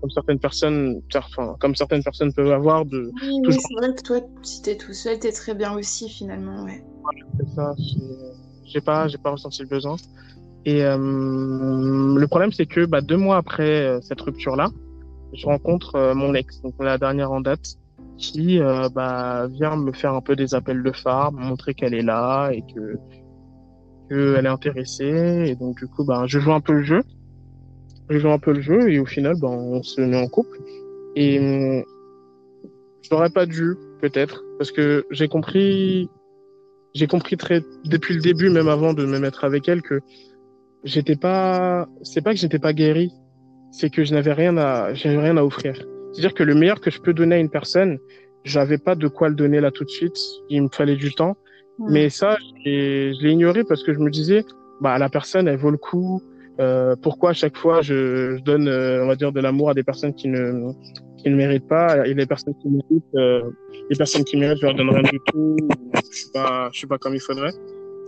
comme 0.00 0.10
certaines 0.10 0.38
personnes, 0.38 1.00
enfin 1.14 1.56
comme 1.60 1.74
certaines 1.74 2.02
personnes 2.02 2.32
peuvent 2.32 2.52
avoir. 2.52 2.84
De 2.84 3.10
oui, 3.22 3.40
mais 3.46 3.52
c'est 3.52 3.74
vrai 3.74 3.94
que 3.94 4.02
toi, 4.02 4.20
si 4.42 4.62
t'es 4.62 4.76
tout 4.76 4.92
seul, 4.92 5.18
t'es 5.18 5.32
très 5.32 5.54
bien 5.54 5.74
aussi 5.74 6.08
finalement, 6.08 6.64
ouais. 6.64 6.84
C'est 7.38 7.54
ça. 7.54 7.74
J'ai 8.64 8.80
pas, 8.80 9.08
j'ai 9.08 9.18
pas 9.18 9.30
ressenti 9.30 9.62
le 9.62 9.68
besoin. 9.68 9.96
Et 10.64 10.82
euh, 10.82 10.96
le 10.96 12.26
problème, 12.26 12.52
c'est 12.52 12.66
que 12.66 12.86
bah, 12.86 13.02
deux 13.02 13.18
mois 13.18 13.36
après 13.36 13.84
euh, 13.84 14.00
cette 14.00 14.20
rupture-là, 14.20 14.70
je 15.34 15.46
rencontre 15.46 15.96
euh, 15.96 16.14
mon 16.14 16.34
ex, 16.34 16.62
donc 16.62 16.74
la 16.80 16.96
dernière 16.96 17.32
en 17.32 17.40
date, 17.40 17.76
qui 18.16 18.60
euh, 18.60 18.88
bah, 18.88 19.46
vient 19.48 19.76
me 19.76 19.92
faire 19.92 20.14
un 20.14 20.20
peu 20.20 20.36
des 20.36 20.54
appels 20.54 20.82
de 20.82 20.92
phare, 20.92 21.32
me 21.32 21.40
montrer 21.40 21.74
qu'elle 21.74 21.94
est 21.94 22.02
là 22.02 22.50
et 22.50 22.62
que 22.62 22.98
qu'elle 24.08 24.46
est 24.46 24.48
intéressée. 24.48 25.46
Et 25.48 25.54
donc 25.56 25.76
du 25.76 25.86
coup, 25.86 26.04
bah, 26.04 26.24
je 26.26 26.38
joue 26.38 26.52
un 26.52 26.60
peu 26.60 26.72
le 26.72 26.84
jeu. 26.84 27.02
Je 28.10 28.18
joue 28.18 28.30
un 28.30 28.38
peu 28.38 28.52
le 28.52 28.60
jeu 28.60 28.90
et 28.90 28.98
au 28.98 29.06
final, 29.06 29.34
bah, 29.40 29.48
on 29.48 29.82
se 29.82 30.00
met 30.00 30.16
en 30.16 30.28
couple. 30.28 30.58
Et 31.16 31.84
je 33.02 33.08
n'aurais 33.14 33.30
pas 33.30 33.46
dû, 33.46 33.76
peut-être, 34.00 34.44
parce 34.58 34.72
que 34.72 35.06
j'ai 35.10 35.28
compris, 35.28 36.08
j'ai 36.94 37.06
compris 37.06 37.36
très 37.36 37.62
depuis 37.84 38.14
le 38.14 38.20
début, 38.20 38.50
même 38.50 38.68
avant 38.68 38.94
de 38.94 39.04
me 39.04 39.18
mettre 39.18 39.44
avec 39.44 39.68
elle, 39.68 39.82
que 39.82 40.00
j'étais 40.84 41.16
pas, 41.16 41.88
c'est 42.02 42.22
pas 42.22 42.32
que 42.32 42.40
j'étais 42.40 42.58
pas 42.58 42.72
guéri, 42.72 43.12
c'est 43.70 43.90
que 43.90 44.04
je 44.04 44.14
n'avais 44.14 44.32
rien 44.32 44.56
à, 44.56 44.94
j'avais 44.94 45.18
rien 45.18 45.36
à 45.36 45.44
offrir. 45.44 45.74
C'est-à-dire 46.12 46.34
que 46.34 46.44
le 46.44 46.54
meilleur 46.54 46.80
que 46.80 46.90
je 46.90 47.00
peux 47.00 47.12
donner 47.12 47.36
à 47.36 47.38
une 47.38 47.50
personne, 47.50 47.98
j'avais 48.44 48.78
pas 48.78 48.94
de 48.94 49.08
quoi 49.08 49.28
le 49.28 49.34
donner 49.34 49.60
là 49.60 49.70
tout 49.70 49.84
de 49.84 49.90
suite. 49.90 50.16
Il 50.48 50.62
me 50.62 50.68
fallait 50.68 50.96
du 50.96 51.12
temps. 51.12 51.36
Mmh. 51.78 51.86
Mais 51.90 52.08
ça, 52.08 52.36
je 52.64 53.20
l'ai 53.20 53.30
ignoré 53.30 53.64
parce 53.64 53.82
que 53.82 53.92
je 53.92 53.98
me 53.98 54.10
disais, 54.10 54.44
bah 54.80 54.96
la 54.98 55.08
personne, 55.08 55.48
elle 55.48 55.56
vaut 55.56 55.70
le 55.70 55.78
coup. 55.78 56.22
Euh, 56.60 56.94
pourquoi 57.02 57.30
à 57.30 57.32
chaque 57.32 57.56
fois 57.56 57.82
je, 57.82 58.36
je 58.36 58.42
donne, 58.42 58.68
euh, 58.68 59.02
on 59.02 59.08
va 59.08 59.16
dire, 59.16 59.32
de 59.32 59.40
l'amour 59.40 59.70
à 59.70 59.74
des 59.74 59.82
personnes 59.82 60.14
qui 60.14 60.28
ne 60.28 60.72
qui 61.18 61.30
ne 61.30 61.36
méritent 61.36 61.66
pas 61.66 62.06
et 62.06 62.14
les 62.14 62.26
personnes 62.26 62.54
qui 62.60 62.68
méritent, 62.68 63.14
euh, 63.16 63.42
les 63.90 63.96
personnes 63.96 64.24
qui 64.24 64.36
méritent, 64.36 64.58
je 64.60 64.66
leur 64.66 64.74
donne 64.74 64.90
rien 64.90 65.02
du 65.02 65.18
tout. 65.26 65.56
Je 65.94 66.16
suis 66.16 66.30
pas, 66.32 66.68
je 66.72 66.78
suis 66.78 66.86
pas 66.86 66.98
comme 66.98 67.14
il 67.14 67.20
faudrait. 67.20 67.52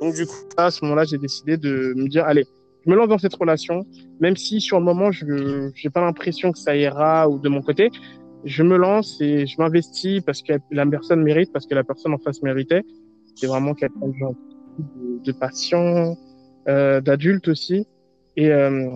Donc 0.00 0.14
du 0.14 0.26
coup, 0.26 0.36
à 0.56 0.70
ce 0.70 0.84
moment-là, 0.84 1.04
j'ai 1.04 1.18
décidé 1.18 1.56
de 1.56 1.94
me 1.96 2.08
dire, 2.08 2.24
allez, 2.24 2.44
je 2.84 2.90
me 2.90 2.96
lance 2.96 3.08
dans 3.08 3.18
cette 3.18 3.34
relation, 3.34 3.84
même 4.20 4.36
si 4.36 4.60
sur 4.60 4.78
le 4.78 4.84
moment, 4.84 5.10
je 5.10 5.24
n'ai 5.24 5.90
pas 5.90 6.02
l'impression 6.02 6.52
que 6.52 6.58
ça 6.58 6.76
ira 6.76 7.28
ou 7.28 7.38
de 7.38 7.48
mon 7.48 7.62
côté. 7.62 7.90
Je 8.44 8.62
me 8.62 8.76
lance 8.76 9.20
et 9.20 9.46
je 9.46 9.56
m'investis 9.58 10.20
parce 10.20 10.42
que 10.42 10.52
la 10.70 10.86
personne 10.86 11.22
mérite, 11.22 11.52
parce 11.52 11.66
que 11.66 11.74
la 11.74 11.82
personne 11.82 12.12
en 12.12 12.18
face 12.18 12.42
méritait. 12.42 12.82
C'est 13.34 13.48
vraiment 13.48 13.74
quelqu'un 13.74 14.06
de, 14.06 15.24
de 15.24 15.32
patient, 15.32 16.16
euh, 16.68 17.00
d'adulte 17.00 17.48
aussi. 17.48 17.86
Et 18.36 18.50
euh, 18.52 18.90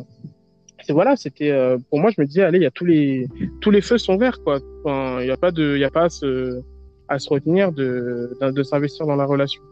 voilà, 0.89 1.17
c'était 1.17 1.51
euh, 1.51 1.79
pour 1.89 1.99
moi, 2.01 2.11
je 2.15 2.21
me 2.21 2.27
disais, 2.27 2.43
allez, 2.43 2.59
il 2.59 2.63
y 2.63 2.67
a 2.67 2.71
tous 2.71 2.85
les 2.85 3.27
tous 3.61 3.71
les 3.71 3.81
feux 3.81 3.99
sont 3.99 4.17
verts, 4.17 4.41
quoi. 4.43 4.59
Il 5.21 5.25
n'y 5.25 5.31
a 5.31 5.37
pas 5.37 5.51
de, 5.51 5.77
il 5.77 5.85
a 5.85 5.91
pas 5.91 6.05
à 6.05 6.09
se 6.11 6.61
à 7.09 7.19
se 7.19 7.29
retenir 7.29 7.73
de 7.73 8.37
de, 8.41 8.51
de 8.51 8.63
s'investir 8.63 9.07
dans 9.07 9.17
la 9.17 9.25
relation. 9.25 9.63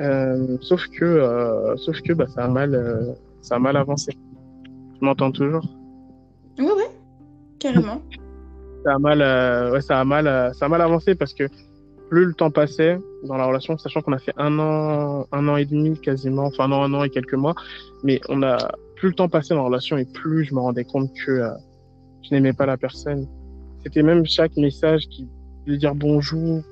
Euh, 0.00 0.56
sauf 0.60 0.86
que, 0.88 1.04
euh, 1.04 1.76
sauf 1.76 2.00
que 2.02 2.12
bah, 2.12 2.26
ça 2.26 2.44
a 2.44 2.48
mal, 2.48 2.74
euh, 2.74 3.12
ça 3.42 3.56
a 3.56 3.58
mal 3.58 3.76
avancé. 3.76 4.12
Tu 4.12 5.04
m'entends 5.04 5.30
toujours 5.30 5.64
Oui, 6.58 6.66
oui, 6.76 6.84
carrément. 7.60 8.02
ça 8.84 8.94
a 8.94 8.98
mal, 8.98 9.72
ouais, 9.72 9.80
ça 9.80 10.00
a 10.00 10.04
mal, 10.04 10.52
ça 10.54 10.66
a 10.66 10.68
mal 10.68 10.80
avancé 10.80 11.14
parce 11.14 11.32
que 11.32 11.44
plus 12.08 12.26
le 12.26 12.34
temps 12.34 12.50
passait 12.50 12.98
dans 13.24 13.36
la 13.36 13.46
relation, 13.46 13.76
sachant 13.78 14.00
qu'on 14.02 14.12
a 14.12 14.18
fait 14.18 14.34
un 14.36 14.58
an, 14.58 15.26
un 15.32 15.48
an 15.48 15.56
et 15.56 15.64
demi 15.64 15.98
quasiment, 15.98 16.44
enfin 16.44 16.68
non, 16.68 16.82
un 16.82 16.92
an 16.94 17.04
et 17.04 17.10
quelques 17.10 17.34
mois, 17.34 17.54
mais 18.02 18.20
on 18.28 18.42
a 18.42 18.72
plus 18.96 19.08
le 19.08 19.14
temps 19.14 19.28
passait 19.28 19.54
dans 19.54 19.60
la 19.60 19.66
relation 19.66 19.96
et 19.96 20.04
plus 20.04 20.44
je 20.44 20.54
me 20.54 20.60
rendais 20.60 20.84
compte 20.84 21.10
que 21.24 21.30
euh, 21.30 21.50
je 22.22 22.34
n'aimais 22.34 22.52
pas 22.52 22.66
la 22.66 22.76
personne. 22.76 23.26
C'était 23.82 24.02
même 24.02 24.24
chaque 24.26 24.56
message 24.56 25.02
qui 25.08 25.28
voulait 25.64 25.78
dire 25.78 25.94
bonjour, 25.94 26.62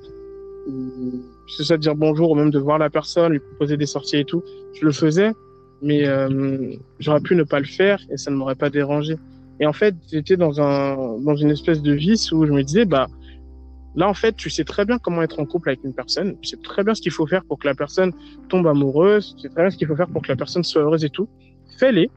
c'est 1.55 1.63
ça 1.63 1.77
dire 1.77 1.95
bonjour 1.95 2.31
ou 2.31 2.35
même 2.35 2.49
de 2.49 2.59
voir 2.59 2.77
la 2.77 2.89
personne, 2.89 3.33
lui 3.33 3.39
proposer 3.39 3.77
des 3.77 3.85
sorties 3.85 4.17
et 4.17 4.25
tout, 4.25 4.43
je 4.79 4.85
le 4.85 4.91
faisais, 4.91 5.31
mais 5.81 6.07
euh, 6.07 6.73
j'aurais 6.99 7.21
pu 7.21 7.35
ne 7.35 7.43
pas 7.43 7.59
le 7.59 7.65
faire 7.65 7.99
et 8.09 8.17
ça 8.17 8.31
ne 8.31 8.35
m'aurait 8.35 8.55
pas 8.55 8.69
dérangé. 8.69 9.15
Et 9.59 9.67
en 9.67 9.73
fait, 9.73 9.95
j'étais 10.11 10.37
dans 10.37 10.61
un 10.61 11.19
dans 11.19 11.35
une 11.35 11.51
espèce 11.51 11.81
de 11.81 11.93
vice 11.93 12.31
où 12.31 12.45
je 12.45 12.51
me 12.51 12.63
disais 12.63 12.85
bah 12.85 13.07
là 13.95 14.07
en 14.09 14.13
fait, 14.13 14.33
tu 14.35 14.49
sais 14.49 14.63
très 14.63 14.85
bien 14.85 14.97
comment 14.99 15.21
être 15.21 15.39
en 15.39 15.45
couple 15.45 15.69
avec 15.69 15.83
une 15.83 15.93
personne, 15.93 16.35
tu 16.41 16.49
sais 16.49 16.57
très 16.63 16.83
bien 16.83 16.93
ce 16.95 17.01
qu'il 17.01 17.11
faut 17.11 17.27
faire 17.27 17.43
pour 17.45 17.59
que 17.59 17.67
la 17.67 17.75
personne 17.75 18.11
tombe 18.49 18.67
amoureuse, 18.67 19.35
tu 19.35 19.41
sais 19.43 19.49
très 19.49 19.63
bien 19.63 19.69
ce 19.71 19.77
qu'il 19.77 19.87
faut 19.87 19.95
faire 19.95 20.07
pour 20.09 20.21
que 20.21 20.29
la 20.29 20.35
personne 20.35 20.63
soit 20.63 20.81
heureuse 20.81 21.03
et 21.05 21.09
tout. 21.09 21.27
Fais-les. 21.79 22.09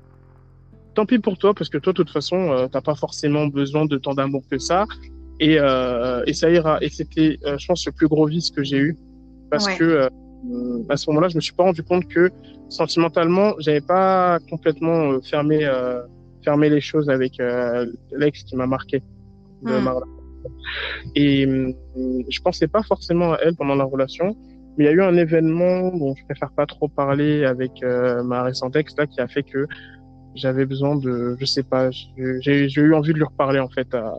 Tant 0.95 1.05
pis 1.07 1.19
pour 1.19 1.37
toi 1.37 1.53
parce 1.55 1.69
que 1.69 1.79
toi 1.79 1.93
de 1.93 1.97
toute 1.99 2.11
façon, 2.11 2.51
euh, 2.53 2.67
t'as 2.73 2.81
pas 2.81 2.95
forcément 2.95 3.47
besoin 3.47 3.85
de 3.85 3.99
tant 3.99 4.15
d'amour 4.15 4.43
que 4.51 4.59
ça 4.59 4.87
et, 5.41 5.59
euh, 5.59 6.23
et 6.27 6.33
ça 6.33 6.51
ira. 6.51 6.79
Et 6.81 6.89
c'était, 6.89 7.39
euh, 7.45 7.59
je 7.59 7.67
pense, 7.67 7.85
le 7.87 7.93
plus 7.93 8.09
gros 8.09 8.27
vice 8.27 8.51
que 8.51 8.63
j'ai 8.65 8.79
eu 8.79 8.97
parce 9.51 9.67
Ouais. 9.67 9.77
que 9.77 9.85
euh, 9.85 10.09
à 10.89 10.97
ce 10.97 11.11
moment-là, 11.11 11.29
je 11.29 11.37
me 11.37 11.41
suis 11.41 11.53
pas 11.53 11.65
rendu 11.65 11.83
compte 11.83 12.07
que 12.09 12.31
sentimentalement, 12.71 13.55
j'avais 13.59 13.81
pas 13.81 14.39
complètement 14.51 15.13
euh, 15.13 15.21
fermé 15.21 15.65
euh, 15.67 16.01
fermé 16.45 16.71
les 16.71 16.81
choses 16.81 17.11
avec 17.11 17.41
euh, 17.41 17.87
l'ex 18.13 18.43
qui 18.45 18.57
m'a 18.57 18.67
marqué. 18.67 19.03
de 19.63 19.73
Mm. 19.73 19.89
relation. 19.89 20.16
Et 21.15 21.47
euh, 21.47 21.73
je 22.29 22.41
pensais 22.41 22.69
pas 22.69 22.83
forcément 22.83 23.33
à 23.33 23.39
elle 23.43 23.55
pendant 23.55 23.75
la 23.75 23.85
relation, 23.85 24.37
mais 24.77 24.85
il 24.85 24.87
y 24.87 24.91
a 24.91 24.93
eu 24.93 25.03
un 25.03 25.17
événement 25.17 25.91
dont 25.97 26.15
je 26.15 26.25
préfère 26.25 26.51
pas 26.51 26.67
trop 26.67 26.89
parler 26.89 27.45
avec 27.45 27.83
euh, 27.83 28.23
ma 28.23 28.43
récente 28.43 28.77
ex 28.77 28.95
là 28.97 29.07
qui 29.07 29.21
a 29.21 29.29
fait 29.29 29.43
que 29.43 29.67
j'avais 30.35 30.67
besoin 30.67 30.97
de, 30.97 31.37
je 31.41 31.47
sais 31.47 31.63
pas, 31.63 31.91
j'ai 31.91 32.69
eu 32.77 32.95
envie 32.95 33.13
de 33.13 33.19
lui 33.19 33.25
reparler 33.25 33.59
en 33.59 33.69
fait 33.69 33.95
à, 33.95 34.15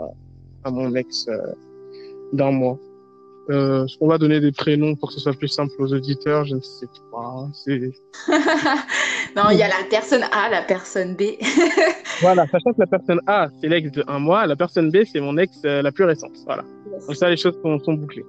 mon 0.65 0.93
ex 0.95 1.27
euh, 1.29 1.37
d'un 2.33 2.51
mois. 2.51 2.77
Euh, 3.49 3.85
Est-ce 3.85 4.03
va 4.03 4.17
donner 4.17 4.41
des 4.41 4.51
prénoms 4.51 4.95
pour 4.95 5.07
que 5.09 5.13
ce 5.13 5.21
soit 5.21 5.33
plus 5.33 5.47
simple 5.47 5.73
aux 5.79 5.93
auditeurs? 5.93 6.43
Je 6.45 6.55
ne 6.55 6.61
sais 6.61 6.87
pas. 7.11 7.47
C'est 7.53 7.79
non, 9.37 9.49
il 9.51 9.57
y 9.57 9.63
a 9.63 9.69
la 9.69 9.85
personne 9.89 10.23
A, 10.23 10.49
la 10.49 10.63
personne 10.63 11.15
B. 11.15 11.21
voilà, 12.21 12.47
sachant 12.47 12.73
que 12.73 12.79
la 12.79 12.87
personne 12.87 13.19
A 13.27 13.47
c'est 13.59 13.69
l'ex 13.69 13.91
de 13.91 14.03
un 14.07 14.19
mois, 14.19 14.45
la 14.45 14.55
personne 14.55 14.91
B 14.91 14.97
c'est 15.11 15.21
mon 15.21 15.37
ex 15.37 15.61
euh, 15.65 15.81
la 15.81 15.91
plus 15.91 16.05
récente. 16.05 16.37
Voilà. 16.45 16.63
Comme 17.05 17.15
ça, 17.15 17.29
les 17.29 17.37
choses 17.37 17.59
sont, 17.61 17.79
sont 17.79 17.93
bouclées. 17.93 18.25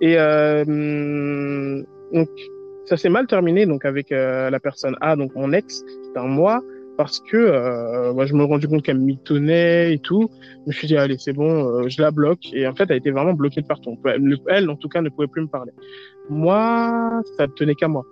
Et 0.00 0.16
euh, 0.18 1.82
donc, 2.12 2.28
ça 2.86 2.96
s'est 2.96 3.08
mal 3.08 3.26
terminé 3.26 3.66
donc 3.66 3.84
avec 3.84 4.10
euh, 4.12 4.50
la 4.50 4.60
personne 4.60 4.96
A, 5.00 5.16
donc 5.16 5.34
mon 5.34 5.52
ex, 5.52 5.84
d'un 6.14 6.26
mois, 6.26 6.60
parce 6.96 7.20
que 7.20 7.36
euh, 7.36 8.12
moi, 8.12 8.26
je 8.26 8.34
me 8.34 8.40
suis 8.40 8.48
rendu 8.48 8.68
compte 8.68 8.82
qu'elle 8.82 8.98
me 8.98 9.04
mitonnait 9.04 9.94
et 9.94 9.98
tout. 9.98 10.28
Je 10.64 10.68
me 10.68 10.72
suis 10.72 10.88
dit, 10.88 10.96
allez, 10.96 11.16
c'est 11.18 11.32
bon, 11.32 11.68
euh, 11.68 11.88
je 11.88 12.02
la 12.02 12.10
bloque. 12.10 12.52
Et 12.52 12.66
en 12.66 12.74
fait, 12.74 12.84
elle 12.90 12.98
était 12.98 13.10
vraiment 13.10 13.32
bloquée 13.32 13.62
de 13.62 13.66
partout. 13.66 13.96
Elle, 14.04 14.36
elle, 14.48 14.68
en 14.68 14.76
tout 14.76 14.88
cas, 14.88 15.00
ne 15.00 15.08
pouvait 15.08 15.28
plus 15.28 15.42
me 15.42 15.48
parler. 15.48 15.72
Moi, 16.28 17.22
ça 17.36 17.46
ne 17.46 17.52
tenait 17.52 17.74
qu'à 17.74 17.88
moi. 17.88 18.04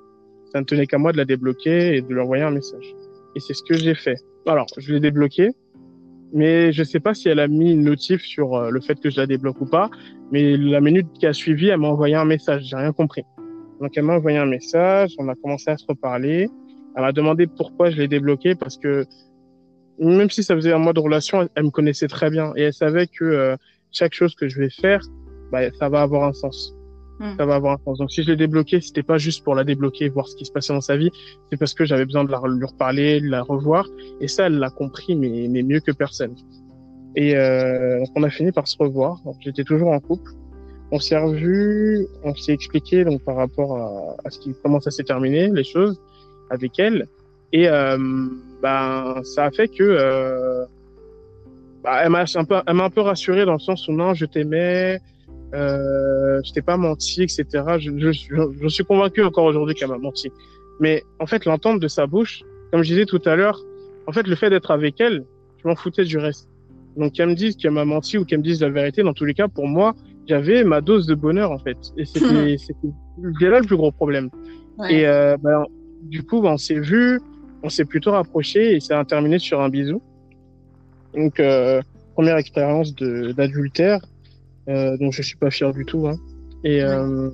Ça 0.53 0.61
ne 0.61 0.65
tenait 0.65 0.87
qu'à 0.87 0.99
moi 0.99 1.13
de 1.13 1.19
la 1.19 1.25
débloquer 1.25 1.97
et 1.97 2.03
de 2.03 2.13
lui 2.13 2.21
envoyer 2.21 2.43
un 2.43 2.51
message. 2.51 2.95
Et 3.37 3.41
c'est 3.41 3.55
ce 3.55 3.63
que 3.63 3.75
j'ai 3.75 3.95
fait. 3.95 4.17
Alors, 4.47 4.67
je 4.77 4.93
l'ai 4.93 5.01
débloquée, 5.01 5.51
mais 6.33 6.73
je 6.73 6.83
sais 6.83 7.01
pas 7.01 7.15
si 7.15 7.29
elle 7.29 7.41
a 7.41 7.49
mis 7.49 7.73
une 7.73 7.85
notif 7.85 8.23
sur 8.23 8.55
euh, 8.55 8.71
le 8.71 8.81
fait 8.81 8.99
que 9.01 9.11
je 9.11 9.17
la 9.17 9.27
débloque 9.27 9.61
ou 9.61 9.67
pas. 9.67 9.91
Mais 10.33 10.57
la 10.57 10.81
minute 10.81 11.07
qui 11.19 11.27
a 11.27 11.33
suivi, 11.33 11.69
elle 11.69 11.81
m'a 11.81 11.89
envoyé 11.89 12.15
un 12.15 12.25
message. 12.25 12.65
J'ai 12.65 12.77
rien 12.77 12.93
compris. 12.93 13.25
Donc 13.81 13.93
elle 13.97 14.05
m'a 14.05 14.15
envoyé 14.15 14.39
un 14.39 14.47
message. 14.47 15.13
On 15.19 15.29
a 15.29 15.35
commencé 15.35 15.71
à 15.71 15.77
se 15.77 15.87
reparler. 15.87 16.49
Elle 16.97 17.03
m'a 17.03 17.13
demandé 17.13 17.47
pourquoi 17.47 17.91
je 17.91 17.97
l'ai 17.97 18.09
débloqué 18.09 18.55
parce 18.55 18.77
que 18.77 19.05
même 19.99 20.31
si 20.31 20.43
ça 20.43 20.55
faisait 20.55 20.73
un 20.73 20.79
mois 20.79 20.93
de 20.93 21.01
relation, 21.01 21.43
elle, 21.43 21.49
elle 21.55 21.65
me 21.65 21.71
connaissait 21.71 22.09
très 22.09 22.31
bien 22.31 22.53
et 22.57 22.63
elle 22.63 22.73
savait 22.73 23.07
que 23.07 23.25
euh, 23.25 23.57
chaque 23.93 24.15
chose 24.15 24.35
que 24.35 24.49
je 24.49 24.59
vais 24.59 24.71
faire, 24.71 25.01
bah, 25.53 25.71
ça 25.73 25.89
va 25.89 26.03
avoir 26.03 26.25
un 26.25 26.33
sens. 26.33 26.75
Mm. 27.21 27.37
Ça 27.37 27.47
va 27.47 27.55
avoir 27.55 27.75
un 27.75 27.85
sens. 27.85 27.99
Donc 27.99 28.11
si 28.11 28.23
je 28.23 28.31
l'ai 28.31 28.37
débloqué, 28.37 28.81
c'était 28.81 29.03
pas 29.03 29.19
juste 29.19 29.45
pour 29.45 29.55
la 29.55 29.63
débloquer, 29.63 30.09
voir 30.09 30.27
ce 30.27 30.35
qui 30.37 30.47
se 30.47 30.53
passait 30.53 30.73
dans 30.73 30.81
sa 30.81 30.97
vie, 30.97 31.11
c'est 31.51 31.59
parce 31.59 31.75
que 31.75 31.85
j'avais 31.85 32.07
besoin 32.07 32.25
de 32.25 32.33
la 32.33 32.41
lui 32.49 32.65
reparler, 32.65 33.21
de 33.21 33.29
la 33.29 33.43
revoir. 33.43 33.87
Et 34.21 34.27
ça, 34.27 34.47
elle 34.47 34.59
l'a 34.59 34.71
compris, 34.71 35.15
mais, 35.15 35.47
mais 35.49 35.63
mieux 35.63 35.81
que 35.81 35.93
personne. 35.93 36.35
Et 37.17 37.37
euh, 37.37 37.99
donc 37.99 38.09
on 38.17 38.23
a 38.23 38.31
fini 38.31 38.53
par 38.53 38.67
se 38.67 38.77
revoir. 38.79 39.21
Donc 39.25 39.37
j'étais 39.41 39.65
toujours 39.65 39.91
en 39.91 40.01
couple. 40.01 40.31
On 40.93 40.99
s'est 40.99 41.19
revu, 41.19 42.07
on 42.25 42.35
s'est 42.35 42.53
expliqué 42.53 43.05
donc 43.05 43.23
par 43.23 43.37
rapport 43.37 43.77
à, 43.77 44.17
à 44.25 44.31
ce 44.31 44.39
qui 44.41 44.55
comment 44.63 44.81
ça 44.81 44.91
s'est 44.91 45.05
terminé, 45.05 45.49
les 45.49 45.65
choses 45.65 46.01
avec 46.51 46.79
elle. 46.79 47.07
Et 47.53 47.69
euh, 47.69 47.99
ben 48.63 49.21
ça 49.25 49.47
a 49.47 49.51
fait 49.51 49.69
que 49.69 49.83
euh, 49.83 50.65
bah, 51.83 52.01
elle 52.03 52.11
m'a 52.11 52.25
un 52.35 52.45
peu 52.45 52.57
elle 52.67 52.75
m'a 52.75 52.85
un 52.85 52.91
peu 52.91 53.01
rassuré 53.03 53.45
dans 53.45 53.55
le 53.55 53.59
sens 53.59 53.87
où 53.89 53.93
non 53.93 54.15
je 54.15 54.25
t'aimais, 54.25 55.01
euh, 55.55 56.41
je 56.45 56.53
t'ai 56.53 56.63
pas 56.63 56.77
menti, 56.77 57.23
etc. 57.23 57.45
Je, 57.79 57.91
je, 57.99 58.13
je, 58.61 58.69
suis 58.69 58.85
convaincu 58.85 59.23
encore 59.23 59.45
aujourd'hui 59.45 59.75
qu'elle 59.75 59.89
m'a 59.89 59.99
menti. 59.99 60.31
Mais 60.79 61.03
en 61.19 61.27
fait 61.27 61.45
l'entendre 61.45 61.81
de 61.81 61.89
sa 61.89 62.07
bouche, 62.07 62.43
comme 62.71 62.83
je 62.83 62.89
disais 62.89 63.07
tout 63.07 63.21
à 63.25 63.37
l'heure, 63.37 63.61
en 64.07 64.13
fait 64.13 64.27
le 64.27 64.37
fait 64.37 64.51
d'être 64.51 64.71
avec 64.71 65.01
elle, 65.01 65.25
je 65.63 65.69
m'en 65.69 65.75
foutais 65.75 66.05
du 66.05 66.19
reste. 66.19 66.49
Donc 66.97 67.13
qu'elle 67.13 67.29
me 67.29 67.35
dise 67.35 67.57
qu'elle 67.57 67.73
m'a 67.73 67.85
menti 67.85 68.19
ou 68.19 68.25
qu'elle 68.25 68.39
me 68.39 68.45
dise 68.45 68.61
la 68.61 68.71
vérité, 68.71 69.03
dans 69.03 69.13
tous 69.13 69.25
les 69.25 69.35
cas, 69.35 69.49
pour 69.49 69.67
moi, 69.67 69.95
j'avais 70.27 70.65
ma 70.65 70.81
dose 70.81 71.07
de 71.07 71.15
bonheur 71.15 71.51
en 71.51 71.59
fait. 71.59 71.79
Et 71.97 72.05
c'était 72.05 72.25
là 73.49 73.61
le 73.61 73.67
plus 73.67 73.77
gros 73.77 73.93
problème. 73.93 74.31
Et 74.89 75.07
euh, 75.07 75.37
ben, 75.37 75.67
du 76.03 76.23
coup, 76.23 76.41
ben, 76.41 76.53
on 76.53 76.57
s'est 76.57 76.81
vu, 76.81 77.21
on 77.63 77.69
s'est 77.69 77.85
plutôt 77.85 78.13
rapproché 78.13 78.77
et 78.77 78.81
ça 78.81 78.99
a 79.01 79.05
terminé 79.05 79.39
sur 79.39 79.61
un 79.61 79.69
bisou. 79.69 80.01
Donc 81.15 81.41
euh, 81.41 81.83
première 82.15 82.37
expérience 82.37 82.95
d'adultère, 82.95 84.01
euh, 84.69 84.97
dont 84.99 85.11
je 85.11 85.23
suis 85.23 85.37
pas 85.37 85.51
fier 85.51 85.73
du 85.73 85.85
tout. 85.85 86.07
Hein. 86.07 86.17
Et 86.65 86.83
euh, 86.83 87.31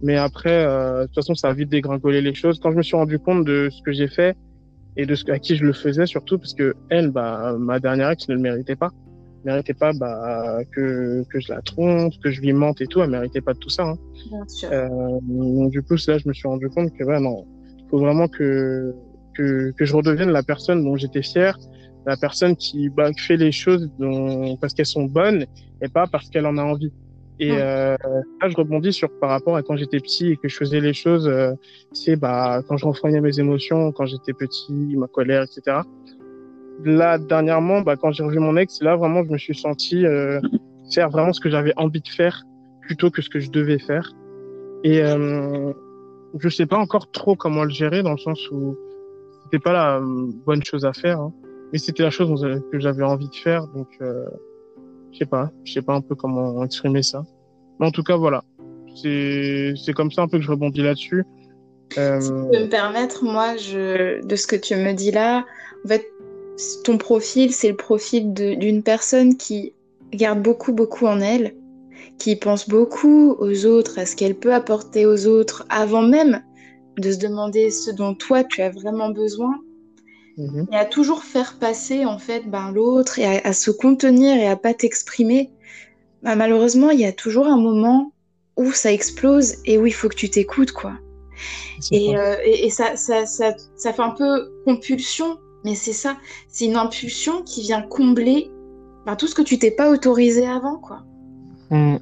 mais 0.00 0.16
après, 0.16 0.64
euh, 0.64 1.02
de 1.02 1.06
toute 1.06 1.16
façon, 1.16 1.34
ça 1.34 1.48
a 1.48 1.52
vite 1.52 1.68
dégringolé 1.68 2.20
les 2.20 2.34
choses. 2.34 2.60
Quand 2.60 2.70
je 2.70 2.76
me 2.76 2.82
suis 2.82 2.96
rendu 2.96 3.18
compte 3.18 3.44
de 3.44 3.68
ce 3.70 3.82
que 3.82 3.92
j'ai 3.92 4.08
fait 4.08 4.36
et 4.96 5.06
de 5.06 5.14
ce 5.14 5.30
à 5.30 5.38
qui 5.38 5.56
je 5.56 5.64
le 5.64 5.72
faisais 5.72 6.06
surtout, 6.06 6.38
parce 6.38 6.54
que 6.54 6.74
elle, 6.88 7.10
bah, 7.10 7.56
ma 7.58 7.80
dernière 7.80 8.10
ex 8.10 8.28
ne 8.28 8.34
le 8.34 8.40
méritait 8.40 8.76
pas 8.76 8.90
méritait 9.44 9.74
pas 9.74 9.92
bah, 9.92 10.58
que, 10.72 11.24
que 11.30 11.40
je 11.40 11.52
la 11.52 11.62
trompe, 11.62 12.12
que 12.22 12.30
je 12.30 12.40
lui 12.40 12.52
mente 12.52 12.80
et 12.80 12.86
tout. 12.86 13.00
Elle 13.00 13.10
méritait 13.10 13.40
pas 13.40 13.54
de 13.54 13.58
tout 13.58 13.68
ça. 13.68 13.84
Hein. 13.84 13.98
Bien 14.30 14.48
sûr. 14.48 14.68
Euh, 14.72 14.88
donc, 15.22 15.70
du 15.70 15.82
coup, 15.82 15.94
là, 16.06 16.18
je 16.18 16.28
me 16.28 16.32
suis 16.32 16.48
rendu 16.48 16.68
compte 16.68 16.92
que 16.96 17.04
ouais, 17.04 17.20
non, 17.20 17.46
faut 17.90 17.98
vraiment 17.98 18.28
que, 18.28 18.94
que, 19.34 19.72
que 19.72 19.84
je 19.84 19.94
redevienne 19.94 20.30
la 20.30 20.42
personne 20.42 20.84
dont 20.84 20.96
j'étais 20.96 21.22
fier, 21.22 21.58
la 22.06 22.16
personne 22.16 22.56
qui 22.56 22.88
bah, 22.88 23.10
fait 23.16 23.36
les 23.36 23.52
choses 23.52 23.90
dont, 23.98 24.56
parce 24.56 24.74
qu'elles 24.74 24.86
sont 24.86 25.04
bonnes 25.04 25.46
et 25.82 25.88
pas 25.88 26.06
parce 26.06 26.28
qu'elle 26.30 26.46
en 26.46 26.58
a 26.58 26.62
envie. 26.62 26.92
Et 27.40 27.52
euh, 27.52 27.96
là, 28.42 28.48
je 28.48 28.56
rebondis 28.56 28.92
sur 28.92 29.08
par 29.20 29.30
rapport 29.30 29.54
à 29.54 29.62
quand 29.62 29.76
j'étais 29.76 30.00
petit 30.00 30.32
et 30.32 30.36
que 30.36 30.48
je 30.48 30.56
faisais 30.56 30.80
les 30.80 30.92
choses, 30.92 31.28
euh, 31.28 31.52
c'est 31.92 32.16
bah 32.16 32.62
quand 32.66 32.76
je 32.76 32.84
renfrognais 32.84 33.20
mes 33.20 33.38
émotions, 33.38 33.92
quand 33.92 34.06
j'étais 34.06 34.32
petit, 34.32 34.96
ma 34.96 35.06
colère, 35.06 35.44
etc 35.44 35.82
là 36.84 37.18
dernièrement, 37.18 37.80
bah, 37.80 37.96
quand 37.96 38.12
j'ai 38.12 38.22
revu 38.22 38.38
mon 38.38 38.56
ex, 38.56 38.82
là 38.82 38.96
vraiment 38.96 39.24
je 39.24 39.30
me 39.30 39.38
suis 39.38 39.54
senti 39.54 40.06
euh, 40.06 40.40
faire 40.92 41.10
vraiment 41.10 41.32
ce 41.32 41.40
que 41.40 41.50
j'avais 41.50 41.72
envie 41.76 42.00
de 42.00 42.08
faire 42.08 42.44
plutôt 42.82 43.10
que 43.10 43.22
ce 43.22 43.28
que 43.28 43.40
je 43.40 43.50
devais 43.50 43.78
faire. 43.78 44.12
Et 44.84 45.02
euh, 45.02 45.72
je 46.38 46.48
sais 46.48 46.66
pas 46.66 46.78
encore 46.78 47.10
trop 47.10 47.36
comment 47.36 47.64
le 47.64 47.70
gérer 47.70 48.02
dans 48.02 48.12
le 48.12 48.18
sens 48.18 48.50
où 48.50 48.76
c'était 49.44 49.58
pas 49.58 49.72
la 49.72 49.96
euh, 49.96 50.30
bonne 50.46 50.62
chose 50.62 50.84
à 50.84 50.92
faire, 50.92 51.20
hein, 51.20 51.32
mais 51.72 51.78
c'était 51.78 52.02
la 52.02 52.10
chose 52.10 52.46
que 52.72 52.78
j'avais 52.78 53.04
envie 53.04 53.28
de 53.28 53.34
faire. 53.34 53.66
Donc 53.68 53.88
euh, 54.00 54.26
je 55.12 55.18
sais 55.18 55.26
pas, 55.26 55.50
je 55.64 55.72
sais 55.72 55.82
pas 55.82 55.94
un 55.94 56.00
peu 56.00 56.14
comment 56.14 56.64
exprimer 56.64 57.02
ça. 57.02 57.24
Mais 57.78 57.86
en 57.86 57.90
tout 57.90 58.02
cas 58.02 58.16
voilà, 58.16 58.44
c'est 58.94 59.74
c'est 59.76 59.92
comme 59.92 60.10
ça 60.10 60.22
un 60.22 60.28
peu 60.28 60.38
que 60.38 60.44
je 60.44 60.50
rebondis 60.50 60.82
là-dessus. 60.82 61.24
Euh... 61.96 62.20
Si 62.20 62.30
peux 62.30 62.64
me 62.64 62.68
permettre, 62.68 63.24
moi, 63.24 63.56
je, 63.56 64.24
de 64.24 64.36
ce 64.36 64.46
que 64.46 64.56
tu 64.56 64.76
me 64.76 64.92
dis 64.92 65.10
là, 65.10 65.46
en 65.84 65.88
fait, 65.88 66.06
ton 66.84 66.98
profil, 66.98 67.52
c'est 67.52 67.68
le 67.68 67.76
profil 67.76 68.32
d'une 68.34 68.82
personne 68.82 69.36
qui 69.36 69.72
garde 70.12 70.42
beaucoup, 70.42 70.72
beaucoup 70.72 71.06
en 71.06 71.20
elle, 71.20 71.54
qui 72.18 72.36
pense 72.36 72.68
beaucoup 72.68 73.36
aux 73.38 73.66
autres, 73.66 73.98
à 73.98 74.06
ce 74.06 74.16
qu'elle 74.16 74.34
peut 74.34 74.52
apporter 74.52 75.06
aux 75.06 75.26
autres, 75.26 75.64
avant 75.70 76.02
même 76.02 76.42
de 76.98 77.12
se 77.12 77.18
demander 77.18 77.70
ce 77.70 77.90
dont 77.92 78.14
toi 78.14 78.42
tu 78.42 78.60
as 78.60 78.70
vraiment 78.70 79.10
besoin, 79.10 79.54
mhm. 80.38 80.66
et 80.72 80.76
à 80.76 80.86
toujours 80.86 81.24
faire 81.24 81.58
passer 81.58 82.06
en 82.06 82.18
fait 82.18 82.48
ben, 82.48 82.72
l'autre 82.72 83.18
et 83.18 83.26
à, 83.26 83.52
se 83.52 83.70
contenir 83.70 84.34
et 84.36 84.46
à 84.46 84.56
pas 84.56 84.72
t'exprimer. 84.72 85.50
Ben, 86.22 86.34
malheureusement, 86.34 86.90
il 86.90 87.00
y 87.00 87.04
a 87.04 87.12
toujours 87.12 87.46
un 87.46 87.58
moment 87.58 88.12
où 88.56 88.72
ça 88.72 88.92
explose 88.92 89.56
et 89.66 89.78
où 89.78 89.86
il 89.86 89.92
faut 89.92 90.08
que 90.08 90.16
tu 90.16 90.30
t'écoutes 90.30 90.72
quoi. 90.72 90.94
Et, 91.92 92.16
euh, 92.16 92.36
et, 92.44 92.66
et 92.66 92.70
ça, 92.70 92.96
ça, 92.96 93.26
ça, 93.26 93.54
ça 93.76 93.92
fait 93.92 94.02
un 94.02 94.10
peu 94.10 94.50
compulsion 94.64 95.38
mais 95.64 95.74
c'est 95.74 95.92
ça, 95.92 96.16
c'est 96.48 96.66
une 96.66 96.76
impulsion 96.76 97.42
qui 97.42 97.62
vient 97.62 97.82
combler 97.82 98.50
ben, 99.06 99.16
tout 99.16 99.26
ce 99.26 99.34
que 99.34 99.42
tu 99.42 99.58
t'es 99.58 99.70
pas 99.70 99.90
autorisé 99.90 100.46
avant, 100.46 100.76
quoi. 100.76 101.02
Mmh. 101.70 101.96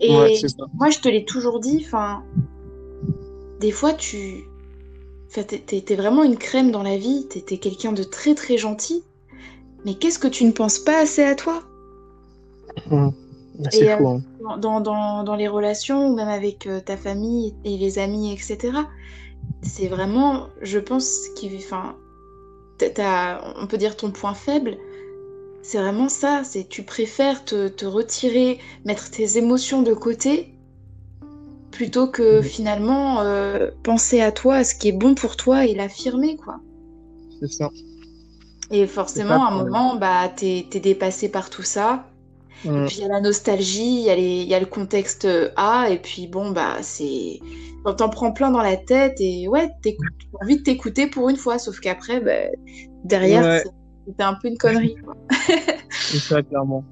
Et 0.00 0.12
moi, 0.74 0.90
je 0.90 0.98
te 0.98 1.08
l'ai 1.08 1.24
toujours 1.24 1.60
dit, 1.60 1.84
enfin, 1.86 2.22
des 3.60 3.70
fois, 3.70 3.92
tu, 3.92 4.44
t'es 5.30 5.94
vraiment 5.94 6.22
une 6.22 6.36
crème 6.36 6.70
dans 6.70 6.82
la 6.82 6.96
vie, 6.96 7.26
t'es 7.28 7.58
quelqu'un 7.58 7.92
de 7.92 8.02
très 8.02 8.34
très 8.34 8.56
gentil, 8.56 9.04
mais 9.84 9.94
qu'est-ce 9.94 10.18
que 10.18 10.28
tu 10.28 10.44
ne 10.44 10.52
penses 10.52 10.78
pas 10.78 11.00
assez 11.00 11.22
à 11.22 11.34
toi? 11.34 11.62
Mmh. 12.90 13.08
C'est 13.70 13.96
fou. 13.96 14.08
Hein. 14.08 14.22
dans, 14.58 14.80
dans, 14.80 15.24
dans, 15.24 15.34
les 15.34 15.48
relations, 15.48 16.14
même 16.14 16.28
avec 16.28 16.66
euh, 16.66 16.80
ta 16.80 16.96
famille 16.96 17.54
et 17.64 17.76
les 17.76 17.98
amis, 17.98 18.32
etc. 18.32 18.78
C'est 19.62 19.88
vraiment, 19.88 20.48
je 20.62 20.78
pense, 20.78 21.28
qui, 21.34 21.50
enfin, 21.56 21.96
on 23.56 23.66
peut 23.66 23.78
dire 23.78 23.96
ton 23.96 24.12
point 24.12 24.34
faible, 24.34 24.76
c'est 25.62 25.78
vraiment 25.78 26.08
ça, 26.08 26.42
c'est 26.44 26.68
tu 26.68 26.82
préfères 26.82 27.44
te, 27.44 27.84
retirer, 27.84 28.58
mettre 28.84 29.10
tes 29.10 29.38
émotions 29.38 29.82
de 29.82 29.92
côté, 29.92 30.54
plutôt 31.70 32.08
que 32.08 32.42
finalement 32.42 33.20
euh, 33.20 33.70
penser 33.82 34.20
à 34.20 34.32
toi, 34.32 34.56
à 34.56 34.64
ce 34.64 34.74
qui 34.74 34.88
est 34.88 34.92
bon 34.92 35.14
pour 35.14 35.36
toi 35.36 35.66
et 35.66 35.74
l'affirmer, 35.74 36.36
quoi. 36.36 36.60
C'est 37.40 37.52
ça. 37.52 37.70
Et 38.70 38.86
forcément, 38.86 39.46
à 39.46 39.50
un 39.50 39.64
moment, 39.64 39.96
bah, 39.96 40.28
t'es 40.34 40.66
es 40.72 40.80
dépassé 40.80 41.28
par 41.30 41.50
tout 41.50 41.62
ça. 41.62 42.06
Et 42.64 42.68
puis 42.86 42.96
il 42.96 43.02
y 43.02 43.04
a 43.04 43.08
la 43.08 43.20
nostalgie, 43.20 44.04
il 44.06 44.18
y, 44.18 44.44
y, 44.44 44.54
a 44.54 44.58
le 44.58 44.66
contexte 44.66 45.28
A, 45.54 45.88
et 45.90 45.98
puis 45.98 46.26
bon, 46.26 46.50
bah, 46.50 46.78
c'est 46.82 47.38
t'en 47.94 48.08
prends 48.08 48.32
plein 48.32 48.50
dans 48.50 48.62
la 48.62 48.76
tête 48.76 49.20
et 49.20 49.48
ouais, 49.48 49.70
t'as 49.82 49.90
envie 50.42 50.58
de 50.58 50.62
t'écouter 50.62 51.06
pour 51.06 51.28
une 51.28 51.36
fois, 51.36 51.58
sauf 51.58 51.80
qu'après, 51.80 52.20
bah, 52.20 52.52
derrière, 53.04 53.62
c'était 54.06 54.22
un 54.22 54.34
peu 54.34 54.48
une 54.48 54.58
connerie. 54.58 54.96
C'est 55.90 56.18
ça, 56.18 56.42
clairement. 56.42 56.84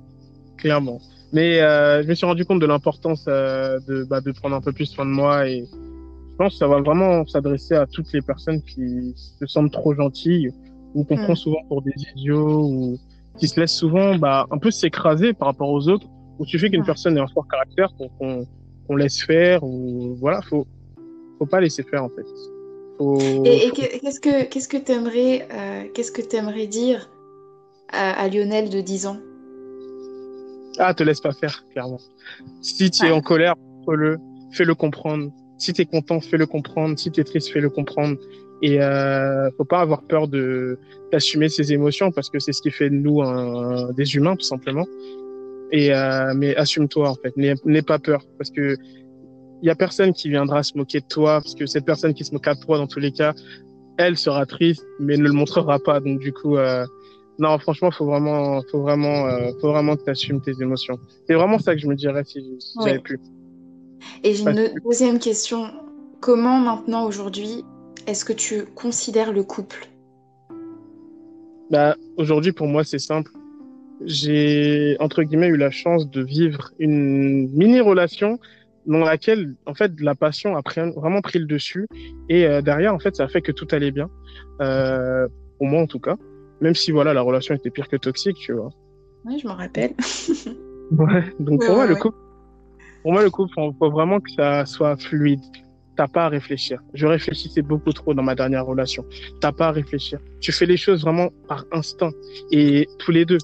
Clairement. 0.56 1.00
Mais 1.32 1.60
euh, 1.60 2.02
je 2.02 2.08
me 2.08 2.14
suis 2.14 2.26
rendu 2.26 2.44
compte 2.44 2.60
de 2.60 2.66
l'importance 2.66 3.24
euh, 3.28 3.78
de, 3.88 4.04
bah, 4.04 4.20
de 4.20 4.30
prendre 4.32 4.54
un 4.54 4.60
peu 4.60 4.72
plus 4.72 4.86
soin 4.86 5.04
de 5.04 5.10
moi 5.10 5.48
et 5.48 5.64
je 5.64 6.36
pense 6.36 6.52
que 6.52 6.58
ça 6.58 6.68
va 6.68 6.80
vraiment 6.80 7.26
s'adresser 7.26 7.74
à 7.74 7.86
toutes 7.86 8.12
les 8.12 8.22
personnes 8.22 8.62
qui 8.62 9.14
se 9.16 9.46
sentent 9.46 9.72
trop 9.72 9.94
gentilles 9.94 10.50
ou 10.94 11.04
qu'on 11.04 11.16
mm. 11.16 11.24
prend 11.24 11.34
souvent 11.34 11.64
pour 11.68 11.82
des 11.82 11.94
idiots 12.14 12.68
ou 12.68 12.98
qui 13.38 13.48
se 13.48 13.58
laissent 13.60 13.76
souvent 13.76 14.16
bah, 14.16 14.46
un 14.50 14.58
peu 14.58 14.70
s'écraser 14.70 15.32
par 15.32 15.48
rapport 15.48 15.70
aux 15.70 15.88
autres. 15.88 16.06
Ou 16.38 16.44
suffit 16.44 16.70
qu'une 16.70 16.84
personne 16.84 17.16
ait 17.16 17.20
un 17.20 17.28
fort 17.28 17.48
caractère 17.48 17.88
qu'on 18.18 18.96
laisse 18.96 19.22
faire 19.22 19.64
ou 19.64 20.14
voilà, 20.20 20.42
faut 20.42 20.66
faut 21.38 21.46
pas 21.46 21.60
laisser 21.60 21.82
faire 21.82 22.04
en 22.04 22.10
fait. 22.10 22.26
Et, 23.44 23.70
qu'est-ce 23.72 24.20
que 24.20 24.44
qu'est-ce 24.44 24.68
que 24.68 24.76
t'aimerais 24.76 25.46
euh, 25.52 25.84
qu'est-ce 25.94 26.12
que 26.12 26.22
t'aimerais 26.22 26.66
dire 26.66 27.10
à, 27.92 28.28
Lionel 28.28 28.70
de 28.70 28.80
10 28.80 29.06
ans? 29.06 29.18
Ah, 30.78 30.94
te 30.94 31.02
laisse 31.02 31.20
pas 31.20 31.32
faire, 31.32 31.64
clairement. 31.72 32.00
Si 32.60 32.90
tu 32.90 33.06
es 33.06 33.10
en 33.10 33.20
colère, 33.20 33.54
fais-le, 33.86 34.18
fais-le 34.52 34.74
comprendre. 34.74 35.30
Si 35.58 35.72
tu 35.72 35.82
es 35.82 35.86
content, 35.86 36.20
fais-le 36.20 36.46
comprendre. 36.46 36.98
Si 36.98 37.10
tu 37.10 37.20
es 37.20 37.24
triste, 37.24 37.48
fais-le 37.50 37.70
comprendre. 37.70 38.18
Et 38.62 38.80
euh, 38.80 39.50
faut 39.56 39.64
pas 39.64 39.80
avoir 39.80 40.02
peur 40.02 40.28
de 40.28 40.78
d'assumer 41.12 41.48
ses 41.48 41.72
émotions 41.72 42.10
parce 42.10 42.30
que 42.30 42.38
c'est 42.38 42.52
ce 42.52 42.62
qui 42.62 42.70
fait 42.70 42.90
de 42.90 42.94
nous 42.94 43.22
un, 43.22 43.92
des 43.92 44.16
humains 44.16 44.34
tout 44.34 44.46
simplement. 44.46 44.86
Et 45.72 45.94
euh, 45.94 46.32
mais 46.34 46.56
assume-toi 46.56 47.10
en 47.10 47.14
fait, 47.16 47.36
n'aie 47.36 47.82
pas 47.82 47.98
peur 47.98 48.24
parce 48.38 48.50
que 48.50 48.76
il 49.62 49.66
y 49.66 49.70
a 49.70 49.74
personne 49.74 50.12
qui 50.12 50.28
viendra 50.28 50.62
se 50.62 50.76
moquer 50.76 51.00
de 51.00 51.06
toi 51.06 51.40
parce 51.40 51.54
que 51.54 51.66
cette 51.66 51.84
personne 51.84 52.14
qui 52.14 52.24
se 52.24 52.32
moquera 52.32 52.54
de 52.54 52.60
toi 52.60 52.78
dans 52.78 52.86
tous 52.86 53.00
les 53.00 53.12
cas, 53.12 53.34
elle 53.98 54.16
sera 54.16 54.46
triste 54.46 54.84
mais 55.00 55.16
ne 55.16 55.24
le 55.24 55.32
montrera 55.32 55.78
pas. 55.78 56.00
Donc 56.00 56.20
du 56.20 56.32
coup, 56.32 56.56
euh, 56.56 56.86
non, 57.38 57.58
franchement, 57.58 57.90
faut 57.90 58.06
vraiment, 58.06 58.62
faut 58.70 58.80
vraiment, 58.80 59.26
euh, 59.26 59.50
faut 59.60 59.70
vraiment 59.70 59.96
que 59.96 60.04
tu 60.04 60.10
assumes 60.10 60.40
tes 60.40 60.54
émotions. 60.60 60.98
C'est 61.26 61.34
vraiment 61.34 61.58
ça 61.58 61.74
que 61.74 61.80
je 61.80 61.86
me 61.86 61.94
dirais 61.94 62.22
si, 62.24 62.58
j'avais 62.82 62.98
pu. 62.98 63.20
Et 64.24 64.34
j'ai 64.34 64.44
une 64.44 64.70
deuxième 64.84 65.18
question. 65.18 65.70
Comment 66.20 66.58
maintenant 66.58 67.04
aujourd'hui 67.04 67.64
est-ce 68.06 68.24
que 68.24 68.32
tu 68.32 68.64
considères 68.74 69.32
le 69.32 69.42
couple? 69.42 69.88
Bah 71.70 71.96
aujourd'hui 72.16 72.52
pour 72.52 72.68
moi 72.68 72.84
c'est 72.84 72.98
simple. 72.98 73.30
J'ai 74.04 74.96
entre 75.00 75.22
guillemets 75.22 75.48
eu 75.48 75.56
la 75.56 75.70
chance 75.70 76.08
de 76.08 76.22
vivre 76.22 76.70
une 76.78 77.50
mini 77.50 77.80
relation 77.80 78.38
dans 78.86 79.00
laquelle 79.00 79.54
en 79.66 79.74
fait 79.74 79.92
la 80.00 80.14
passion 80.14 80.56
a 80.56 80.62
vraiment 80.94 81.20
pris 81.20 81.40
le 81.40 81.46
dessus 81.46 81.88
et 82.28 82.46
euh, 82.46 82.62
derrière 82.62 82.94
en 82.94 83.00
fait 83.00 83.16
ça 83.16 83.24
a 83.24 83.28
fait 83.28 83.42
que 83.42 83.50
tout 83.50 83.66
allait 83.72 83.90
bien 83.90 84.08
euh, 84.60 85.26
pour 85.58 85.66
moi 85.66 85.82
en 85.82 85.86
tout 85.86 85.98
cas 85.98 86.16
même 86.60 86.74
si 86.74 86.90
voilà 86.90 87.14
la 87.14 87.22
relation 87.22 87.54
était 87.54 87.70
pire 87.70 87.88
que 87.88 87.96
toxique 87.96 88.36
tu 88.38 88.52
vois. 88.52 88.70
Oui 89.24 89.38
je 89.38 89.46
m'en 89.46 89.54
rappelle. 89.54 89.94
Ouais 90.92 91.24
donc 91.40 91.66
pour 91.66 91.74
moi 91.74 91.86
le 91.86 91.96
couple 91.96 92.16
pour 93.02 93.12
moi 93.12 93.24
le 93.24 93.30
couple 93.30 93.52
faut 93.56 93.90
vraiment 93.90 94.20
que 94.20 94.30
ça 94.30 94.64
soit 94.66 94.96
fluide. 94.96 95.40
T'as 95.96 96.06
pas 96.06 96.26
à 96.26 96.28
réfléchir. 96.28 96.80
Je 96.92 97.06
réfléchissais 97.06 97.62
beaucoup 97.62 97.92
trop 97.92 98.12
dans 98.12 98.22
ma 98.22 98.34
dernière 98.34 98.66
relation. 98.66 99.04
T'as 99.40 99.50
pas 99.50 99.68
à 99.68 99.72
réfléchir. 99.72 100.20
Tu 100.40 100.52
fais 100.52 100.66
les 100.66 100.76
choses 100.76 101.02
vraiment 101.02 101.30
par 101.48 101.64
instinct. 101.72 102.10
Et 102.52 102.86
tous 102.98 103.12
les 103.12 103.24
deux. 103.24 103.38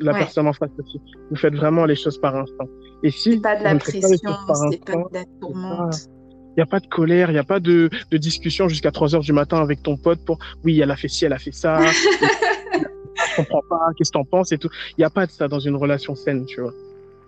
La 0.00 0.12
personne 0.12 0.48
en 0.48 0.52
face 0.52 0.70
aussi. 0.78 1.00
Vous 1.30 1.36
faites 1.36 1.54
vraiment 1.54 1.84
les 1.86 1.94
choses 1.94 2.18
par 2.18 2.34
instinct. 2.34 2.66
Et 3.02 3.10
si 3.10 3.38
pas 3.40 3.56
de 3.56 3.64
la 3.64 3.76
pression, 3.76 4.08
c'est 4.08 4.84
pas 4.84 4.96
de 4.96 5.14
la 5.14 5.24
tourmente. 5.40 6.08
Il 6.56 6.60
n'y 6.60 6.62
a 6.62 6.66
pas 6.66 6.80
de 6.80 6.86
colère, 6.86 7.30
il 7.30 7.34
n'y 7.34 7.38
a 7.38 7.44
pas 7.44 7.60
de, 7.60 7.90
de 8.10 8.16
discussion 8.16 8.66
jusqu'à 8.66 8.90
3 8.90 9.14
heures 9.14 9.22
du 9.22 9.34
matin 9.34 9.58
avec 9.58 9.82
ton 9.82 9.98
pote 9.98 10.20
pour 10.24 10.38
oui, 10.64 10.80
elle 10.80 10.90
a 10.90 10.96
fait 10.96 11.08
ci, 11.08 11.26
elle 11.26 11.34
a 11.34 11.38
fait 11.38 11.52
ça. 11.52 11.80
je 11.86 13.36
comprends 13.36 13.62
pas, 13.68 13.78
qu'est-ce 13.96 14.10
que 14.10 14.18
t'en 14.18 14.24
penses 14.24 14.52
et 14.52 14.58
tout. 14.58 14.70
Il 14.96 15.00
n'y 15.00 15.04
a 15.04 15.10
pas 15.10 15.26
de 15.26 15.30
ça 15.30 15.48
dans 15.48 15.58
une 15.58 15.76
relation 15.76 16.14
saine, 16.14 16.46
tu 16.46 16.62
vois. 16.62 16.72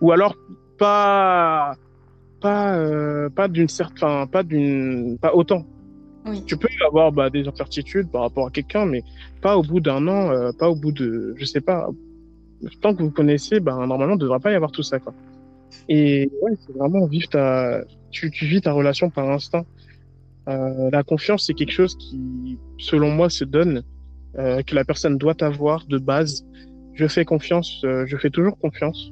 Ou 0.01 0.12
alors, 0.12 0.35
pas, 0.79 1.74
pas, 2.41 2.74
euh, 2.76 3.29
pas 3.29 3.49
d'une 3.49 3.68
certaine, 3.68 4.26
pas 4.29 4.43
d'une, 4.43 5.18
pas 5.18 5.35
autant. 5.35 5.66
Oui. 6.26 6.43
Tu 6.47 6.57
peux 6.57 6.68
avoir 6.87 7.12
bah, 7.12 7.29
des 7.29 7.47
incertitudes 7.47 8.11
par 8.11 8.22
rapport 8.22 8.47
à 8.47 8.51
quelqu'un, 8.51 8.87
mais 8.87 9.03
pas 9.43 9.59
au 9.59 9.62
bout 9.62 9.81
d'un 9.81 10.07
an, 10.09 10.31
euh, 10.31 10.53
pas 10.59 10.70
au 10.70 10.74
bout 10.74 10.93
de, 10.93 11.35
je 11.37 11.45
sais 11.45 11.61
pas, 11.61 11.89
tant 12.81 12.95
que 12.95 13.03
vous 13.03 13.11
connaissez, 13.11 13.61
bah, 13.61 13.74
normalement, 13.87 14.14
il 14.14 14.18
ne 14.18 14.22
devrait 14.22 14.41
pas 14.41 14.53
y 14.53 14.55
avoir 14.55 14.72
tout 14.72 14.83
ça, 14.83 14.99
quoi. 14.99 15.12
Et 15.89 16.31
ouais, 16.43 16.53
c'est 16.66 16.76
vraiment 16.76 17.07
vivre 17.07 17.29
ta, 17.29 17.83
tu, 18.11 18.31
tu 18.31 18.47
vis 18.47 18.61
ta 18.61 18.73
relation 18.73 19.11
par 19.11 19.29
instinct. 19.31 19.65
Euh, 20.49 20.89
la 20.93 21.03
confiance, 21.03 21.45
c'est 21.47 21.55
quelque 21.55 21.73
chose 21.73 21.97
qui, 21.97 22.59
selon 22.79 23.11
moi, 23.11 23.29
se 23.29 23.45
donne, 23.45 23.83
euh, 24.39 24.63
que 24.63 24.75
la 24.75 24.85
personne 24.85 25.19
doit 25.19 25.43
avoir 25.43 25.87
de 25.87 25.99
base. 25.99 26.47
Je 26.95 27.07
fais 27.07 27.25
confiance, 27.25 27.83
euh, 27.85 28.07
je 28.07 28.17
fais 28.17 28.31
toujours 28.31 28.59
confiance. 28.59 29.11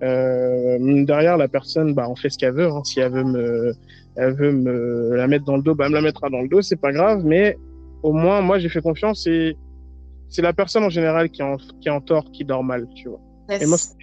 Derrière, 0.00 1.36
la 1.36 1.48
personne, 1.48 1.94
bah, 1.94 2.06
on 2.08 2.14
fait 2.14 2.30
ce 2.30 2.38
qu'elle 2.38 2.54
veut. 2.54 2.68
Hein. 2.68 2.82
Si 2.84 3.00
elle 3.00 3.12
veut 3.12 3.24
me, 3.24 3.74
elle 4.14 4.34
veut 4.34 4.52
me 4.52 5.16
la 5.16 5.26
mettre 5.26 5.44
dans 5.44 5.56
le 5.56 5.62
dos, 5.62 5.74
bah, 5.74 5.86
elle 5.86 5.90
me 5.90 5.96
la 5.96 6.02
mettra 6.02 6.30
dans 6.30 6.40
le 6.40 6.48
dos, 6.48 6.62
c'est 6.62 6.80
pas 6.80 6.92
grave. 6.92 7.24
Mais 7.24 7.58
au 8.04 8.12
moins, 8.12 8.40
moi, 8.40 8.60
j'ai 8.60 8.68
fait 8.68 8.80
confiance 8.80 9.26
et 9.26 9.56
c'est 10.28 10.42
la 10.42 10.52
personne 10.52 10.84
en 10.84 10.88
général 10.88 11.30
qui 11.30 11.42
est 11.42 11.44
en, 11.44 11.56
qui 11.56 11.88
est 11.88 11.90
en 11.90 12.00
tort, 12.00 12.30
qui 12.30 12.44
dort 12.44 12.62
mal, 12.62 12.86
tu 12.94 13.08
vois. 13.08 13.20
Yes. 13.50 13.62
Et 13.62 13.66
moi, 13.66 13.78
c'est 13.78 13.96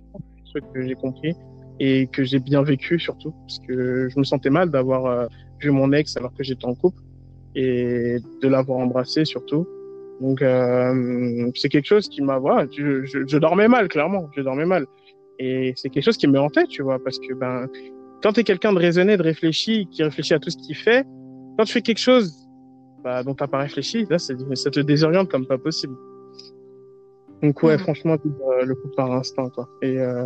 ce 0.43 0.59
que 0.59 0.85
j'ai 0.85 0.95
compris 0.95 1.33
et 1.79 2.07
que 2.07 2.23
j'ai 2.23 2.39
bien 2.39 2.61
vécu 2.63 2.99
surtout, 2.99 3.31
parce 3.31 3.59
que 3.67 4.07
je 4.09 4.19
me 4.19 4.23
sentais 4.23 4.49
mal 4.49 4.69
d'avoir 4.69 5.05
euh, 5.05 5.27
vu 5.59 5.71
mon 5.71 5.91
ex 5.91 6.15
alors 6.17 6.33
que 6.33 6.43
j'étais 6.43 6.65
en 6.65 6.75
couple 6.75 7.01
et 7.55 8.17
de 8.41 8.47
l'avoir 8.47 8.79
embrassé 8.79 9.25
surtout. 9.25 9.67
Donc 10.21 10.41
euh, 10.41 11.51
c'est 11.55 11.69
quelque 11.69 11.87
chose 11.87 12.07
qui 12.07 12.21
m'a, 12.21 12.37
voilà, 12.37 12.67
je, 12.71 13.03
je, 13.03 13.19
je, 13.27 13.37
dormais 13.37 13.67
mal 13.67 13.87
clairement, 13.89 14.29
je 14.35 14.41
dormais 14.41 14.65
mal 14.65 14.85
et 15.39 15.73
c'est 15.75 15.89
quelque 15.89 16.03
chose 16.03 16.17
qui 16.17 16.27
me 16.27 16.39
hantait, 16.39 16.67
tu 16.67 16.81
vois, 16.81 17.03
parce 17.03 17.19
que 17.19 17.33
ben 17.33 17.67
quand 18.23 18.33
t'es 18.33 18.43
quelqu'un 18.43 18.71
de 18.71 18.79
raisonné, 18.79 19.17
de 19.17 19.23
réfléchi, 19.23 19.87
qui 19.91 20.03
réfléchit 20.03 20.33
à 20.33 20.39
tout 20.39 20.49
ce 20.49 20.57
qu'il 20.57 20.75
fait, 20.75 21.05
quand 21.57 21.65
tu 21.65 21.73
fais 21.73 21.81
quelque 21.81 21.99
chose 21.99 22.47
bah, 23.03 23.23
dont 23.23 23.35
t'as 23.35 23.47
pas 23.47 23.59
réfléchi, 23.59 24.05
là 24.09 24.17
ça 24.17 24.33
te 24.35 24.79
désoriente 24.79 25.29
comme 25.29 25.45
pas 25.45 25.57
possible. 25.57 25.95
Donc 27.43 27.61
ouais, 27.63 27.75
mmh. 27.75 27.79
franchement, 27.79 28.13
euh, 28.13 28.65
le 28.65 28.75
coup 28.75 28.87
par 28.95 29.11
instinct 29.11 29.49
quoi. 29.49 29.67
Et 29.81 29.99
euh, 29.99 30.25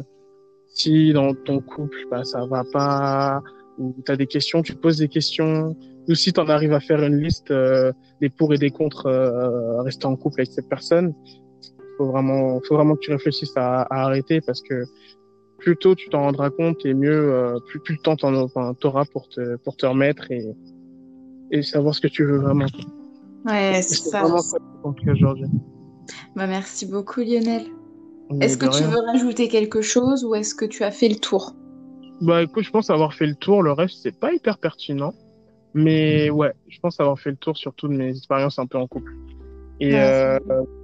si 0.69 1.13
dans 1.13 1.33
ton 1.33 1.59
couple, 1.59 1.97
bah, 2.09 2.23
ça 2.23 2.45
va 2.45 2.63
pas, 2.71 3.41
ou 3.77 3.95
tu 4.05 4.11
as 4.11 4.15
des 4.15 4.27
questions, 4.27 4.61
tu 4.61 4.75
poses 4.75 4.97
des 4.97 5.07
questions, 5.07 5.75
ou 6.07 6.15
si 6.15 6.33
tu 6.33 6.39
en 6.39 6.47
arrives 6.47 6.73
à 6.73 6.79
faire 6.79 7.03
une 7.03 7.17
liste 7.21 7.51
euh, 7.51 7.91
des 8.21 8.29
pour 8.29 8.53
et 8.53 8.57
des 8.57 8.69
contre 8.69 9.07
euh, 9.07 9.81
rester 9.81 10.05
en 10.05 10.15
couple 10.15 10.41
avec 10.41 10.51
cette 10.51 10.69
personne, 10.69 11.13
faut 11.97 12.11
vraiment, 12.11 12.59
faut 12.67 12.75
vraiment 12.75 12.95
que 12.95 13.01
tu 13.01 13.11
réfléchisses 13.11 13.55
à, 13.55 13.81
à 13.83 14.05
arrêter 14.05 14.41
parce 14.41 14.61
que 14.61 14.85
plus 15.57 15.75
tôt 15.75 15.95
tu 15.95 16.09
t'en 16.09 16.21
rendras 16.21 16.49
compte 16.49 16.85
et 16.85 16.93
mieux, 16.93 17.33
euh, 17.33 17.59
plus, 17.67 17.79
plus 17.81 17.95
le 17.95 18.01
temps 18.01 18.15
t'en 18.15 18.33
enfin, 18.35 18.73
auras 18.83 19.05
pour 19.05 19.27
te, 19.27 19.57
pour 19.57 19.75
te 19.75 19.85
remettre 19.85 20.31
et, 20.31 20.55
et 21.51 21.61
savoir 21.61 21.93
ce 21.93 22.01
que 22.01 22.07
tu 22.07 22.23
veux 22.23 22.37
vraiment. 22.37 22.65
Ouais, 23.45 23.81
c'est 23.81 23.95
ça. 23.95 24.21
vraiment 24.21 24.39
ça 24.39 24.57
aujourd'hui. 25.11 25.47
Bah, 26.35 26.47
merci 26.47 26.85
beaucoup 26.85 27.21
Lionel. 27.21 27.63
Est-ce 28.41 28.57
que 28.57 28.67
tu 28.67 28.83
veux 28.83 28.99
rajouter 29.07 29.47
quelque 29.47 29.81
chose 29.81 30.23
ou 30.23 30.35
est-ce 30.35 30.53
que 30.55 30.65
tu 30.65 30.83
as 30.83 30.91
fait 30.91 31.09
le 31.09 31.15
tour? 31.15 31.53
Bah 32.21 32.43
écoute, 32.43 32.63
je 32.63 32.69
pense 32.69 32.89
avoir 32.89 33.13
fait 33.13 33.25
le 33.25 33.35
tour. 33.35 33.63
Le 33.63 33.71
reste, 33.71 33.99
c'est 34.03 34.17
pas 34.17 34.33
hyper 34.33 34.57
pertinent. 34.57 35.13
Mais 35.73 36.29
ouais, 36.29 36.53
je 36.67 36.79
pense 36.79 36.99
avoir 36.99 37.19
fait 37.19 37.29
le 37.31 37.37
tour 37.37 37.55
surtout 37.57 37.87
de 37.87 37.93
mes 37.93 38.09
expériences 38.09 38.59
un 38.59 38.65
peu 38.65 38.77
en 38.77 38.87
couple. 38.87 39.11
Et 39.79 39.93
Ouais, 39.93 39.99
euh, 39.99 40.39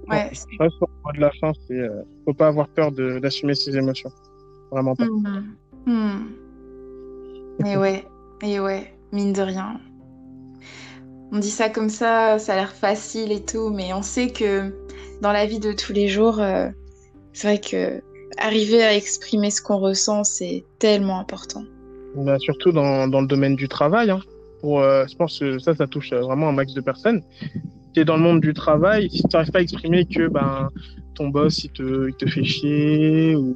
Ouais. 0.08 0.30
je 0.32 0.58
reste 0.62 0.76
au 0.80 0.86
mot 1.04 1.12
de 1.14 1.20
la 1.20 1.30
fin, 1.40 1.52
c'est 1.66 1.74
euh, 1.78 2.02
faut 2.24 2.32
pas 2.32 2.46
avoir 2.48 2.68
peur 2.68 2.92
de- 2.92 3.18
d'assumer 3.18 3.54
ses 3.54 3.76
émotions. 3.76 4.10
Vraiment 4.70 4.94
pas. 4.94 5.04
Mhm. 5.06 5.56
Hmm. 5.86 7.66
Et 7.66 7.76
ouais, 7.76 8.04
et 8.42 8.60
ouais, 8.60 8.94
mine 9.12 9.32
de 9.32 9.42
rien. 9.42 9.80
On 11.32 11.38
dit 11.40 11.50
ça 11.50 11.68
comme 11.68 11.88
ça, 11.90 12.38
ça 12.38 12.52
a 12.52 12.56
l'air 12.56 12.72
facile 12.72 13.32
et 13.32 13.44
tout, 13.44 13.70
mais 13.70 13.92
on 13.92 14.02
sait 14.02 14.28
que 14.30 14.72
dans 15.20 15.32
la 15.32 15.44
vie 15.46 15.58
de 15.58 15.72
tous 15.72 15.92
les 15.92 16.06
jours, 16.08 16.40
euh, 16.40 16.68
c'est 17.36 17.48
vrai 17.48 17.60
que 17.60 18.02
arriver 18.38 18.82
à 18.82 18.96
exprimer 18.96 19.50
ce 19.50 19.60
qu'on 19.60 19.76
ressent, 19.76 20.24
c'est 20.24 20.64
tellement 20.78 21.20
important. 21.20 21.64
Bah, 22.16 22.38
surtout 22.38 22.72
dans, 22.72 23.08
dans 23.08 23.20
le 23.20 23.26
domaine 23.26 23.56
du 23.56 23.68
travail. 23.68 24.10
Hein. 24.10 24.20
Pour, 24.62 24.80
euh, 24.80 25.04
je 25.06 25.14
pense 25.16 25.38
que 25.38 25.58
ça, 25.58 25.74
ça 25.74 25.86
touche 25.86 26.14
euh, 26.14 26.22
vraiment 26.22 26.48
un 26.48 26.52
max 26.52 26.72
de 26.72 26.80
personnes. 26.80 27.22
Tu 27.92 28.00
es 28.00 28.04
dans 28.06 28.16
le 28.16 28.22
monde 28.22 28.40
du 28.40 28.54
travail, 28.54 29.10
si 29.10 29.22
tu 29.22 29.28
n'arrives 29.34 29.50
pas 29.50 29.58
à 29.58 29.62
exprimer 29.62 30.06
que 30.06 30.28
ben, 30.28 30.70
ton 31.14 31.28
boss, 31.28 31.62
il 31.64 31.70
te, 31.72 32.08
il 32.08 32.14
te 32.14 32.26
fait 32.26 32.42
chier, 32.42 33.36
ou 33.36 33.54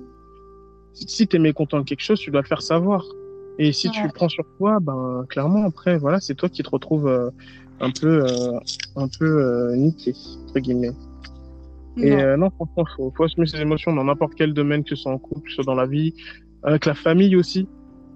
si 0.93 1.26
tu 1.26 1.37
es 1.37 1.39
mécontent 1.39 1.78
de 1.78 1.85
quelque 1.85 2.03
chose, 2.03 2.20
tu 2.20 2.31
dois 2.31 2.43
le 2.43 2.47
faire 2.47 2.61
savoir. 2.61 3.03
Et 3.59 3.72
si 3.72 3.91
tu 3.91 4.03
le 4.03 4.11
prends 4.12 4.28
sur 4.28 4.45
toi, 4.59 4.78
ben, 4.83 5.24
clairement, 5.31 5.64
après, 5.64 5.97
voilà, 5.97 6.20
c'est 6.20 6.35
toi 6.35 6.51
qui 6.51 6.62
te 6.62 6.68
retrouves 6.68 7.09
euh, 7.09 7.31
un 7.81 7.91
peu, 7.91 8.26
euh, 8.26 8.59
un 8.97 9.09
peu 9.09 9.74
niqué, 9.74 10.12
entre 10.45 10.61
guillemets. 10.61 10.93
Et 12.03 12.11
Non. 12.11 12.18
euh, 12.18 12.36
non, 12.36 12.51
franchement, 12.51 12.84
faut, 12.96 13.12
faut 13.16 13.24
assumer 13.24 13.46
ses 13.46 13.61
émotions 13.61 13.92
dans 13.92 14.05
n'importe 14.05 14.34
quel 14.36 14.55
domaine, 14.55 14.82
que 14.84 14.90
ce 14.90 14.96
soit 14.96 15.12
en 15.12 15.18
couple, 15.18 15.42
que 15.42 15.51
ce 15.51 15.57
soit 15.57 15.64
dans 15.64 15.74
la 15.74 15.86
vie, 15.86 16.14
avec 16.62 16.86
la 16.86 16.94
famille 16.94 17.36
aussi. 17.36 17.68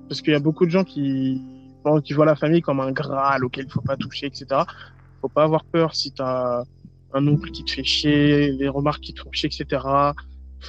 Parce 0.09 0.21
qu'il 0.23 0.33
y 0.33 0.37
a 0.37 0.41
beaucoup 0.41 0.67
de 0.67 0.71
gens 0.71 0.85
qui, 0.85 1.41
qui 2.05 2.13
voient 2.13 2.27
la 2.27 2.37
famille 2.37 2.61
comme 2.61 2.81
un 2.81 2.93
graal 2.93 3.45
auquel 3.45 3.65
il 3.67 3.71
faut 3.71 3.81
pas 3.81 3.97
toucher, 3.97 4.27
etc. 4.27 4.47
Faut 5.21 5.29
pas 5.29 5.45
avoir 5.45 5.65
peur 5.65 5.95
si 5.95 6.13
t'as 6.13 6.63
un 7.15 7.29
oncle 7.29 7.51
qui 7.51 7.65
te 7.65 7.71
fait 7.71 7.85
chier, 7.85 8.53
les 8.53 8.69
remarques 8.69 9.01
qui 9.01 9.15
te 9.15 9.21
font 9.21 9.31
chier, 9.33 9.49
etc. 9.49 9.83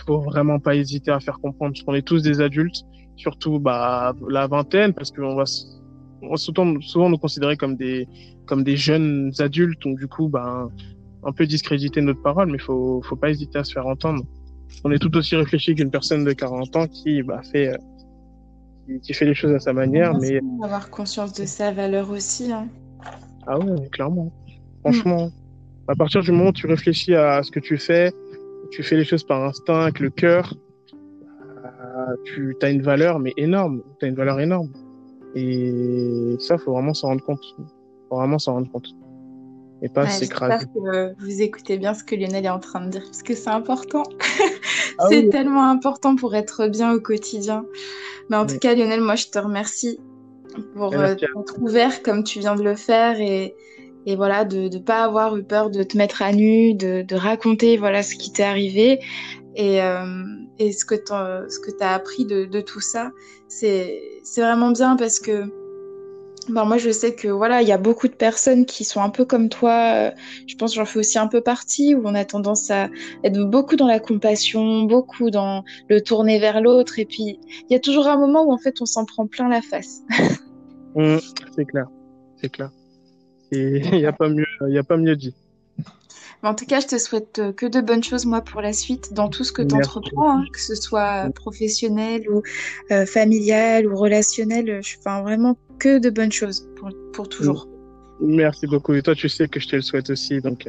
Faut 0.06 0.20
vraiment 0.22 0.60
pas 0.60 0.76
hésiter 0.76 1.12
à 1.12 1.20
faire 1.20 1.40
comprendre, 1.40 1.74
parce 1.74 1.84
qu'on 1.84 1.96
est 1.96 2.06
tous 2.06 2.22
des 2.22 2.40
adultes, 2.42 2.84
surtout 3.18 3.60
bah 3.60 4.14
la 4.30 4.48
vingtaine, 4.48 4.94
parce 4.94 5.12
qu'on 5.12 5.36
va, 5.36 5.44
on 6.22 6.30
va 6.30 6.38
souvent, 6.38 6.80
souvent 6.82 7.10
nous 7.10 7.18
considérer 7.18 7.58
comme 7.58 7.76
des 7.76 8.08
comme 8.46 8.64
des 8.64 8.78
jeunes 8.78 9.32
adultes, 9.40 9.82
donc 9.82 9.98
du 9.98 10.08
coup 10.08 10.28
bah 10.30 10.68
un 11.26 11.32
peu 11.32 11.46
discréditer 11.46 12.02
notre 12.02 12.22
parole, 12.22 12.52
mais 12.52 12.60
faut 12.60 13.02
faut 13.04 13.16
pas 13.16 13.30
hésiter 13.30 13.58
à 13.60 13.64
se 13.64 13.74
faire 13.74 13.88
entendre. 13.88 14.24
On 14.84 14.92
est 14.92 15.00
tout 15.00 15.16
aussi 15.18 15.36
réfléchi 15.36 15.76
qu'une 15.76 15.92
personne 15.92 16.24
de 16.24 16.34
40 16.34 16.76
ans 16.76 16.88
qui 16.88 17.24
bah 17.24 17.42
fait 17.52 17.70
euh, 17.70 17.78
qui, 18.86 19.00
qui 19.02 19.14
fait 19.14 19.26
les 19.26 19.34
choses 19.34 19.54
à 19.54 19.60
sa 19.60 19.74
manière, 19.74 20.14
mais 20.18 20.40
Avoir 20.64 20.90
conscience 20.90 21.34
de 21.34 21.46
sa 21.46 21.72
valeur 21.72 22.10
aussi. 22.12 22.52
hein. 22.52 22.68
ah 23.48 23.60
ouais, 23.60 23.88
clairement. 23.90 24.32
Franchement, 24.82 25.32
à 25.88 25.96
partir 25.96 26.22
du 26.22 26.32
moment 26.32 26.50
où 26.50 26.54
tu 26.54 26.68
réfléchis 26.68 27.16
à 27.16 27.42
ce 27.42 27.50
que 27.52 27.60
tu 27.60 27.78
fais, 27.78 28.12
tu 28.72 28.84
fais 28.84 28.96
les 28.96 29.06
choses 29.06 29.24
par 29.24 29.44
instinct, 29.44 29.82
avec 29.82 30.00
le 30.00 30.10
cœur, 30.12 30.54
euh, 30.94 32.16
tu 32.26 32.56
as 32.62 32.70
une 32.70 32.82
valeur, 32.82 33.20
mais 33.20 33.34
énorme. 33.38 33.82
Tu 34.00 34.06
as 34.06 34.10
une 34.10 34.16
valeur 34.16 34.40
énorme. 34.40 34.70
Et 35.36 36.36
ça, 36.40 36.58
faut 36.58 36.74
vraiment 36.74 36.94
s'en 36.94 37.08
rendre 37.10 37.24
compte. 37.24 37.44
Faut 38.10 38.18
vraiment 38.18 38.40
s'en 38.40 38.54
rendre 38.54 38.72
compte. 38.72 38.88
Et 39.86 39.90
pas 39.90 40.06
Ouais, 40.06 40.10
s'écraser. 40.10 40.66
J'espère 40.66 40.74
que 40.74 41.24
vous 41.24 41.42
écoutez 41.44 41.78
bien 41.78 41.94
ce 41.94 42.04
que 42.04 42.16
Lionel 42.16 42.44
est 42.44 42.50
en 42.50 42.60
train 42.60 42.84
de 42.84 42.90
dire, 42.90 43.04
parce 43.04 43.22
que 43.22 43.36
c'est 43.36 43.50
important. 43.52 44.04
Ah 44.98 45.08
c'est 45.10 45.24
oui. 45.24 45.30
tellement 45.30 45.70
important 45.70 46.16
pour 46.16 46.36
être 46.36 46.68
bien 46.70 46.94
au 46.94 47.02
quotidien. 47.02 47.66
Mais 48.30 48.38
en 48.38 48.46
tout 48.46 48.58
cas, 48.60 48.74
Lionel, 48.76 49.02
moi, 49.02 49.16
je 49.16 49.28
te 49.28 49.38
remercie 49.38 50.00
pour 50.74 50.94
euh, 50.94 51.16
être 51.16 51.60
ouvert 51.60 52.02
comme 52.02 52.24
tu 52.24 52.40
viens 52.40 52.56
de 52.56 52.64
le 52.64 52.76
faire 52.76 53.20
et, 53.20 53.56
et 54.06 54.16
voilà, 54.16 54.46
de 54.46 54.70
ne 54.74 54.80
pas 54.80 55.04
avoir 55.04 55.36
eu 55.36 55.44
peur 55.44 55.70
de 55.70 55.84
te 55.84 55.98
mettre 55.98 56.22
à 56.22 56.32
nu, 56.32 56.76
de, 56.76 57.02
de 57.02 57.16
raconter 57.18 57.76
voilà 57.76 58.04
ce 58.04 58.16
qui 58.16 58.32
t'est 58.32 58.44
arrivé 58.44 59.00
et, 59.56 59.82
euh, 59.82 60.24
et 60.60 60.72
ce 60.72 60.86
que 60.86 60.96
tu 60.96 61.12
as 61.12 61.94
appris 61.94 62.26
de, 62.26 62.46
de 62.46 62.62
tout 62.62 62.82
ça. 62.82 63.12
C'est 63.50 64.00
vraiment 64.38 64.72
bien 64.72 64.96
parce 64.96 65.20
que 65.20 65.44
ben, 66.50 66.66
moi, 66.66 66.78
je 66.78 66.90
sais 66.92 67.16
que 67.16 67.28
voilà, 67.28 67.62
il 67.62 67.68
y 67.68 67.72
a 67.72 67.78
beaucoup 67.78 68.08
de 68.08 68.14
personnes 68.14 68.66
qui 68.66 68.84
sont 68.84 69.02
un 69.02 69.10
peu 69.10 69.26
comme 69.26 69.50
toi. 69.50 69.94
euh, 69.96 70.12
Je 70.48 70.56
pense 70.56 70.76
j'en 70.76 70.86
fais 70.86 71.00
aussi 71.00 71.18
un 71.18 71.28
peu 71.28 71.42
partie, 71.42 71.96
où 71.96 72.02
on 72.06 72.16
a 72.16 72.26
tendance 72.26 72.70
à 72.72 72.90
être 73.24 73.44
beaucoup 73.44 73.76
dans 73.76 73.88
la 73.88 74.00
compassion, 74.00 74.84
beaucoup 74.84 75.32
dans 75.32 75.64
le 75.90 76.02
tourner 76.02 76.40
vers 76.40 76.62
l'autre. 76.62 77.00
Et 77.00 77.06
puis, 77.06 77.40
il 77.70 77.74
y 77.74 77.76
a 77.76 77.80
toujours 77.80 78.08
un 78.08 78.18
moment 78.18 78.44
où 78.44 78.52
en 78.52 78.58
fait, 78.58 78.76
on 78.82 78.86
s'en 78.86 79.06
prend 79.06 79.28
plein 79.28 79.50
la 79.50 79.62
face. 79.62 80.02
Hum, 80.96 81.20
c'est 81.56 81.66
clair. 81.66 81.88
C'est 82.42 82.50
clair. 82.50 82.72
Il 83.52 83.92
n'y 83.92 84.06
a 84.06 84.10
a 84.10 84.84
pas 84.84 84.98
mieux 84.98 85.16
dit. 85.16 85.34
Mais 86.44 86.50
en 86.50 86.56
tout 86.56 86.66
cas, 86.66 86.80
je 86.80 86.88
te 86.88 86.98
souhaite 86.98 87.40
euh, 87.40 87.52
que 87.52 87.66
de 87.66 87.82
bonnes 87.82 88.04
choses, 88.04 88.26
moi, 88.26 88.42
pour 88.42 88.62
la 88.62 88.74
suite, 88.74 89.14
dans 89.14 89.30
tout 89.30 89.44
ce 89.44 89.52
que 89.52 89.62
tu 89.62 89.76
entreprends, 89.76 90.40
hein, 90.40 90.46
que 90.52 90.60
ce 90.60 90.76
soit 90.76 91.28
euh, 91.28 91.30
professionnel 91.30 92.30
ou 92.30 92.44
euh, 92.92 93.06
familial 93.06 93.88
ou 93.88 93.96
relationnel. 93.96 94.82
Je 94.84 94.98
enfin, 94.98 95.22
vraiment 95.22 95.58
que 95.80 95.98
de 95.98 96.10
bonnes 96.10 96.32
choses 96.32 96.68
pour, 96.76 96.90
pour 97.14 97.30
toujours. 97.30 97.68
Merci 98.20 98.68
beaucoup. 98.68 98.94
Et 98.94 99.02
toi, 99.02 99.16
tu 99.16 99.28
sais 99.30 99.48
que 99.48 99.60
je 99.60 99.68
te 99.68 99.76
le 99.76 99.82
souhaite 99.82 100.10
aussi. 100.10 100.40
Donc, 100.40 100.68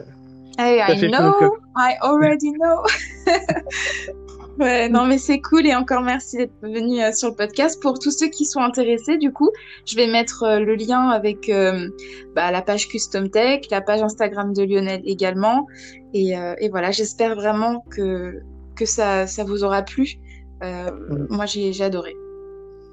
Hey, 0.59 0.81
I 0.81 1.09
know. 1.09 1.59
I 1.77 1.97
already 2.01 2.53
know. 2.53 2.87
Ouais, 4.59 4.89
non, 4.89 5.05
mais 5.05 5.19
c'est 5.19 5.41
cool 5.41 5.67
et 5.67 5.75
encore 5.75 6.01
merci 6.01 6.39
d'être 6.39 6.55
venu 6.63 7.03
euh, 7.03 7.13
sur 7.13 7.29
le 7.29 7.35
podcast. 7.35 7.81
Pour 7.83 7.99
tous 7.99 8.11
ceux 8.11 8.29
qui 8.29 8.47
sont 8.47 8.61
intéressés, 8.61 9.19
du 9.19 9.31
coup, 9.31 9.51
je 9.85 9.97
vais 9.97 10.07
mettre 10.07 10.45
euh, 10.45 10.61
le 10.61 10.75
lien 10.77 11.11
avec 11.11 11.51
euh, 11.51 11.89
bah, 12.35 12.51
la 12.51 12.63
page 12.63 12.89
Custom 12.89 13.29
Tech, 13.29 13.63
la 13.71 13.83
page 13.83 14.01
Instagram 14.01 14.55
de 14.55 14.63
Lionel 14.63 15.03
également. 15.05 15.67
Et, 16.15 16.33
et 16.61 16.71
voilà, 16.71 16.93
j'espère 16.93 17.35
vraiment 17.35 17.85
que, 17.91 18.41
que 18.75 18.87
ça, 18.87 19.27
ça 19.27 19.45
vous 19.45 19.65
aura 19.65 19.83
plu. 19.83 20.15
Moi, 20.63 21.45
j'ai 21.45 21.83
adoré. 21.83 22.17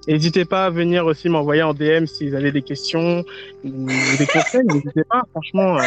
N'hésitez 0.10 0.44
pas 0.44 0.66
à 0.66 0.70
venir 0.70 1.06
aussi 1.06 1.30
m'envoyer 1.30 1.64
en 1.64 1.74
DM 1.74 2.06
si 2.06 2.28
vous 2.28 2.36
avez 2.36 2.52
des 2.52 2.62
questions 2.62 3.24
ou 3.64 3.88
des 4.18 4.28
conseils. 4.28 4.66
N'hésitez 4.66 5.06
pas, 5.10 5.24
franchement, 5.32 5.78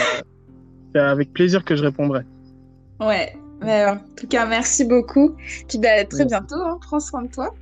c'est 0.94 1.00
avec 1.00 1.30
plaisir 1.34 1.62
que 1.62 1.76
je 1.76 1.82
répondrai. 1.82 2.22
Ouais, 3.00 3.34
mais 3.60 3.86
en 3.86 3.98
tout 4.16 4.26
cas, 4.26 4.46
merci 4.46 4.84
beaucoup. 4.84 5.36
Puis 5.68 5.78
bah, 5.78 6.04
très 6.04 6.24
bientôt, 6.24 6.56
hein. 6.56 6.78
prends 6.80 7.00
soin 7.00 7.22
de 7.22 7.28
toi. 7.28 7.54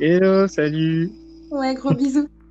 Hello, 0.00 0.46
salut. 0.48 1.10
Ouais, 1.50 1.74
gros 1.74 1.94
bisous. 1.94 2.28